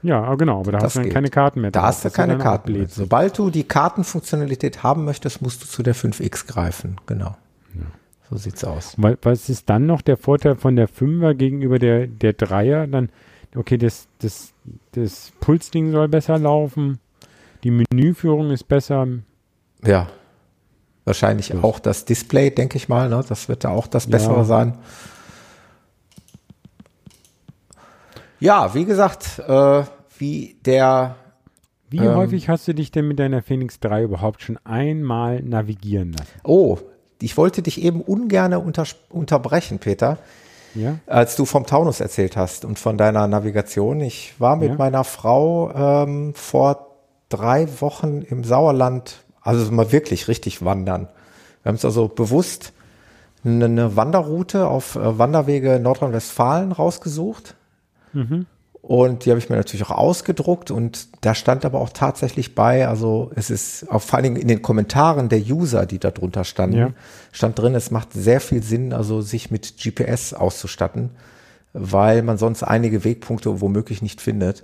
[0.03, 1.15] Ja, genau, aber da Das hast du dann geht.
[1.15, 1.71] keine Karten mehr.
[1.73, 2.87] Da hast du keine Karten mehr.
[2.89, 6.97] Sobald du die Kartenfunktionalität haben möchtest, musst du zu der 5X greifen.
[7.07, 7.37] Genau.
[8.31, 8.95] So sieht's aus.
[8.99, 12.87] Weil, was ist dann noch der Vorteil von der 5er gegenüber der, der 3er?
[12.87, 13.09] Dann,
[13.57, 14.53] okay, das, das,
[14.93, 16.99] das Pulsding soll besser laufen,
[17.65, 19.07] die Menüführung ist besser.
[19.83, 20.09] Ja.
[21.09, 21.57] Wahrscheinlich Ja.
[21.63, 23.09] auch das Display, denke ich mal.
[23.09, 23.25] Ne?
[23.27, 24.45] Das wird da auch das Bessere Ja.
[24.45, 24.79] sein.
[28.41, 29.83] Ja, wie gesagt, äh,
[30.19, 31.17] wie der
[31.91, 32.15] Wie Ähm.
[32.17, 36.29] häufig hast du dich denn mit deiner Phoenix 3 überhaupt schon einmal navigieren lassen?
[36.45, 36.77] Oh,
[37.23, 40.19] ich wollte dich eben ungerne unter, unterbrechen, Peter,
[40.75, 40.99] Ja?
[41.07, 44.01] als du vom Taunus erzählt hast und von deiner Navigation.
[44.03, 44.75] Ich war mit Ja.
[44.77, 45.73] meiner Frau
[46.05, 46.89] ähm, vor
[47.31, 51.09] drei Wochen im Sauerland, also mal wirklich richtig wandern.
[51.63, 52.73] Wir haben uns also bewusst
[53.45, 57.55] eine, eine Wanderroute auf äh, Wanderwege Nordrhein-Westfalen rausgesucht.
[58.13, 58.47] Mhm.
[58.83, 62.87] Und die habe ich mir natürlich auch ausgedruckt und da stand aber auch tatsächlich bei,
[62.87, 66.45] also es ist auch vor allen Dingen in den Kommentaren der User, die da drunter
[66.45, 66.91] standen, ja.
[67.33, 71.11] stand drin, es macht sehr viel Sinn, also sich mit GPS auszustatten,
[71.73, 74.63] weil man sonst einige Wegpunkte womöglich nicht findet.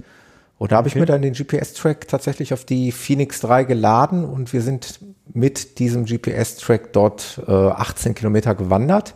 [0.65, 0.97] Und da habe okay.
[0.97, 4.99] ich mir dann den GPS-Track tatsächlich auf die Phoenix 3 geladen und wir sind
[5.35, 9.15] mit diesem GPS-Track dort äh, 18 Kilometer gewandert.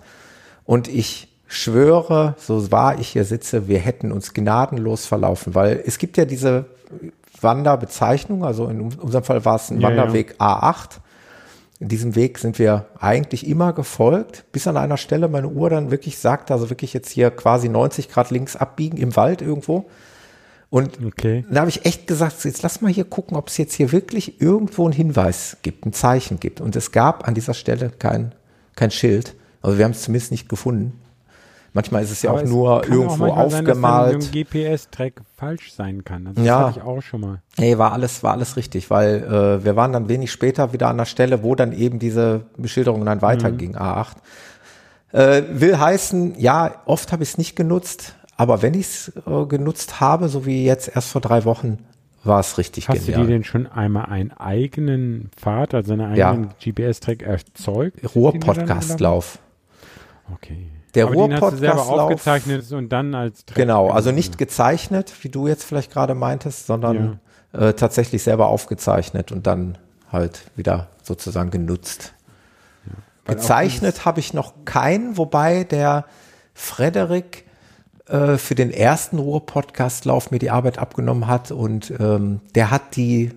[0.67, 5.97] Und ich schwöre, so wahr ich hier sitze, wir hätten uns gnadenlos verlaufen, weil es
[5.97, 6.67] gibt ja diese
[7.41, 10.71] Wanderbezeichnung, also in unserem Fall war es ein ja, Wanderweg ja.
[10.71, 10.99] A8.
[11.81, 15.91] In diesem Weg sind wir eigentlich immer gefolgt, bis an einer Stelle meine Uhr dann
[15.91, 19.89] wirklich sagt, also wirklich jetzt hier quasi 90 Grad links abbiegen im Wald irgendwo.
[20.71, 21.47] Und okay.
[21.51, 24.41] da habe ich echt gesagt, jetzt lass mal hier gucken, ob es jetzt hier wirklich
[24.41, 26.61] irgendwo einen Hinweis gibt, ein Zeichen gibt.
[26.61, 28.35] Und es gab an dieser Stelle kein,
[28.75, 29.35] kein Schild.
[29.63, 31.01] Also wir haben es zumindest nicht gefunden.
[31.73, 34.23] Manchmal ist es ja Aber auch nur irgendwo auch aufgemalt.
[34.23, 36.27] Sein, GPS-Track falsch sein kann.
[36.27, 36.67] Also das ja.
[36.67, 37.43] hatte ich auch schon mal.
[37.57, 40.99] Nee, war alles, war alles richtig, weil äh, wir waren dann wenig später wieder an
[40.99, 43.79] der Stelle, wo dann eben diese Beschilderung dann weiterging, mhm.
[43.79, 44.17] A8.
[45.13, 49.47] Äh, will heißen, ja, oft habe ich es nicht genutzt, aber wenn ich es äh,
[49.47, 51.79] genutzt habe, so wie jetzt erst vor drei Wochen,
[52.23, 53.15] war es richtig Hast genial.
[53.15, 56.73] Hast du dir denn schon einmal einen eigenen Pfad, also einen eigenen ja.
[56.73, 58.15] GPS-Track erzeugt?
[58.15, 59.41] Ruhr-Podcast-Lauf.
[60.33, 60.69] Okay.
[60.95, 65.93] Der Ruhr-Podcast aufgezeichnet und dann als Track Genau, also nicht gezeichnet, wie du jetzt vielleicht
[65.93, 67.19] gerade meintest, sondern
[67.53, 67.69] ja.
[67.69, 69.79] äh, tatsächlich selber aufgezeichnet und dann
[70.13, 72.15] halt wieder sozusagen genutzt.
[72.87, 73.35] Ja.
[73.35, 76.05] Gezeichnet habe ich noch keinen, wobei der
[76.55, 77.48] Frederik
[78.09, 83.33] äh, für den ersten Ruhr-Podcast-Lauf mir die Arbeit abgenommen hat und ähm, der hat die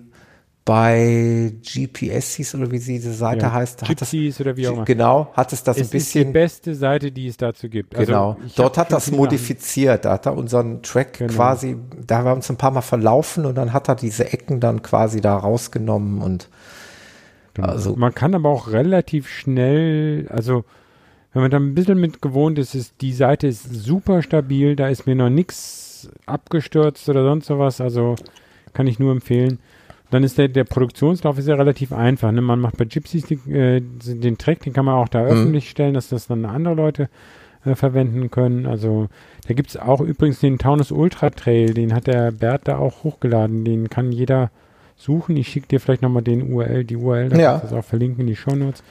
[0.64, 3.84] bei GPS hieß oder wie sie diese Seite ja, heißt.
[3.84, 4.84] Gypsies oder wie auch immer.
[4.84, 6.22] Genau, hat es das es ein bisschen.
[6.22, 7.96] Ist die beste Seite, die es dazu gibt.
[7.96, 8.36] Also genau.
[8.54, 10.04] Dort hat das modifiziert.
[10.04, 11.32] Da hat er unseren Track genau.
[11.32, 11.76] quasi,
[12.06, 14.82] da haben wir uns ein paar Mal verlaufen und dann hat er diese Ecken dann
[14.82, 16.48] quasi da rausgenommen und
[17.54, 17.68] genau.
[17.68, 17.96] also.
[17.96, 20.64] Man kann aber auch relativ schnell, also
[21.32, 24.88] wenn man da ein bisschen mit gewohnt ist, ist die Seite ist super stabil, da
[24.88, 28.16] ist mir noch nichts abgestürzt oder sonst sowas, also
[28.72, 29.58] kann ich nur empfehlen.
[30.10, 32.32] Dann ist der, der Produktionslauf ist ja relativ einfach.
[32.32, 32.42] Ne?
[32.42, 35.28] Man macht bei Gypsies die, äh, den Track, den kann man auch da mhm.
[35.28, 37.08] öffentlich stellen, dass das dann andere Leute
[37.64, 38.66] äh, verwenden können.
[38.66, 39.08] Also
[39.48, 43.04] da gibt es auch übrigens den Taunus Ultra Trail, den hat der Bert da auch
[43.04, 43.64] hochgeladen.
[43.64, 44.50] Den kann jeder
[44.98, 45.36] suchen.
[45.38, 47.50] Ich schicke dir vielleicht nochmal den URL, die URL, da ja.
[47.52, 48.82] kannst du das auch verlinken in die Shownotes.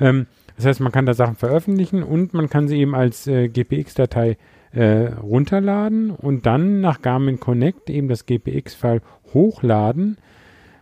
[0.00, 0.26] Ähm,
[0.58, 4.36] das heißt, man kann da Sachen veröffentlichen und man kann sie eben als äh, GPX-Datei
[4.72, 9.00] äh, runterladen und dann nach Garmin Connect eben das GPX-File
[9.32, 10.18] hochladen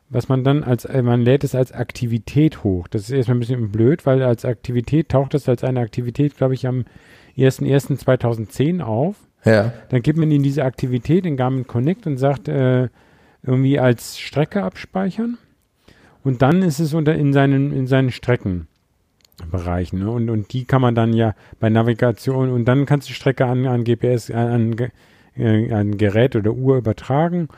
[0.09, 2.89] was man dann als, äh, man lädt es als Aktivität hoch.
[2.89, 6.55] Das ist erstmal ein bisschen blöd, weil als Aktivität taucht es als eine Aktivität, glaube
[6.55, 6.85] ich, am
[7.37, 9.17] 1.1.2010 auf.
[9.45, 9.73] Ja.
[9.91, 12.89] Dann gibt man in diese Aktivität in Garmin Connect und sagt, äh,
[13.43, 15.39] irgendwie als Strecke abspeichern.
[16.25, 18.11] Und dann ist es unter in seinen, in seinen
[19.37, 19.99] Streckenbereichen.
[20.01, 20.11] Ne?
[20.11, 23.67] Und, und die kann man dann ja bei Navigation und dann kannst du Strecke an,
[23.67, 24.91] an GPS, an, an,
[25.37, 27.49] äh, an Gerät oder Uhr übertragen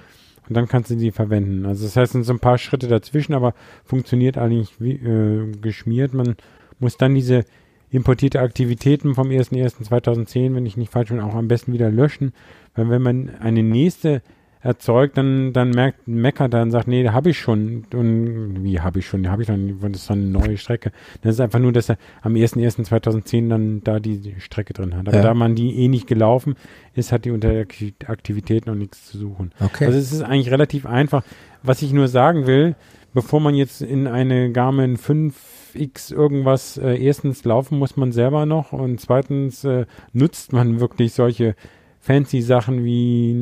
[0.49, 1.67] und dann kannst du die verwenden.
[1.67, 6.15] Also das heißt, sind so ein paar Schritte dazwischen, aber funktioniert eigentlich wie äh, geschmiert.
[6.15, 6.37] Man
[6.79, 7.45] muss dann diese
[7.91, 12.33] importierte Aktivitäten vom 01.01.2010, wenn ich nicht falsch bin, auch am besten wieder löschen.
[12.75, 14.23] Weil wenn man eine nächste
[14.69, 17.87] erzeugt, dann, dann merkt, meckert er und sagt, nee, habe ich schon.
[17.93, 19.29] Und wie habe ich schon?
[19.29, 20.93] Habe ich dann, das ist dann eine neue Strecke.
[21.23, 25.09] Das ist einfach nur, dass er am 01.01.2010 dann da die Strecke drin hat.
[25.09, 25.23] Aber ja.
[25.23, 26.55] da man die eh nicht gelaufen
[26.95, 27.67] ist, hat die unter der
[28.07, 29.53] Aktivität noch nichts zu suchen.
[29.59, 29.87] Okay.
[29.87, 31.25] Also es ist eigentlich relativ einfach.
[31.63, 32.77] Was ich nur sagen will,
[33.15, 38.73] bevor man jetzt in eine Garmin 5X irgendwas, äh, erstens laufen muss man selber noch
[38.73, 41.55] und zweitens äh, nutzt man wirklich solche
[42.01, 43.35] fancy Sachen wie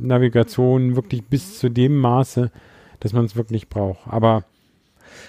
[0.00, 2.50] Navigation wirklich bis zu dem Maße,
[3.00, 4.00] dass man es wirklich braucht.
[4.06, 4.44] Aber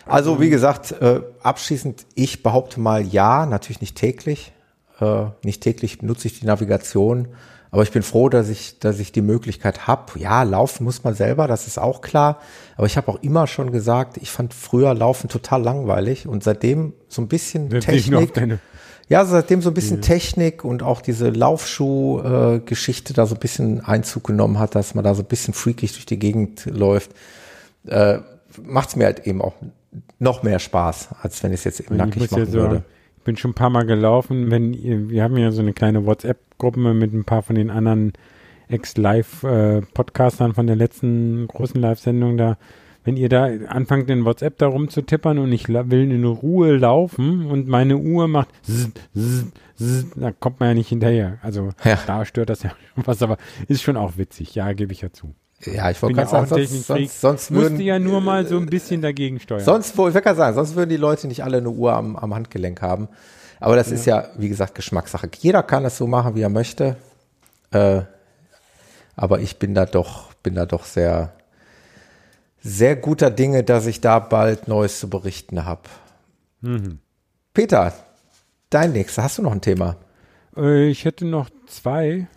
[0.06, 4.52] also wie gesagt, äh, abschließend, ich behaupte mal ja, natürlich nicht täglich.
[5.00, 7.30] Äh, nicht täglich nutze ich die Navigation,
[7.72, 10.20] aber ich bin froh, dass ich, dass ich die Möglichkeit habe.
[10.20, 12.40] Ja, laufen muss man selber, das ist auch klar.
[12.76, 16.94] Aber ich habe auch immer schon gesagt, ich fand früher Laufen total langweilig und seitdem
[17.08, 18.60] so ein bisschen Technik.
[19.10, 20.04] Ja, seitdem so ein bisschen mhm.
[20.04, 25.04] Technik und auch diese Laufschuh-Geschichte äh, da so ein bisschen Einzug genommen hat, dass man
[25.04, 27.12] da so ein bisschen freakig durch die Gegend läuft,
[27.88, 28.20] äh,
[28.64, 29.56] macht es mir halt eben auch
[30.20, 32.84] noch mehr Spaß, als wenn ich es jetzt eben nackig machen würde.
[33.18, 34.74] Ich bin schon ein paar Mal gelaufen, wenn
[35.10, 38.14] wir haben ja so eine kleine WhatsApp-Gruppe mit ein paar von den anderen
[38.68, 42.58] Ex-Live-Podcastern von der letzten großen Live-Sendung da
[43.10, 47.68] wenn ihr da anfangt, in WhatsApp da rumzutippern und ich will in Ruhe laufen und
[47.68, 49.46] meine Uhr macht zzz, zzz,
[49.78, 51.40] zzz, da kommt man ja nicht hinterher.
[51.42, 51.98] Also ja.
[52.06, 53.38] da stört das ja was, aber
[53.68, 54.54] ist schon auch witzig.
[54.54, 55.34] Ja, gebe ich ja zu.
[55.66, 58.68] Ja, ich wollte gerade sagen, sonst, sonst, sonst würden, musste ja nur mal so ein
[58.68, 59.64] bisschen dagegen steuern.
[59.64, 62.80] Sonst, ich gerade sagen, sonst würden die Leute nicht alle eine Uhr am, am Handgelenk
[62.84, 63.08] haben.
[63.60, 63.96] Aber das ja.
[63.96, 65.28] ist ja, wie gesagt, Geschmackssache.
[65.40, 66.96] Jeder kann es so machen, wie er möchte.
[67.72, 68.02] Äh,
[69.16, 71.34] aber ich bin da doch, bin da doch sehr,
[72.62, 75.82] sehr guter Dinge, dass ich da bald Neues zu berichten habe.
[76.62, 77.00] Mhm.
[77.54, 77.94] Peter,
[78.70, 79.96] dein nächster, hast du noch ein Thema?
[80.56, 82.28] Äh, ich hätte noch zwei.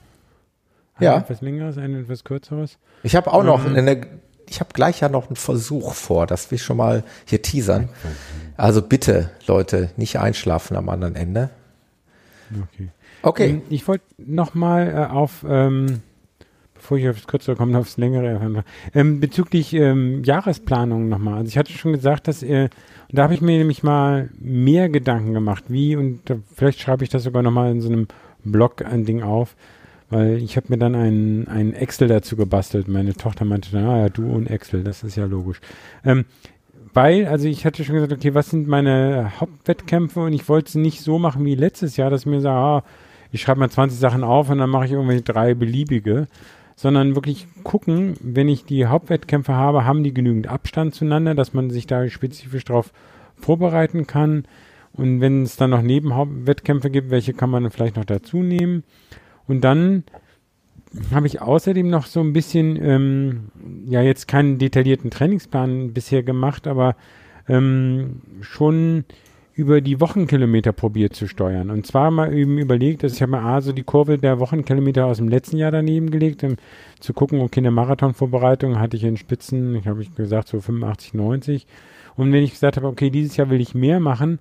[0.95, 1.19] Ein ja.
[1.19, 2.79] etwas längeres, ein etwas kürzeres.
[3.03, 4.07] Ich habe auch noch ähm, eine,
[4.49, 7.89] ich habe gleich ja noch einen Versuch vor, das will ich schon mal hier teasern.
[8.57, 11.51] Also bitte, Leute, nicht einschlafen am anderen Ende.
[12.51, 12.89] Okay.
[13.23, 13.49] Okay.
[13.51, 16.03] Ähm, ich wollte noch mal äh, auf, ähm,
[16.83, 21.35] bevor ich aufs Kürzere komme, aufs Längere, ähm, bezüglich ähm, Jahresplanung nochmal.
[21.35, 22.69] Also ich hatte schon gesagt, dass, äh,
[23.09, 27.05] und da habe ich mir nämlich mal mehr Gedanken gemacht, wie, und äh, vielleicht schreibe
[27.05, 28.09] ich das sogar nochmal in so einem
[28.43, 29.55] Blog ein Ding auf,
[30.11, 32.89] weil ich habe mir dann ein, ein Excel dazu gebastelt.
[32.89, 35.61] Meine Tochter meinte dann, ah ja, du und Excel, das ist ja logisch.
[36.05, 36.25] Ähm,
[36.93, 40.75] weil, also ich hatte schon gesagt, okay, was sind meine Hauptwettkämpfe und ich wollte es
[40.75, 42.85] nicht so machen wie letztes Jahr, dass ich mir sage, ah,
[43.31, 46.27] ich schreibe mal 20 Sachen auf und dann mache ich irgendwelche drei beliebige,
[46.77, 51.71] sondern wirklich gucken, wenn ich die Hauptwettkämpfe habe, haben die genügend Abstand zueinander, dass man
[51.71, 52.93] sich da spezifisch darauf
[53.37, 54.45] vorbereiten kann.
[54.93, 58.85] Und wenn es dann noch Nebenwettkämpfe gibt, welche kann man vielleicht noch dazu nehmen?
[59.47, 60.05] Und dann
[61.15, 63.49] habe ich außerdem noch so ein bisschen, ähm,
[63.87, 66.97] ja, jetzt keinen detaillierten Trainingsplan bisher gemacht, aber
[67.49, 69.05] ähm, schon
[69.55, 71.71] über die Wochenkilometer probiert zu steuern.
[71.71, 75.07] Und zwar mal eben überlegt, dass ich habe mir A, so die Kurve der Wochenkilometer
[75.07, 76.57] aus dem letzten Jahr daneben gelegt, um
[77.01, 81.15] zu gucken, okay, in der Marathonvorbereitung hatte ich in Spitzen, ich habe gesagt, so 85,
[81.15, 81.67] 90.
[82.17, 84.39] Und wenn ich gesagt habe, okay, dieses Jahr will ich mehr machen,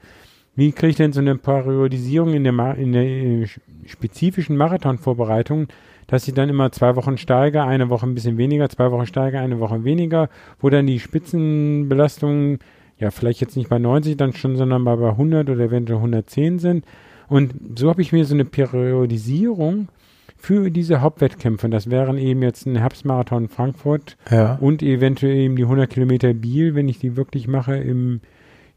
[0.55, 3.47] wie kriege ich denn so eine Periodisierung in der, in der äh,
[3.85, 5.67] spezifischen Marathonvorbereitung,
[6.07, 9.39] dass ich dann immer zwei Wochen steige, eine Woche ein bisschen weniger, zwei Wochen steige,
[9.39, 10.29] eine Woche weniger,
[10.59, 12.59] wo dann die Spitzenbelastungen
[13.01, 16.85] ja vielleicht jetzt nicht bei 90 dann schon, sondern bei 100 oder eventuell 110 sind.
[17.27, 19.89] Und so habe ich mir so eine Periodisierung
[20.37, 24.55] für diese Hauptwettkämpfe, das wären eben jetzt ein Herbstmarathon Frankfurt ja.
[24.55, 28.21] und eventuell eben die 100 Kilometer Biel, wenn ich die wirklich mache im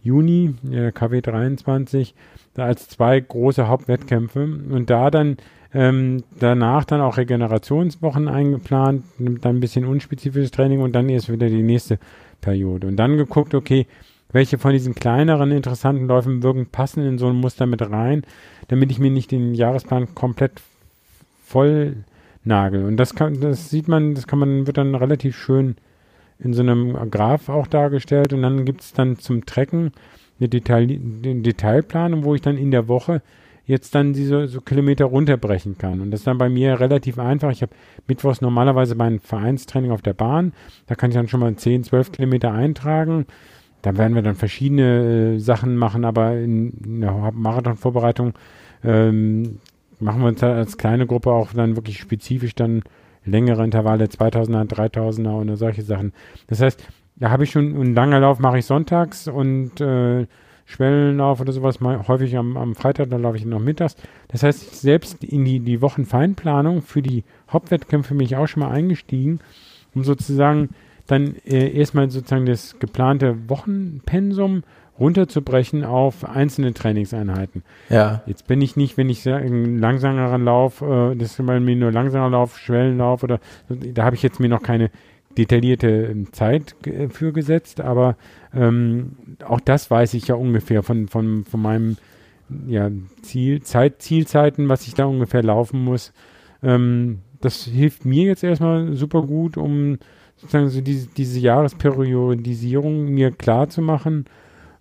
[0.02, 2.14] Juni, äh, KW 23,
[2.52, 5.38] da als zwei große Hauptwettkämpfe und da dann
[5.72, 11.48] ähm, danach dann auch Regenerationswochen eingeplant, dann ein bisschen unspezifisches Training und dann erst wieder
[11.48, 11.98] die nächste
[12.40, 12.86] Periode.
[12.86, 13.86] Und dann geguckt, okay,
[14.34, 18.24] welche von diesen kleineren interessanten Läufen wirken, passen in so ein Muster mit rein,
[18.68, 20.60] damit ich mir nicht den Jahresplan komplett
[21.46, 21.96] voll
[22.42, 22.84] nagel.
[22.84, 25.76] Und das kann, das sieht man, das kann man, wird dann relativ schön
[26.40, 29.92] in so einem Graph auch dargestellt und dann gibt es dann zum Trecken
[30.40, 33.22] eine Detail, eine Detailplanung, wo ich dann in der Woche
[33.66, 36.00] jetzt dann diese so Kilometer runterbrechen kann.
[36.00, 37.52] Und das ist dann bei mir relativ einfach.
[37.52, 37.72] Ich habe
[38.08, 40.52] mittwochs normalerweise mein Vereinstraining auf der Bahn.
[40.88, 43.26] Da kann ich dann schon mal 10, 12 Kilometer eintragen.
[43.84, 48.32] Da werden wir dann verschiedene äh, Sachen machen, aber in, in der Marathonvorbereitung
[48.82, 49.58] ähm,
[50.00, 52.82] machen wir uns als kleine Gruppe auch dann wirklich spezifisch dann
[53.26, 56.14] längere Intervalle, 2000er, 3000er und solche Sachen.
[56.46, 56.82] Das heißt,
[57.16, 60.26] da habe ich schon, einen langen Lauf mache ich sonntags und äh,
[60.64, 63.96] Schwellenlauf oder sowas mal häufig am, am Freitag, da laufe ich noch mittags.
[64.28, 68.70] Das heißt, selbst in die, die Wochenfeinplanung für die Hauptwettkämpfe bin ich auch schon mal
[68.70, 69.40] eingestiegen,
[69.94, 70.70] um sozusagen
[71.06, 74.62] dann äh, erstmal sozusagen das geplante Wochenpensum
[74.98, 77.62] runterzubrechen auf einzelne Trainingseinheiten.
[77.90, 78.22] Ja.
[78.26, 81.90] Jetzt bin ich nicht, wenn ich einen langsameren Lauf, äh, das ist bei mir nur
[81.90, 84.90] langsamer Lauf, Schwellenlauf oder da habe ich jetzt mir noch keine
[85.36, 88.16] detaillierte ähm, Zeit äh, für gesetzt, aber
[88.54, 91.96] ähm, auch das weiß ich ja ungefähr von, von, von meinem
[92.68, 92.90] ja,
[93.22, 96.12] Ziel, Zeit, Zielzeiten, was ich da ungefähr laufen muss.
[96.62, 99.98] Ähm, das hilft mir jetzt erstmal super gut, um
[100.44, 104.26] sozusagen so diese, diese Jahresperiodisierung mir klar zu machen.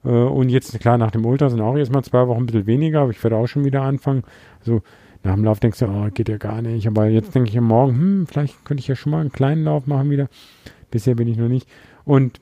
[0.04, 3.02] Äh, und jetzt, klar, nach dem Ultra sind auch erstmal zwei Wochen ein bisschen weniger,
[3.02, 4.24] aber ich werde auch schon wieder anfangen.
[4.60, 4.82] Also
[5.24, 6.86] nach dem Lauf denkst du, oh, geht ja gar nicht.
[6.86, 9.64] Aber jetzt denke ich am Morgen, hm, vielleicht könnte ich ja schon mal einen kleinen
[9.64, 10.28] Lauf machen wieder.
[10.92, 11.68] Bisher bin ich noch nicht.
[12.04, 12.42] Und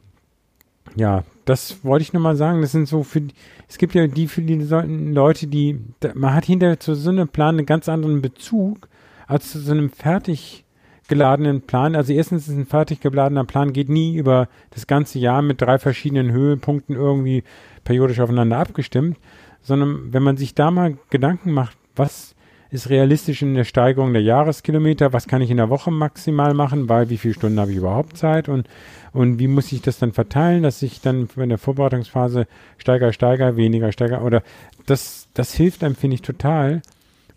[0.96, 2.62] ja, das wollte ich nochmal sagen.
[2.62, 3.22] Das sind so für,
[3.70, 5.80] es gibt ja die für die Leute, die,
[6.16, 8.90] man hat hinter zu so einem Plan einen ganz anderen Bezug
[9.28, 10.66] als zu so einem fertig
[11.12, 11.94] geladenen Plan.
[11.94, 15.78] Also erstens ist ein fertig geladener Plan geht nie über das ganze Jahr mit drei
[15.78, 17.44] verschiedenen Höhepunkten irgendwie
[17.84, 19.18] periodisch aufeinander abgestimmt,
[19.62, 22.34] sondern wenn man sich da mal Gedanken macht, was
[22.70, 26.88] ist realistisch in der Steigerung der Jahreskilometer, was kann ich in der Woche maximal machen,
[26.88, 28.70] weil wie viele Stunden habe ich überhaupt Zeit und,
[29.12, 32.48] und wie muss ich das dann verteilen, dass ich dann in der Vorbereitungsphase
[32.78, 34.44] steiger, steiger, weniger, steiger oder
[34.86, 36.82] das, das hilft einem, finde ich, total,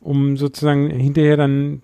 [0.01, 1.83] um sozusagen hinterher dann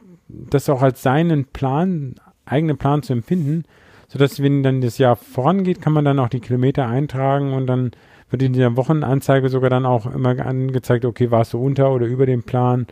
[0.51, 3.65] das auch als seinen Plan, eigenen Plan zu empfinden,
[4.09, 7.93] sodass wenn dann das Jahr vorangeht, kann man dann auch die Kilometer eintragen und dann
[8.31, 12.27] wird in der Wochenanzeige sogar dann auch immer angezeigt, okay, warst du unter oder über
[12.27, 12.87] dem Plan.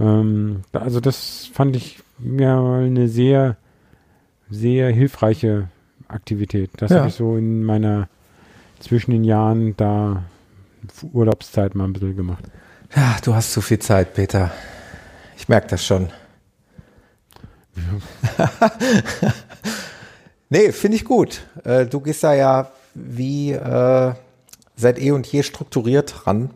[0.00, 3.56] Ähm, also das fand ich mir eine sehr,
[4.50, 5.68] sehr hilfreiche
[6.08, 6.70] Aktivität.
[6.76, 6.98] Das ja.
[6.98, 8.08] habe ich so in meiner
[8.78, 10.24] zwischen den Jahren da
[11.12, 12.44] Urlaubszeit mal ein bisschen gemacht.
[12.94, 14.50] Ja, du hast zu viel Zeit, Peter.
[15.36, 16.10] Ich merke das schon.
[20.52, 21.46] Nee, finde ich gut.
[21.64, 24.12] Äh, du gehst da ja wie äh,
[24.76, 26.50] seit eh und je strukturiert ran.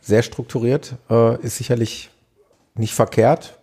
[0.00, 0.96] Sehr strukturiert.
[1.08, 2.10] Äh, ist sicherlich
[2.74, 3.60] nicht verkehrt.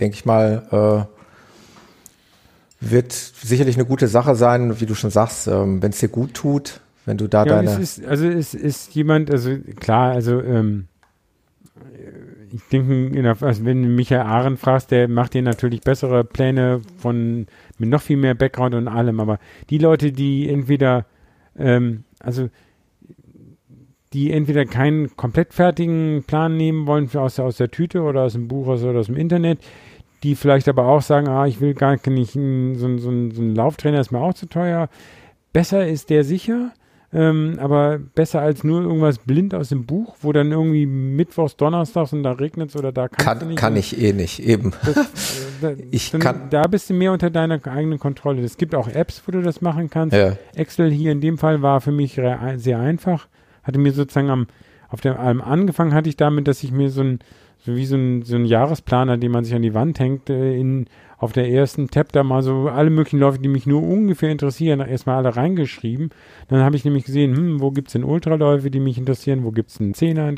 [0.00, 1.08] Denke ich mal,
[2.82, 6.10] äh, wird sicherlich eine gute Sache sein, wie du schon sagst, ähm, wenn es dir
[6.10, 7.70] gut tut, wenn du da ja, deine.
[7.70, 10.88] Es ist, also es ist jemand, also klar, also ähm,
[12.54, 17.46] ich denke, also wenn du Michael Ahren fragst, der macht dir natürlich bessere Pläne von
[17.78, 19.40] mit noch viel mehr Background und allem, aber
[19.70, 21.04] die Leute, die entweder
[21.58, 22.48] ähm, also
[24.12, 28.46] die entweder keinen komplett fertigen Plan nehmen wollen aus, aus der Tüte oder aus dem
[28.46, 29.58] Buch oder aus dem Internet,
[30.22, 32.38] die vielleicht aber auch sagen, ah, ich will gar nicht, so,
[32.76, 34.88] so, so ein Lauftrainer ist mir auch zu teuer.
[35.52, 36.70] Besser ist der sicher,
[37.14, 42.12] ähm, aber besser als nur irgendwas blind aus dem Buch, wo dann irgendwie Mittwochs, Donnerstags
[42.12, 43.58] und da regnet es oder da kann, nicht.
[43.58, 44.72] Kann ich eh nicht, eben.
[44.84, 45.02] Das, äh,
[45.60, 46.50] da, ich dann, kann.
[46.50, 48.42] Da bist du mehr unter deiner eigenen Kontrolle.
[48.42, 50.16] Es gibt auch Apps, wo du das machen kannst.
[50.16, 50.36] Ja.
[50.56, 52.20] Excel hier in dem Fall war für mich
[52.56, 53.28] sehr einfach.
[53.62, 54.48] Hatte mir sozusagen am,
[54.88, 57.20] auf dem Alm angefangen hatte ich damit, dass ich mir so ein,
[57.58, 60.56] so wie so ein, so ein Jahresplaner, den man sich an die Wand hängt, äh,
[60.58, 60.86] in,
[61.18, 64.80] auf der ersten Tab da mal so alle möglichen Läufe, die mich nur ungefähr interessieren,
[64.80, 66.10] erstmal alle reingeschrieben.
[66.48, 69.50] Dann habe ich nämlich gesehen, hm, wo gibt es denn Ultraläufe, die mich interessieren, wo
[69.50, 70.32] gibt es einen Zehner,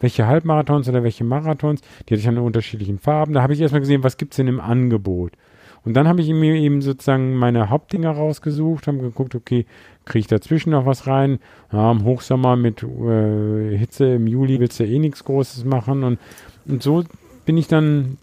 [0.00, 3.34] welche Halbmarathons oder welche Marathons, die hatte ich an unterschiedlichen Farben.
[3.34, 5.32] Da habe ich erstmal gesehen, was gibt es denn im Angebot.
[5.84, 9.64] Und dann habe ich mir eben sozusagen meine Hauptdinger rausgesucht, habe geguckt, okay,
[10.04, 11.38] kriege ich dazwischen noch was rein?
[11.72, 16.18] Ja, im Hochsommer mit äh, Hitze im Juli willst du eh nichts Großes machen und,
[16.66, 17.04] und so
[17.46, 18.18] bin ich dann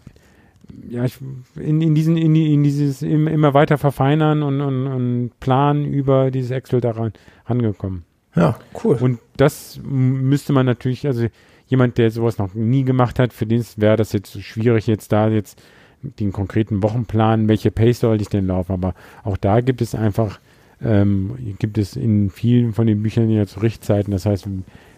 [0.88, 1.18] ja, ich,
[1.56, 6.50] in, in, diesen, in, in dieses immer weiter verfeinern und, und, und planen über dieses
[6.50, 7.12] Excel daran
[7.46, 8.04] rangekommen.
[8.34, 8.96] Ja, cool.
[9.00, 11.26] Und das müsste man natürlich, also
[11.66, 15.28] jemand, der sowas noch nie gemacht hat, für den wäre das jetzt schwierig, jetzt da
[15.28, 15.62] jetzt
[16.02, 20.38] den konkreten Wochenplan, welche Pace soll ich denn laufen, aber auch da gibt es einfach,
[20.80, 24.48] ähm, gibt es in vielen von den Büchern ja zu Richtzeiten, das heißt,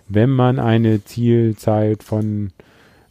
[0.09, 2.51] wenn man eine Zielzeit von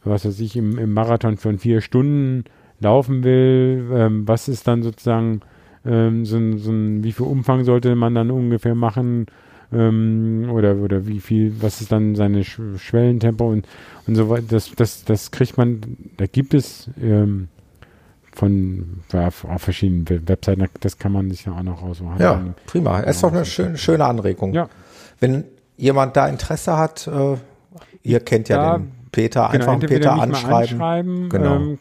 [0.04, 2.44] was weiß ich, im, im Marathon von vier Stunden
[2.80, 5.40] laufen will, ähm, was ist dann sozusagen
[5.84, 9.26] ähm, so, ein, so ein, wie viel Umfang sollte man dann ungefähr machen
[9.72, 13.66] ähm, oder, oder wie viel, was ist dann seine Sch Schwellentempo und,
[14.06, 15.80] und so weiter, das, das, das kriegt man,
[16.16, 17.48] da gibt es ähm,
[18.32, 22.20] von ja, auf verschiedenen Webseiten, das kann man sich ja auch noch rausmachen.
[22.20, 23.02] Ja, prima.
[23.02, 24.52] Es ist doch eine schöne, schöne Anregung.
[24.54, 24.68] Ja.
[25.18, 25.44] Wenn
[25.76, 27.36] jemand da Interesse hat, äh,
[28.02, 30.80] ihr kennt ja da, den Peter genau, einfach Peter anschreiben.
[30.80, 31.28] anschreiben.
[31.28, 31.56] Genau.
[31.56, 31.78] Ähm,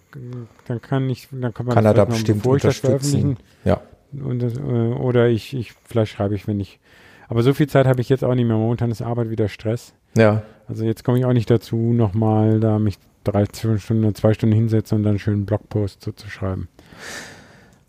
[0.68, 3.38] dann kann ich, dann kann man kann er da bestimmt unterstützen.
[3.64, 3.81] Ja.
[4.11, 6.80] Das, äh, oder ich, ich, vielleicht schreibe ich, wenn ich.
[7.27, 8.57] Aber so viel Zeit habe ich jetzt auch nicht mehr.
[8.57, 9.93] Momentan ist Arbeit wieder Stress.
[10.18, 10.41] Ja.
[10.68, 14.97] Also jetzt komme ich auch nicht dazu, nochmal da mich drei Stunden, zwei Stunden hinsetzen
[14.97, 16.68] und dann einen schönen Blogpost so zu schreiben.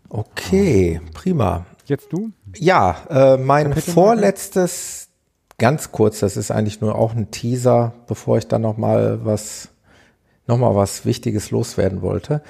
[0.09, 1.65] Okay, prima.
[1.85, 2.31] Jetzt du?
[2.57, 5.10] Ja, äh, mein vorletztes
[5.61, 9.69] ganz kurz, das ist eigentlich nur auch ein Teaser, bevor ich dann nochmal was,
[10.47, 12.41] noch mal was Wichtiges loswerden wollte.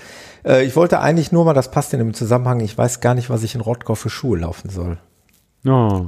[0.45, 3.29] Äh, ich wollte eigentlich nur mal, das passt in dem Zusammenhang, ich weiß gar nicht,
[3.29, 4.97] was ich in Rottgau für Schuhe laufen soll.
[5.67, 6.05] Oh,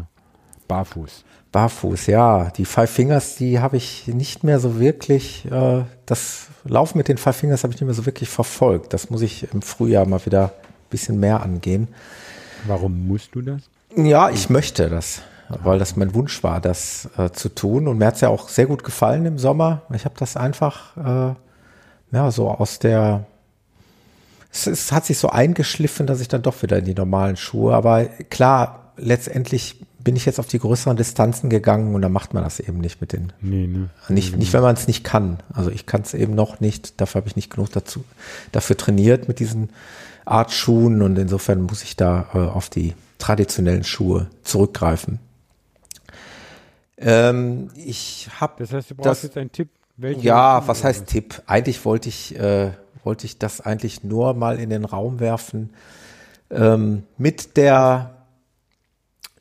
[0.70, 1.26] barfuß.
[1.52, 2.50] Barfuß, ja.
[2.58, 7.18] Die Five Fingers, die habe ich nicht mehr so wirklich, äh, das Laufen mit den
[7.18, 8.94] Five Fingers habe ich nicht mehr so wirklich verfolgt.
[8.94, 11.90] Das muss ich im Frühjahr mal wieder ein bisschen mehr angehen.
[12.66, 13.62] Warum musst du das?
[13.94, 15.22] Ja, ich möchte das
[15.64, 17.88] weil das mein Wunsch war, das äh, zu tun.
[17.88, 19.84] Und mir hat es ja auch sehr gut gefallen im Sommer.
[19.94, 21.36] Ich habe das einfach, äh,
[22.16, 23.26] ja, so aus der,
[24.52, 27.74] es, es, hat sich so eingeschliffen, dass ich dann doch wieder in die normalen Schuhe.
[27.74, 32.44] Aber klar, letztendlich bin ich jetzt auf die größeren Distanzen gegangen und da macht man
[32.44, 33.32] das eben nicht mit den.
[33.42, 33.90] Nee, ne?
[34.10, 35.42] Nicht, nicht wenn man es nicht kann.
[35.54, 37.00] Also ich kann es eben noch nicht.
[37.00, 38.04] Dafür habe ich nicht genug dazu,
[38.52, 39.70] dafür trainiert mit diesen
[40.26, 45.20] Art Schuhen und insofern muss ich da äh, auf die traditionellen Schuhe zurückgreifen.
[46.98, 48.54] Ähm, ich habe.
[48.60, 51.42] Das heißt, du brauchst das, jetzt einen Tipp Ja, was heißt Tipp?
[51.46, 52.72] Eigentlich wollte ich, äh,
[53.04, 55.74] wollte ich das eigentlich nur mal in den Raum werfen.
[56.50, 58.26] Ähm, mit der,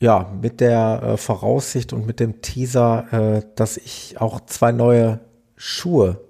[0.01, 5.21] ja, mit der äh, Voraussicht und mit dem Teaser, äh, dass ich auch zwei neue
[5.57, 6.21] Schuhe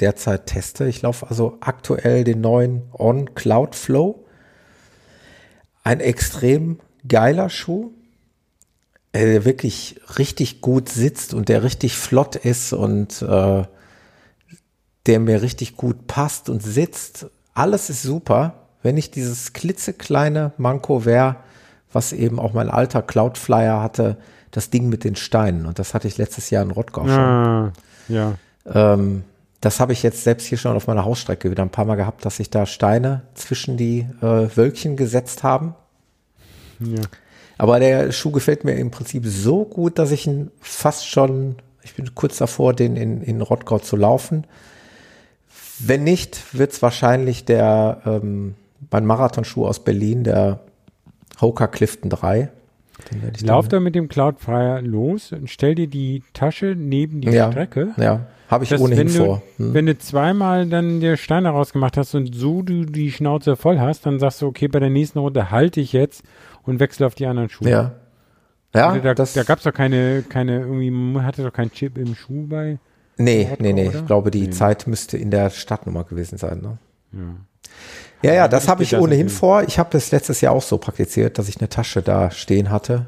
[0.00, 0.86] derzeit teste.
[0.86, 4.24] Ich laufe also aktuell den neuen On Cloud Flow.
[5.82, 7.92] Ein extrem geiler Schuh,
[9.12, 13.62] äh, der wirklich richtig gut sitzt und der richtig flott ist und äh,
[15.06, 17.26] der mir richtig gut passt und sitzt.
[17.54, 18.68] Alles ist super.
[18.82, 21.36] Wenn ich dieses klitzekleine Manko wäre,
[21.92, 24.18] was eben auch mein alter Cloudflyer hatte,
[24.50, 25.66] das Ding mit den Steinen.
[25.66, 27.18] Und das hatte ich letztes Jahr in Rottgau schon.
[27.18, 27.72] Ah,
[28.08, 28.34] ja.
[28.66, 29.24] Ähm,
[29.60, 32.24] das habe ich jetzt selbst hier schon auf meiner Hausstrecke wieder ein paar Mal gehabt,
[32.24, 35.74] dass sich da Steine zwischen die äh, Wölkchen gesetzt haben.
[36.80, 37.00] ja.
[37.58, 41.94] Aber der Schuh gefällt mir im Prinzip so gut, dass ich ihn fast schon, ich
[41.94, 44.46] bin kurz davor, den in, in Rottgau zu laufen.
[45.80, 48.54] Wenn nicht, wird es wahrscheinlich der ähm,
[48.90, 50.60] mein Marathonschuh aus Berlin, der
[51.40, 52.50] Hoka Clifton 3.
[53.10, 57.20] Den werde ich Lauf da mit dem Cloudflyer los und stell dir die Tasche neben
[57.20, 57.92] die ja, Strecke.
[57.96, 59.42] Ja, habe ich dass ohnehin wenn du, vor.
[59.56, 59.74] Hm.
[59.74, 64.06] Wenn du zweimal dann der Steine rausgemacht hast und so du die Schnauze voll hast,
[64.06, 66.22] dann sagst du, okay, bei der nächsten Runde halte ich jetzt
[66.68, 67.70] und wechsle auf die anderen Schuhe.
[67.70, 67.92] Ja.
[68.74, 71.72] Ja, Oder da, das, da gab es doch keine, keine, irgendwie, man hatte doch keinen
[71.72, 72.78] Chip im Schuh bei.
[73.16, 73.88] nee, Rottgau, nee, nee.
[73.88, 73.98] oder?
[74.00, 74.50] Ich glaube, die Nee.
[74.50, 76.60] Zeit müsste in der Stadtnummer gewesen sein.
[76.60, 76.78] Ne?
[77.12, 77.20] Ja.
[78.22, 79.62] Ja, ja, das habe ich ohnehin vor.
[79.62, 83.06] Ich habe das letztes Jahr auch so praktiziert, dass ich eine Tasche da stehen hatte.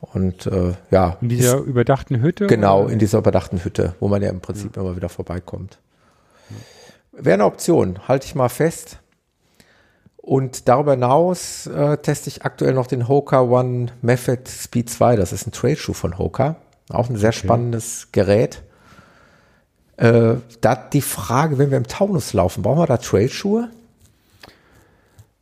[0.00, 2.46] Und äh, ja, In dieser ist, überdachten Hütte?
[2.46, 2.92] genau oder?
[2.92, 5.78] in dieser überdachten Hütte, wo man ja im Prinzip immer wieder vorbeikommt.
[7.12, 8.98] Wäre eine Option, halte ich mal fest.
[10.24, 15.16] Und darüber hinaus äh, teste ich aktuell noch den Hoka One Method Speed 2.
[15.16, 16.56] Das ist ein Trailschuh von Hoka.
[16.88, 18.62] Auch ein sehr spannendes Gerät.
[19.98, 23.68] Äh, da die Frage, wenn wir im Taunus laufen, brauchen wir da Trailschuhe?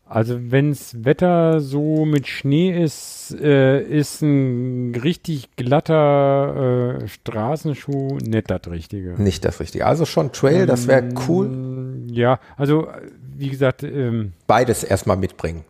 [0.05, 8.51] Also wenn's Wetter so mit Schnee ist, äh, ist ein richtig glatter äh, Straßenschuh nicht
[8.51, 9.15] das Richtige.
[9.17, 9.87] Nicht das Richtige.
[9.87, 11.49] Also schon Trail, das wäre cool.
[11.49, 12.89] Mm, Ja, also
[13.43, 15.65] wie gesagt, ähm, Beides erstmal mitbringen.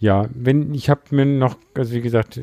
[0.00, 2.38] ja, wenn ich habe mir noch, also wie gesagt,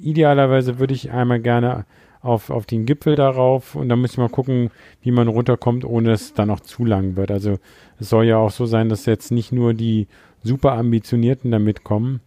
[0.00, 1.84] idealerweise würde ich einmal gerne
[2.22, 4.70] auf, auf den Gipfel darauf und dann müssen wir gucken,
[5.02, 7.30] wie man runterkommt, ohne dass es dann auch zu lang wird.
[7.30, 7.58] Also
[8.00, 10.06] es soll ja auch so sein, dass jetzt nicht nur die
[10.42, 12.20] super ambitionierten da mitkommen,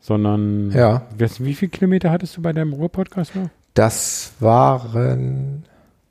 [0.00, 1.06] sondern Ja.
[1.16, 3.48] Du, wie viele Kilometer hattest du bei deinem Ruhr-Podcast noch?
[3.74, 5.64] Das waren,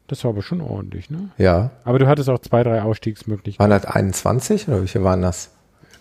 [0.08, 1.30] Das war aber schon ordentlich, ne?
[1.38, 3.72] ja, Aber du hattest auch zwei, drei Ausstiegsmöglichkeiten.
[3.72, 5.50] waren das 21 oder wie viele waren das?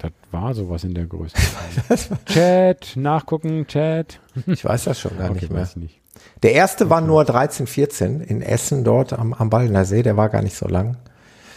[0.01, 1.37] Das war sowas in der Größe.
[2.27, 4.19] Chat, nachgucken, Chat.
[4.47, 5.62] Ich weiß das schon gar Okay, nicht mehr.
[5.62, 6.01] weiß ich nicht.
[6.43, 10.03] Der erste war nur 13, 14 in Essen dort am, am Baldener See.
[10.03, 10.97] Der war gar nicht so lang.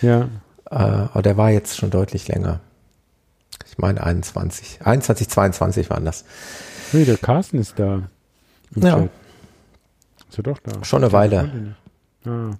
[0.01, 0.29] Ja,
[0.69, 2.59] Äh, aber der war jetzt schon deutlich länger.
[3.67, 4.79] Ich meine 21.
[4.85, 6.25] 21, 22 waren das.
[6.93, 8.03] nee, der Carsten ist da.
[8.75, 8.99] im Ja.
[8.99, 9.09] Chat.
[10.29, 10.83] Ist er doch da?
[10.83, 11.75] Schon eine Weile.
[12.25, 12.51] Ah,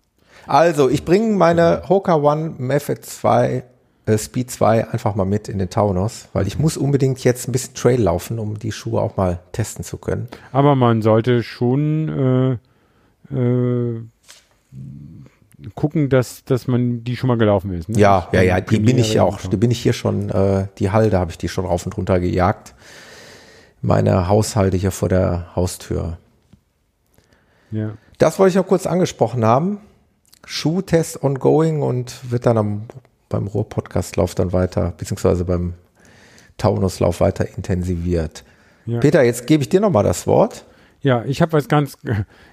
[0.47, 3.63] Also, ich bringe meine Hoka One Method 2,
[4.05, 7.51] äh, Speed 2 einfach mal mit in den Taunus, weil ich muss unbedingt jetzt ein
[7.51, 10.27] bisschen Trail laufen, um die Schuhe auch mal testen zu können.
[10.51, 12.59] Aber man sollte schon
[13.31, 14.01] äh, äh,
[15.73, 17.89] gucken, dass, dass man die schon mal gelaufen ist.
[17.89, 17.99] Ne?
[17.99, 21.17] Ja, ja, ja, die bin ich auch, die bin ich hier schon, äh, die Halde
[21.17, 22.75] habe ich die schon rauf und runter gejagt.
[23.81, 26.17] Meine Haushalte hier vor der Haustür.
[27.71, 27.93] Ja.
[28.17, 29.79] Das wollte ich noch kurz angesprochen haben.
[30.45, 32.83] Schuhtest ongoing und wird dann am,
[33.29, 35.73] beim Ruhr-Podcast-Lauf dann weiter, beziehungsweise beim
[36.57, 38.43] Taunuslauf weiter intensiviert.
[38.85, 38.99] Ja.
[38.99, 40.65] Peter, jetzt gebe ich dir nochmal das Wort.
[41.01, 41.97] Ja, ich habe was ganz,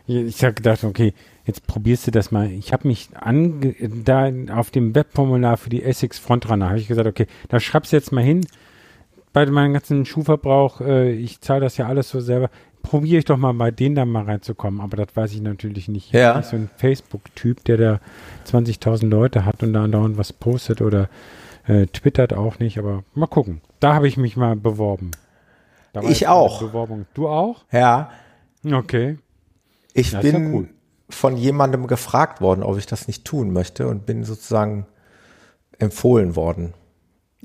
[0.07, 1.15] ich habe gedacht, okay,
[1.45, 2.51] jetzt probierst du das mal.
[2.51, 3.75] Ich habe mich ange,
[4.05, 7.97] da auf dem Webformular für die Essex Frontrunner habe ich gesagt, okay, da schreibst du
[7.97, 8.47] jetzt mal hin.
[9.33, 12.51] Bei meinem ganzen Schuhverbrauch, äh, ich zahle das ja alles so selber.
[12.83, 16.07] Probiere ich doch mal bei denen da mal reinzukommen, aber das weiß ich natürlich nicht.
[16.07, 16.37] Ich bin Ja.
[16.37, 18.01] nicht so ein Facebook-Typ, der da
[18.47, 21.09] 20.000 Leute hat und da andauernd was postet oder
[21.67, 23.61] äh, twittert auch nicht, aber mal gucken.
[23.81, 25.13] Da habe ich mich mal beworben.
[26.09, 26.61] Ich auch.
[26.61, 27.07] Bewerbung.
[27.15, 27.65] Du auch?
[27.71, 28.11] Ja,
[28.65, 29.19] Okay.
[29.95, 30.69] ich Ja, ist ja bin cool.
[31.11, 34.87] von jemandem gefragt worden, ob ich das nicht tun möchte und bin sozusagen
[35.79, 36.75] empfohlen worden.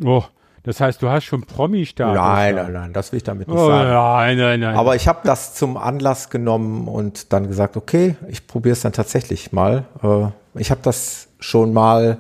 [0.04, 0.24] Oh,
[0.68, 2.16] das heißt, du hast schon Promi-Status.
[2.16, 2.64] nein, da.
[2.64, 3.90] nein, nein, das will ich damit nicht Oh, sagen.
[3.90, 4.76] nein, nein, nein.
[4.76, 8.94] Aber ich habe das zum Anlass genommen und dann gesagt, okay, ich probiere es dann
[8.94, 9.86] tatsächlich mal.
[10.04, 12.18] Äh, ich habe das schon mal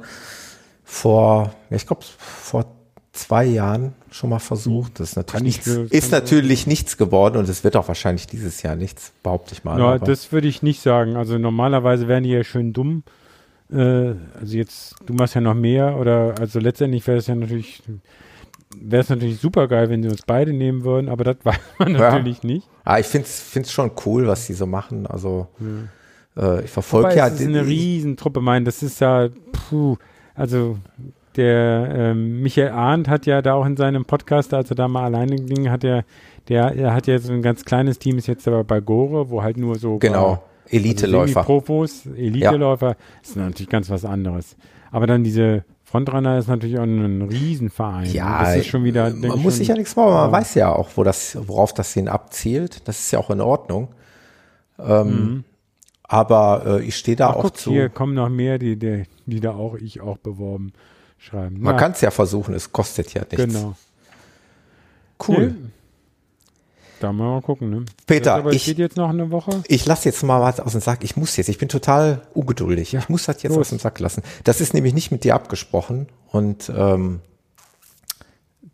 [0.83, 2.65] vor, ich glaube vor
[3.13, 4.99] zwei Jahren schon mal versucht.
[4.99, 8.61] Das ist natürlich, ich nichts, ist natürlich nichts geworden und es wird auch wahrscheinlich dieses
[8.61, 9.79] Jahr nichts, behaupte ich mal.
[9.79, 11.15] Ja, aber- das würde ich nicht sagen.
[11.15, 13.03] Also normalerweise wären die ja schön dumm.
[13.71, 17.81] Äh, also jetzt, du machst ja noch mehr oder also letztendlich wäre es ja natürlich,
[18.81, 21.93] wäre es natürlich super geil, wenn sie uns beide nehmen würden, aber das weiß man
[21.93, 22.11] Ja.
[22.11, 22.67] natürlich nicht.
[22.83, 25.07] Ah, ich finde es schon cool, was die so machen.
[25.07, 25.47] Also
[26.37, 27.27] äh, ich verfolge ja.
[27.27, 29.97] es ist eine Riesentruppe, mein, das ist ja, puh,
[30.35, 30.77] also
[31.35, 35.03] der ähm, Michael Arndt hat ja da auch in seinem Podcast, als er da mal
[35.05, 36.03] alleine ging, hat er,
[36.49, 39.43] der, er hat ja so ein ganz kleines Team, ist jetzt aber bei Gore, wo
[39.43, 41.41] halt nur so genau, Eliteläufer.
[41.41, 44.55] Also Profos, Eliteläufer, ist natürlich ganz was anderes.
[44.91, 48.11] Aber dann diese Frontrunner ist natürlich auch ein Riesenverein.
[48.11, 49.09] ja, das ist schon wieder.
[49.09, 51.93] man ich, muss sich ja nichts machen, man weiß ja auch, wo das, worauf das
[51.93, 52.85] hin abzielt.
[52.89, 53.87] Das ist ja auch in Ordnung.
[54.79, 55.45] Ähm,
[56.03, 57.31] Aber äh, ich stehe da Mhm.
[57.31, 57.71] Ach, auch guck, zu.
[57.71, 60.73] hier kommen noch mehr, die, die, die da auch ich auch beworben
[61.17, 61.61] schreiben.
[61.61, 63.37] Man kann es ja versuchen, es kostet ja nichts.
[63.37, 63.75] Genau.
[65.25, 65.55] Cool.
[66.99, 67.85] Da mal, mal gucken, ne?
[68.07, 69.63] Peter, ich- steht jetzt noch eine Woche.
[69.67, 71.03] Ich lasse jetzt mal was aus dem Sack.
[71.03, 71.47] Ich muss jetzt.
[71.49, 72.93] Ich bin total ungeduldig.
[72.95, 73.59] ich muss das jetzt los.
[73.61, 74.23] aus dem Sack lassen.
[74.43, 77.19] Das ist nämlich nicht mit dir abgesprochen und ähm,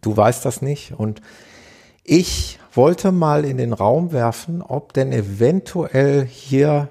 [0.02, 0.94] du weißt das nicht.
[0.98, 1.22] Und
[2.04, 6.90] ich wollte mal in den Raum werfen, ob denn eventuell hier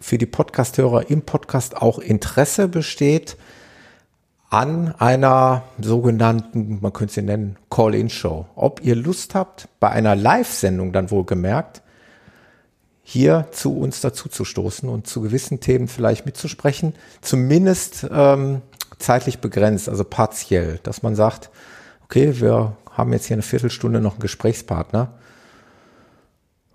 [0.00, 3.36] für die Podcasthörer im Podcast auch Interesse besteht
[4.54, 8.46] an einer sogenannten, man könnte sie nennen, Call-in-Show.
[8.54, 11.82] Ob ihr Lust habt, bei einer Live-Sendung dann wohl gemerkt,
[13.02, 18.62] hier zu uns dazu zu stoßen und zu gewissen Themen vielleicht mitzusprechen, zumindest ähm,
[19.00, 21.50] zeitlich begrenzt, also partiell, dass man sagt,
[22.04, 25.14] okay, wir haben jetzt hier eine Viertelstunde noch einen Gesprächspartner.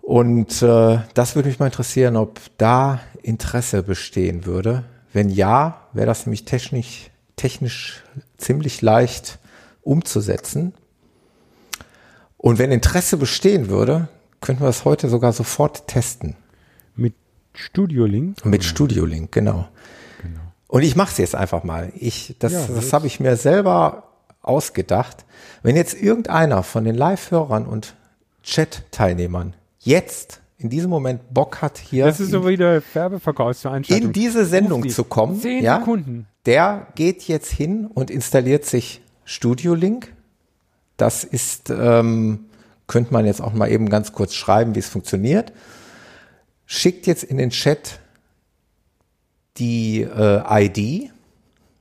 [0.02, 4.84] Und äh, das würde mich mal interessieren, ob da Interesse bestehen würde.
[5.14, 7.09] Wenn ja, wäre das nämlich technisch,
[7.40, 8.04] technisch
[8.38, 9.40] ziemlich leicht
[9.82, 10.74] umzusetzen.
[12.38, 14.08] Und wenn Interesse bestehen würde,
[14.42, 16.36] könnten wir das heute sogar sofort testen.
[16.96, 17.14] Mit
[17.54, 18.46] Studio Link.
[18.46, 19.68] Mit Studio Link, genau.
[20.68, 21.92] Und ich mache es jetzt einfach mal.
[21.96, 24.04] Ich, das Ja, das- habe ich mir selber
[24.42, 25.26] ausgedacht.
[25.64, 27.96] Wenn jetzt irgendeiner von den Live-Hörern und
[28.44, 34.08] Chat-Teilnehmern jetzt in diesem Moment Bock hat, hier Das ist in, so wieder Werbeverkaufsveranstaltung.
[34.08, 34.90] in diese Sendung die.
[34.90, 36.28] zu kommen, Zehn ja, Sekunden.
[36.46, 40.14] der geht jetzt hin und installiert sich Studio Link.
[40.98, 42.46] Das ist, ähm,
[42.88, 45.54] könnte man jetzt auch mal eben ganz kurz schreiben, wie es funktioniert.
[46.66, 48.00] Schickt jetzt in den Chat
[49.58, 51.10] die äh, ID,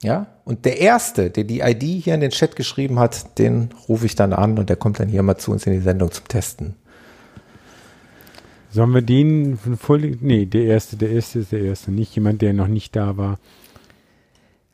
[0.03, 4.07] ja, und der erste, der die ID hier in den Chat geschrieben hat, den rufe
[4.07, 6.29] ich dann an und der kommt dann hier mal zu uns in die Sendung zum
[6.29, 6.77] Testen.
[8.70, 12.53] Sollen wir den voll, nee, der erste, der erste ist der erste, nicht jemand, der
[12.53, 13.39] noch nicht da war.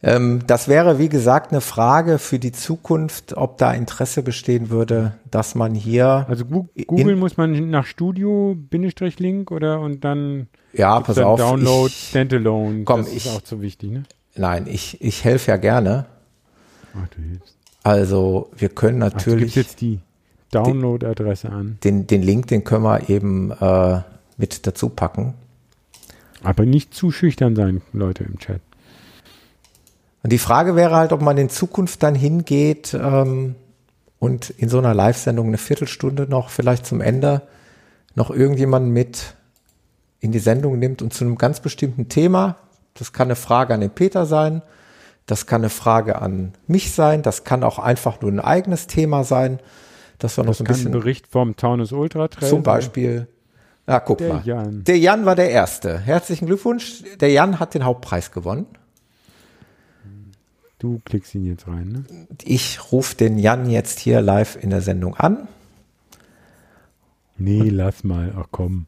[0.02, 5.14] Ähm, das wäre, wie gesagt, eine Frage für die Zukunft, ob da Interesse bestehen würde,
[5.30, 11.00] dass man hier, Also Google muss man nach Studio Bindestrich Link oder und dann ja,
[11.00, 12.84] pass dann auf, Download ich, Standalone.
[12.84, 14.02] Komm, das ich- ist auch zu wichtig, ne?
[14.36, 16.06] nein, ich, ich helfe ja gerne.
[16.94, 17.56] Ach, du hilfst.
[17.82, 20.00] Also wir können Ach, natürlich jetzt die
[20.54, 21.78] Download-Adresse an.
[21.84, 24.00] den, den Link, den können wir eben äh,
[24.36, 25.34] mit dazu packen.
[26.42, 28.60] Aber nicht zu schüchtern sein, Leute im Chat.
[30.22, 33.54] Und die Frage wäre halt, ob man in Zukunft dann hingeht ähm,
[34.18, 37.42] und in so einer Live-Sendung eine Viertelstunde noch vielleicht zum Ende
[38.14, 39.34] noch irgendjemanden mit
[40.20, 42.56] in die Sendung nimmt und zu einem ganz bestimmten Thema,
[42.94, 44.62] das kann eine Frage an den Peter sein,
[45.26, 49.24] das kann eine Frage an mich sein, das kann auch einfach nur ein eigenes Thema
[49.24, 49.58] sein,
[50.24, 52.62] dass wir noch Das so ein kann ein bisschen Bericht vom Taunus Ultra Trail zum.
[52.62, 53.28] Beispiel,
[53.86, 54.82] na guck Der mal, Jan.
[54.84, 55.98] der Jan war der Erste.
[55.98, 58.66] Herzlichen Glückwunsch, der Jan hat den Hauptpreis gewonnen.
[60.78, 62.26] Du klickst ihn jetzt rein, ne?
[62.42, 65.46] Ich rufe den Jan jetzt hier live in der Sendung an.
[67.36, 68.32] Nee, lass mal.
[68.38, 68.86] Ach komm.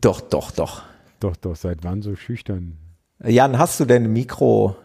[0.00, 0.82] Doch, doch, doch.
[1.20, 2.78] Doch, doch, seit wann so schüchtern?
[3.22, 4.76] Jan, hast du denn Mikro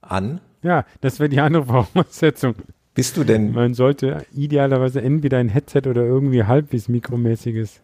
[0.00, 0.40] an?
[0.62, 1.64] Ja, das wäre die andere
[1.94, 2.54] Voraussetzung.
[2.94, 3.52] Bist du denn?
[3.52, 7.80] Man sollte idealerweise entweder ein Headset oder irgendwie halbwegs mikromäßiges.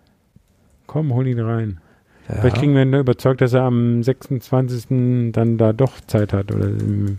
[0.86, 1.80] Komm, hol ihn rein.
[2.28, 5.32] Vielleicht kriegen wir ihn überzeugt, dass er am 26.
[5.32, 7.18] dann da doch Zeit hat oder im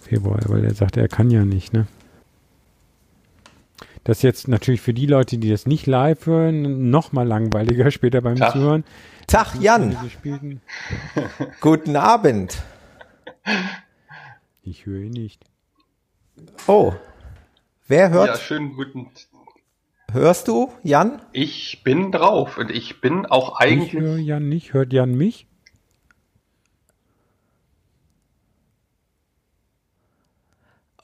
[0.00, 1.86] Februar, weil er sagte, er kann ja nicht, ne?
[4.02, 7.90] Das ist jetzt natürlich für die Leute, die das nicht live hören, noch mal langweiliger
[7.92, 8.52] später beim Tag.
[8.52, 8.84] Zuhören.
[9.26, 9.96] Tag, Jan.
[11.60, 12.62] Guten Abend.
[14.62, 15.44] Ich höre ihn nicht.
[16.66, 16.92] Oh.
[17.86, 18.28] Wer hört?
[18.28, 19.10] Ja, schönen guten.
[20.12, 21.20] Hörst du, Jan?
[21.32, 24.26] Ich bin drauf und ich bin auch Ich höre eigentlich.
[24.26, 24.72] Jan nicht.
[24.72, 25.46] Hört Jan mich?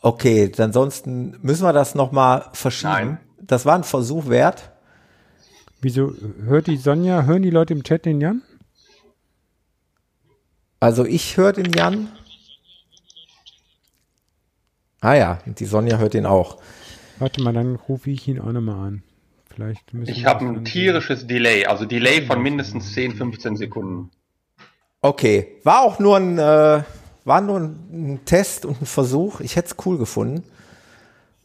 [0.03, 2.93] Okay, ansonsten müssen wir das nochmal verschieben.
[2.93, 3.21] Nein.
[3.39, 4.71] Das war ein Versuch wert.
[5.83, 8.43] Wieso hört die Sonja, hören die Leute im Chat den Jan?
[10.79, 12.09] Also ich höre den Jan.
[15.01, 16.59] Ah ja, die Sonja hört ihn auch.
[17.19, 19.03] Warte mal, dann rufe ich ihn auch nochmal an.
[19.55, 24.11] Vielleicht müssen Ich habe ein tierisches Delay, also Delay von mindestens 10, 15 Sekunden.
[25.03, 26.83] Okay, war auch nur ein, äh,
[27.25, 29.41] war nur ein, ein Test und ein Versuch.
[29.41, 30.45] Ich hätte es cool gefunden.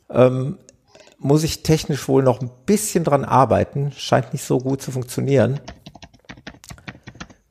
[0.10, 0.57] Ähm,
[1.18, 3.91] muss ich technisch wohl noch ein bisschen dran arbeiten.
[3.94, 5.60] Scheint nicht so gut zu funktionieren.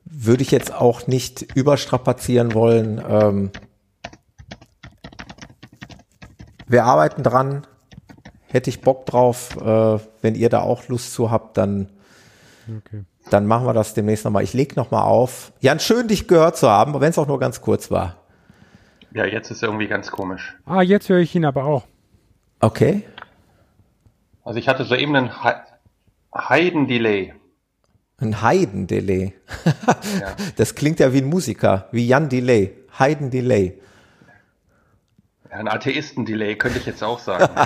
[0.05, 3.03] Würde ich jetzt auch nicht überstrapazieren wollen.
[3.07, 3.51] Ähm,
[6.67, 7.65] wir arbeiten dran.
[8.47, 9.57] Hätte ich Bock drauf.
[9.57, 11.89] Äh, wenn ihr da auch Lust zu habt, dann
[12.67, 13.03] Okay.
[13.29, 14.43] dann machen wir das demnächst nochmal.
[14.43, 15.51] Ich leg nochmal auf.
[15.59, 18.15] Jan, schön dich gehört zu haben, wenn es auch nur ganz kurz war.
[19.13, 20.55] Ja, jetzt ist irgendwie ganz komisch.
[20.65, 21.83] Ah, jetzt höre ich ihn aber auch.
[22.59, 23.03] Okay.
[24.43, 25.49] Also ich hatte soeben einen He
[26.35, 27.33] Heiden-Delay.
[28.17, 29.33] Ein Heiden-Delay.
[30.21, 30.35] Ja.
[30.55, 32.73] Das klingt ja wie ein Musiker, wie Jan Delay.
[32.97, 33.79] Heiden-Delay.
[35.57, 37.47] Ein Atheisten-Delay könnte ich jetzt auch sagen.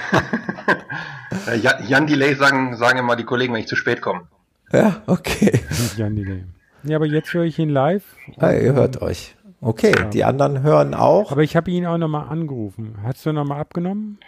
[1.45, 4.27] Ja, Jan- Jan-Delay sagen, sagen immer die Kollegen, wenn ich zu spät komme.
[4.71, 5.59] Ja, okay.
[5.69, 6.43] Nicht Jan Delay.
[6.83, 8.03] Ja, aber jetzt höre ich ihn live.
[8.37, 9.35] Ah, ihr hört euch.
[9.61, 10.05] Okay, Ja.
[10.05, 11.31] die anderen hören auch.
[11.31, 12.97] Aber ich habe ihn auch nochmal angerufen.
[13.03, 14.19] Hast du nochmal abgenommen?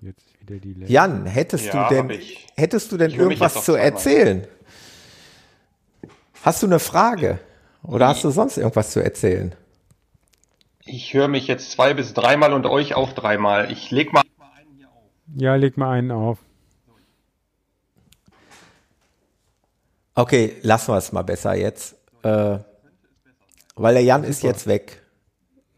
[0.00, 0.90] Jetzt wieder die Delay.
[0.90, 2.20] Jan, hättest Ja, du denn,
[2.56, 4.46] hättest du denn irgendwas zu erzählen?
[6.42, 7.38] Hast du eine Frage?
[7.82, 9.54] Oder hast du sonst irgendwas zu erzählen?
[10.84, 13.70] Ich höre mich jetzt zwei bis dreimal und euch auch dreimal.
[13.70, 14.22] Ich leg mal
[15.36, 16.38] Ja, leg mal einen auf.
[20.14, 21.96] Okay, lassen wir es mal besser jetzt.
[22.22, 22.58] Äh,
[23.74, 25.02] weil der Jan ist jetzt weg.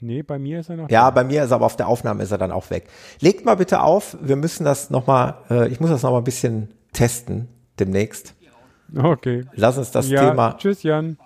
[0.00, 1.10] Nee, bei mir ist er noch Ja, da.
[1.10, 2.88] bei mir ist er aber auf der Aufnahme ist er dann auch weg.
[3.20, 6.74] Legt mal bitte auf, wir müssen das nochmal, äh, ich muss das nochmal ein bisschen
[6.92, 7.48] testen
[7.78, 8.34] demnächst.
[8.94, 9.46] Okay.
[9.54, 11.16] Lass uns das ja, Thema, tschüss Jan.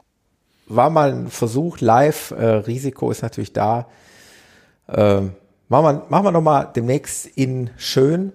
[0.69, 3.87] War mal ein Versuch live, äh, Risiko ist natürlich da.
[4.89, 5.33] Ähm,
[5.69, 8.33] machen wir, machen wir nochmal demnächst in schön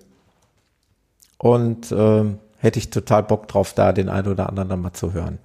[1.38, 5.14] und ähm, hätte ich total Bock drauf, da den einen oder anderen dann mal zu
[5.14, 5.39] hören.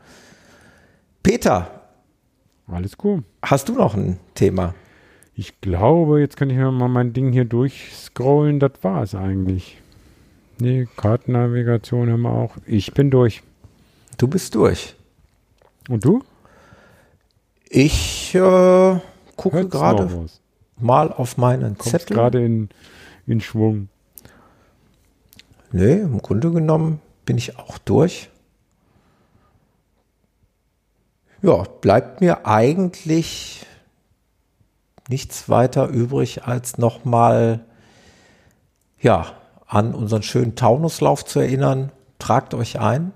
[1.23, 1.71] Peter,
[2.69, 3.25] Alles cool.
[3.43, 4.75] hast du noch ein Thema?
[5.35, 8.59] Ich glaube, jetzt kann ich mir mal mein Ding hier durchscrollen.
[8.59, 9.81] Das war es eigentlich.
[10.59, 12.57] Nee, Kartennavigation haben wir auch.
[12.67, 13.43] Ich bin durch.
[14.17, 14.97] Du bist durch.
[15.89, 16.23] Und du?
[17.71, 19.01] Ich äh,
[19.37, 20.27] gucke gerade
[20.77, 22.17] mal auf meinen Kommst Zettel.
[22.17, 22.71] gerade in,
[23.27, 23.89] in Schwung.
[25.71, 28.31] Nee, im Grunde genommen bin ich auch durch.
[31.43, 33.67] Ja, bleibt mir eigentlich
[35.09, 37.61] nichts weiter übrig, als nochmal
[39.01, 39.27] ja,
[39.67, 41.93] an unseren schönen Taunuslauf zu erinnern.
[42.19, 43.13] Tragt euch ein.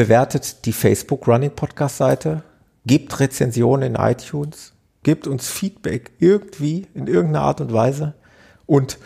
[0.00, 2.42] Bewertet die Facebook Running Podcast Seite.
[2.86, 4.72] Gebt Rezensionen in iTunes.
[5.02, 8.14] Gebt uns Feedback irgendwie in irgendeiner Art und Weise.
[8.64, 8.96] Und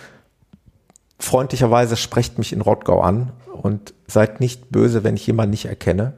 [1.19, 6.13] freundlicherweise sprecht mich in Rottgau an und seid nicht böse, wenn ich jemanden nicht erkenne.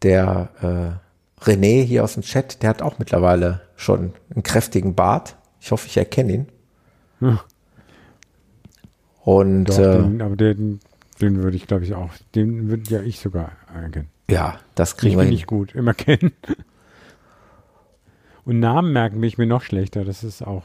[0.00, 0.48] Der
[1.38, 5.36] äh, René hier aus dem Chat, der hat auch mittlerweile schon einen kräftigen Bart.
[5.60, 6.46] Ich hoffe, ich erkenne ihn.
[7.20, 7.44] Ja.
[9.22, 10.80] Und Doch, äh, den, aber den,
[11.20, 12.10] den würde ich, glaube ich, auch.
[12.34, 14.08] Den würde ja ich sogar erkennen.
[14.30, 15.34] ja, das Ich kriegen wir bin hin.
[15.34, 16.32] nicht gut im Erkennen.
[18.44, 20.04] Und Namen merken bin ich mir noch schlechter.
[20.04, 20.64] Das ist auch.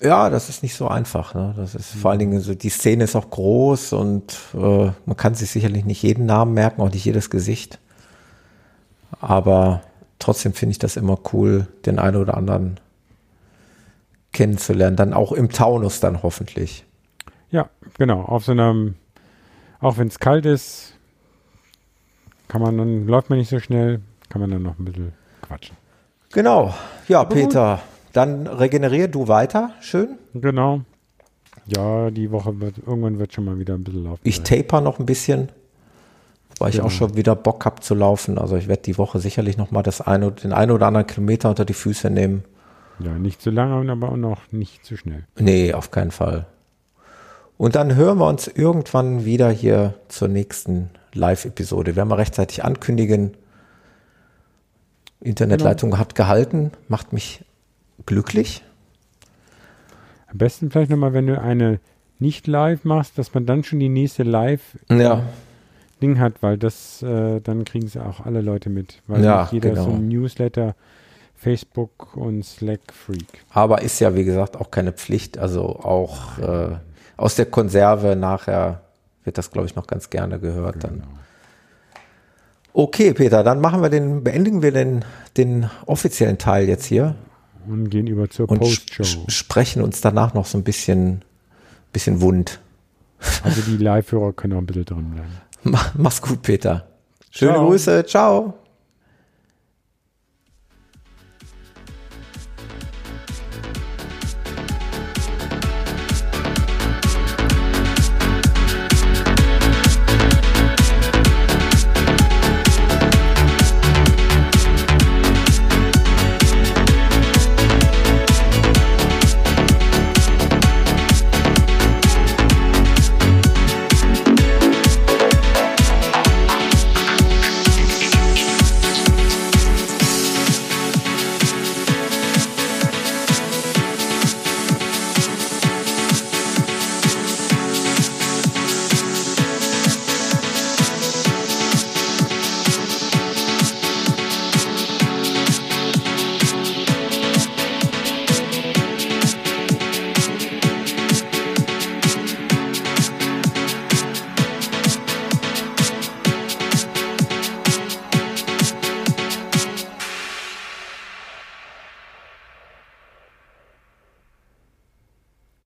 [0.00, 1.34] Ja, das ist nicht so einfach.
[1.34, 1.54] Ne?
[1.56, 5.34] Das ist vor allen Dingen so, die Szene ist auch groß und äh, man kann
[5.34, 7.78] sich sicherlich nicht jeden Namen merken, auch nicht jedes Gesicht.
[9.20, 9.82] Aber
[10.18, 12.80] trotzdem finde ich das immer cool, den einen oder anderen
[14.32, 14.96] kennenzulernen.
[14.96, 16.84] Dann auch im Taunus dann hoffentlich.
[17.50, 18.22] Ja, genau.
[18.22, 18.94] Auf so einem,
[19.82, 20.94] auch wenn es kalt ist,
[22.48, 25.76] kann man dann, läuft man nicht so schnell, kann man dann noch ein bisschen quatschen.
[26.32, 26.72] Genau.
[27.08, 27.80] Ja, Peter,
[28.12, 29.70] dann regenerier du weiter.
[29.80, 30.18] Schön.
[30.34, 30.80] Genau.
[31.66, 34.20] Ja, die Woche wird, irgendwann wird schon mal wieder ein bisschen laufen.
[34.24, 35.50] Ich taper noch ein bisschen,
[36.58, 36.86] weil ich Genau.
[36.86, 38.38] auch schon wieder Bock hab zu laufen.
[38.38, 41.50] Also ich werde die Woche sicherlich noch mal das eine, den einen oder anderen Kilometer
[41.50, 42.44] unter die Füße nehmen.
[42.98, 45.24] Ja, nicht zu lange, aber auch noch nicht zu schnell.
[45.38, 46.46] Nee, auf keinen Fall.
[47.62, 51.94] Und dann hören wir uns irgendwann wieder hier zur nächsten Live-Episode.
[51.94, 53.36] Werden wir rechtzeitig ankündigen.
[55.20, 57.44] Internetleitung hat gehalten, macht mich
[58.04, 58.64] glücklich.
[60.26, 61.78] Am besten vielleicht nochmal, wenn du eine
[62.18, 65.22] nicht live machst, dass man dann schon die nächste live Ja,
[66.02, 69.00] Ding hat, weil das, äh, dann kriegen sie auch alle Leute mit.
[69.06, 69.84] Weil Ja, nicht jeder genau.
[69.84, 70.74] so ein Newsletter,
[71.36, 73.44] Facebook und Slack-Freak.
[73.50, 75.38] Aber ist ja, wie gesagt, auch keine Pflicht.
[75.38, 76.78] Also auch äh,
[77.22, 78.80] aus der Konserve nachher
[79.24, 81.02] wird das, glaube ich, noch ganz gerne gehört dann.
[82.74, 85.04] Okay, Peter, dann machen wir den, beendigen wir den,
[85.36, 87.14] den offiziellen Teil jetzt hier
[87.68, 89.02] Und gehen über zur und Postshow.
[89.02, 91.22] sch- sprechen uns danach noch so ein bisschen,
[91.92, 92.60] bisschen wund.
[93.44, 95.28] Also die Live-Hörer können auch ein bisschen drin bleiben.
[95.62, 96.88] Mach, mach's gut, Peter.
[97.30, 97.66] Schöne Ciao.
[97.68, 98.54] Grüße, ciao.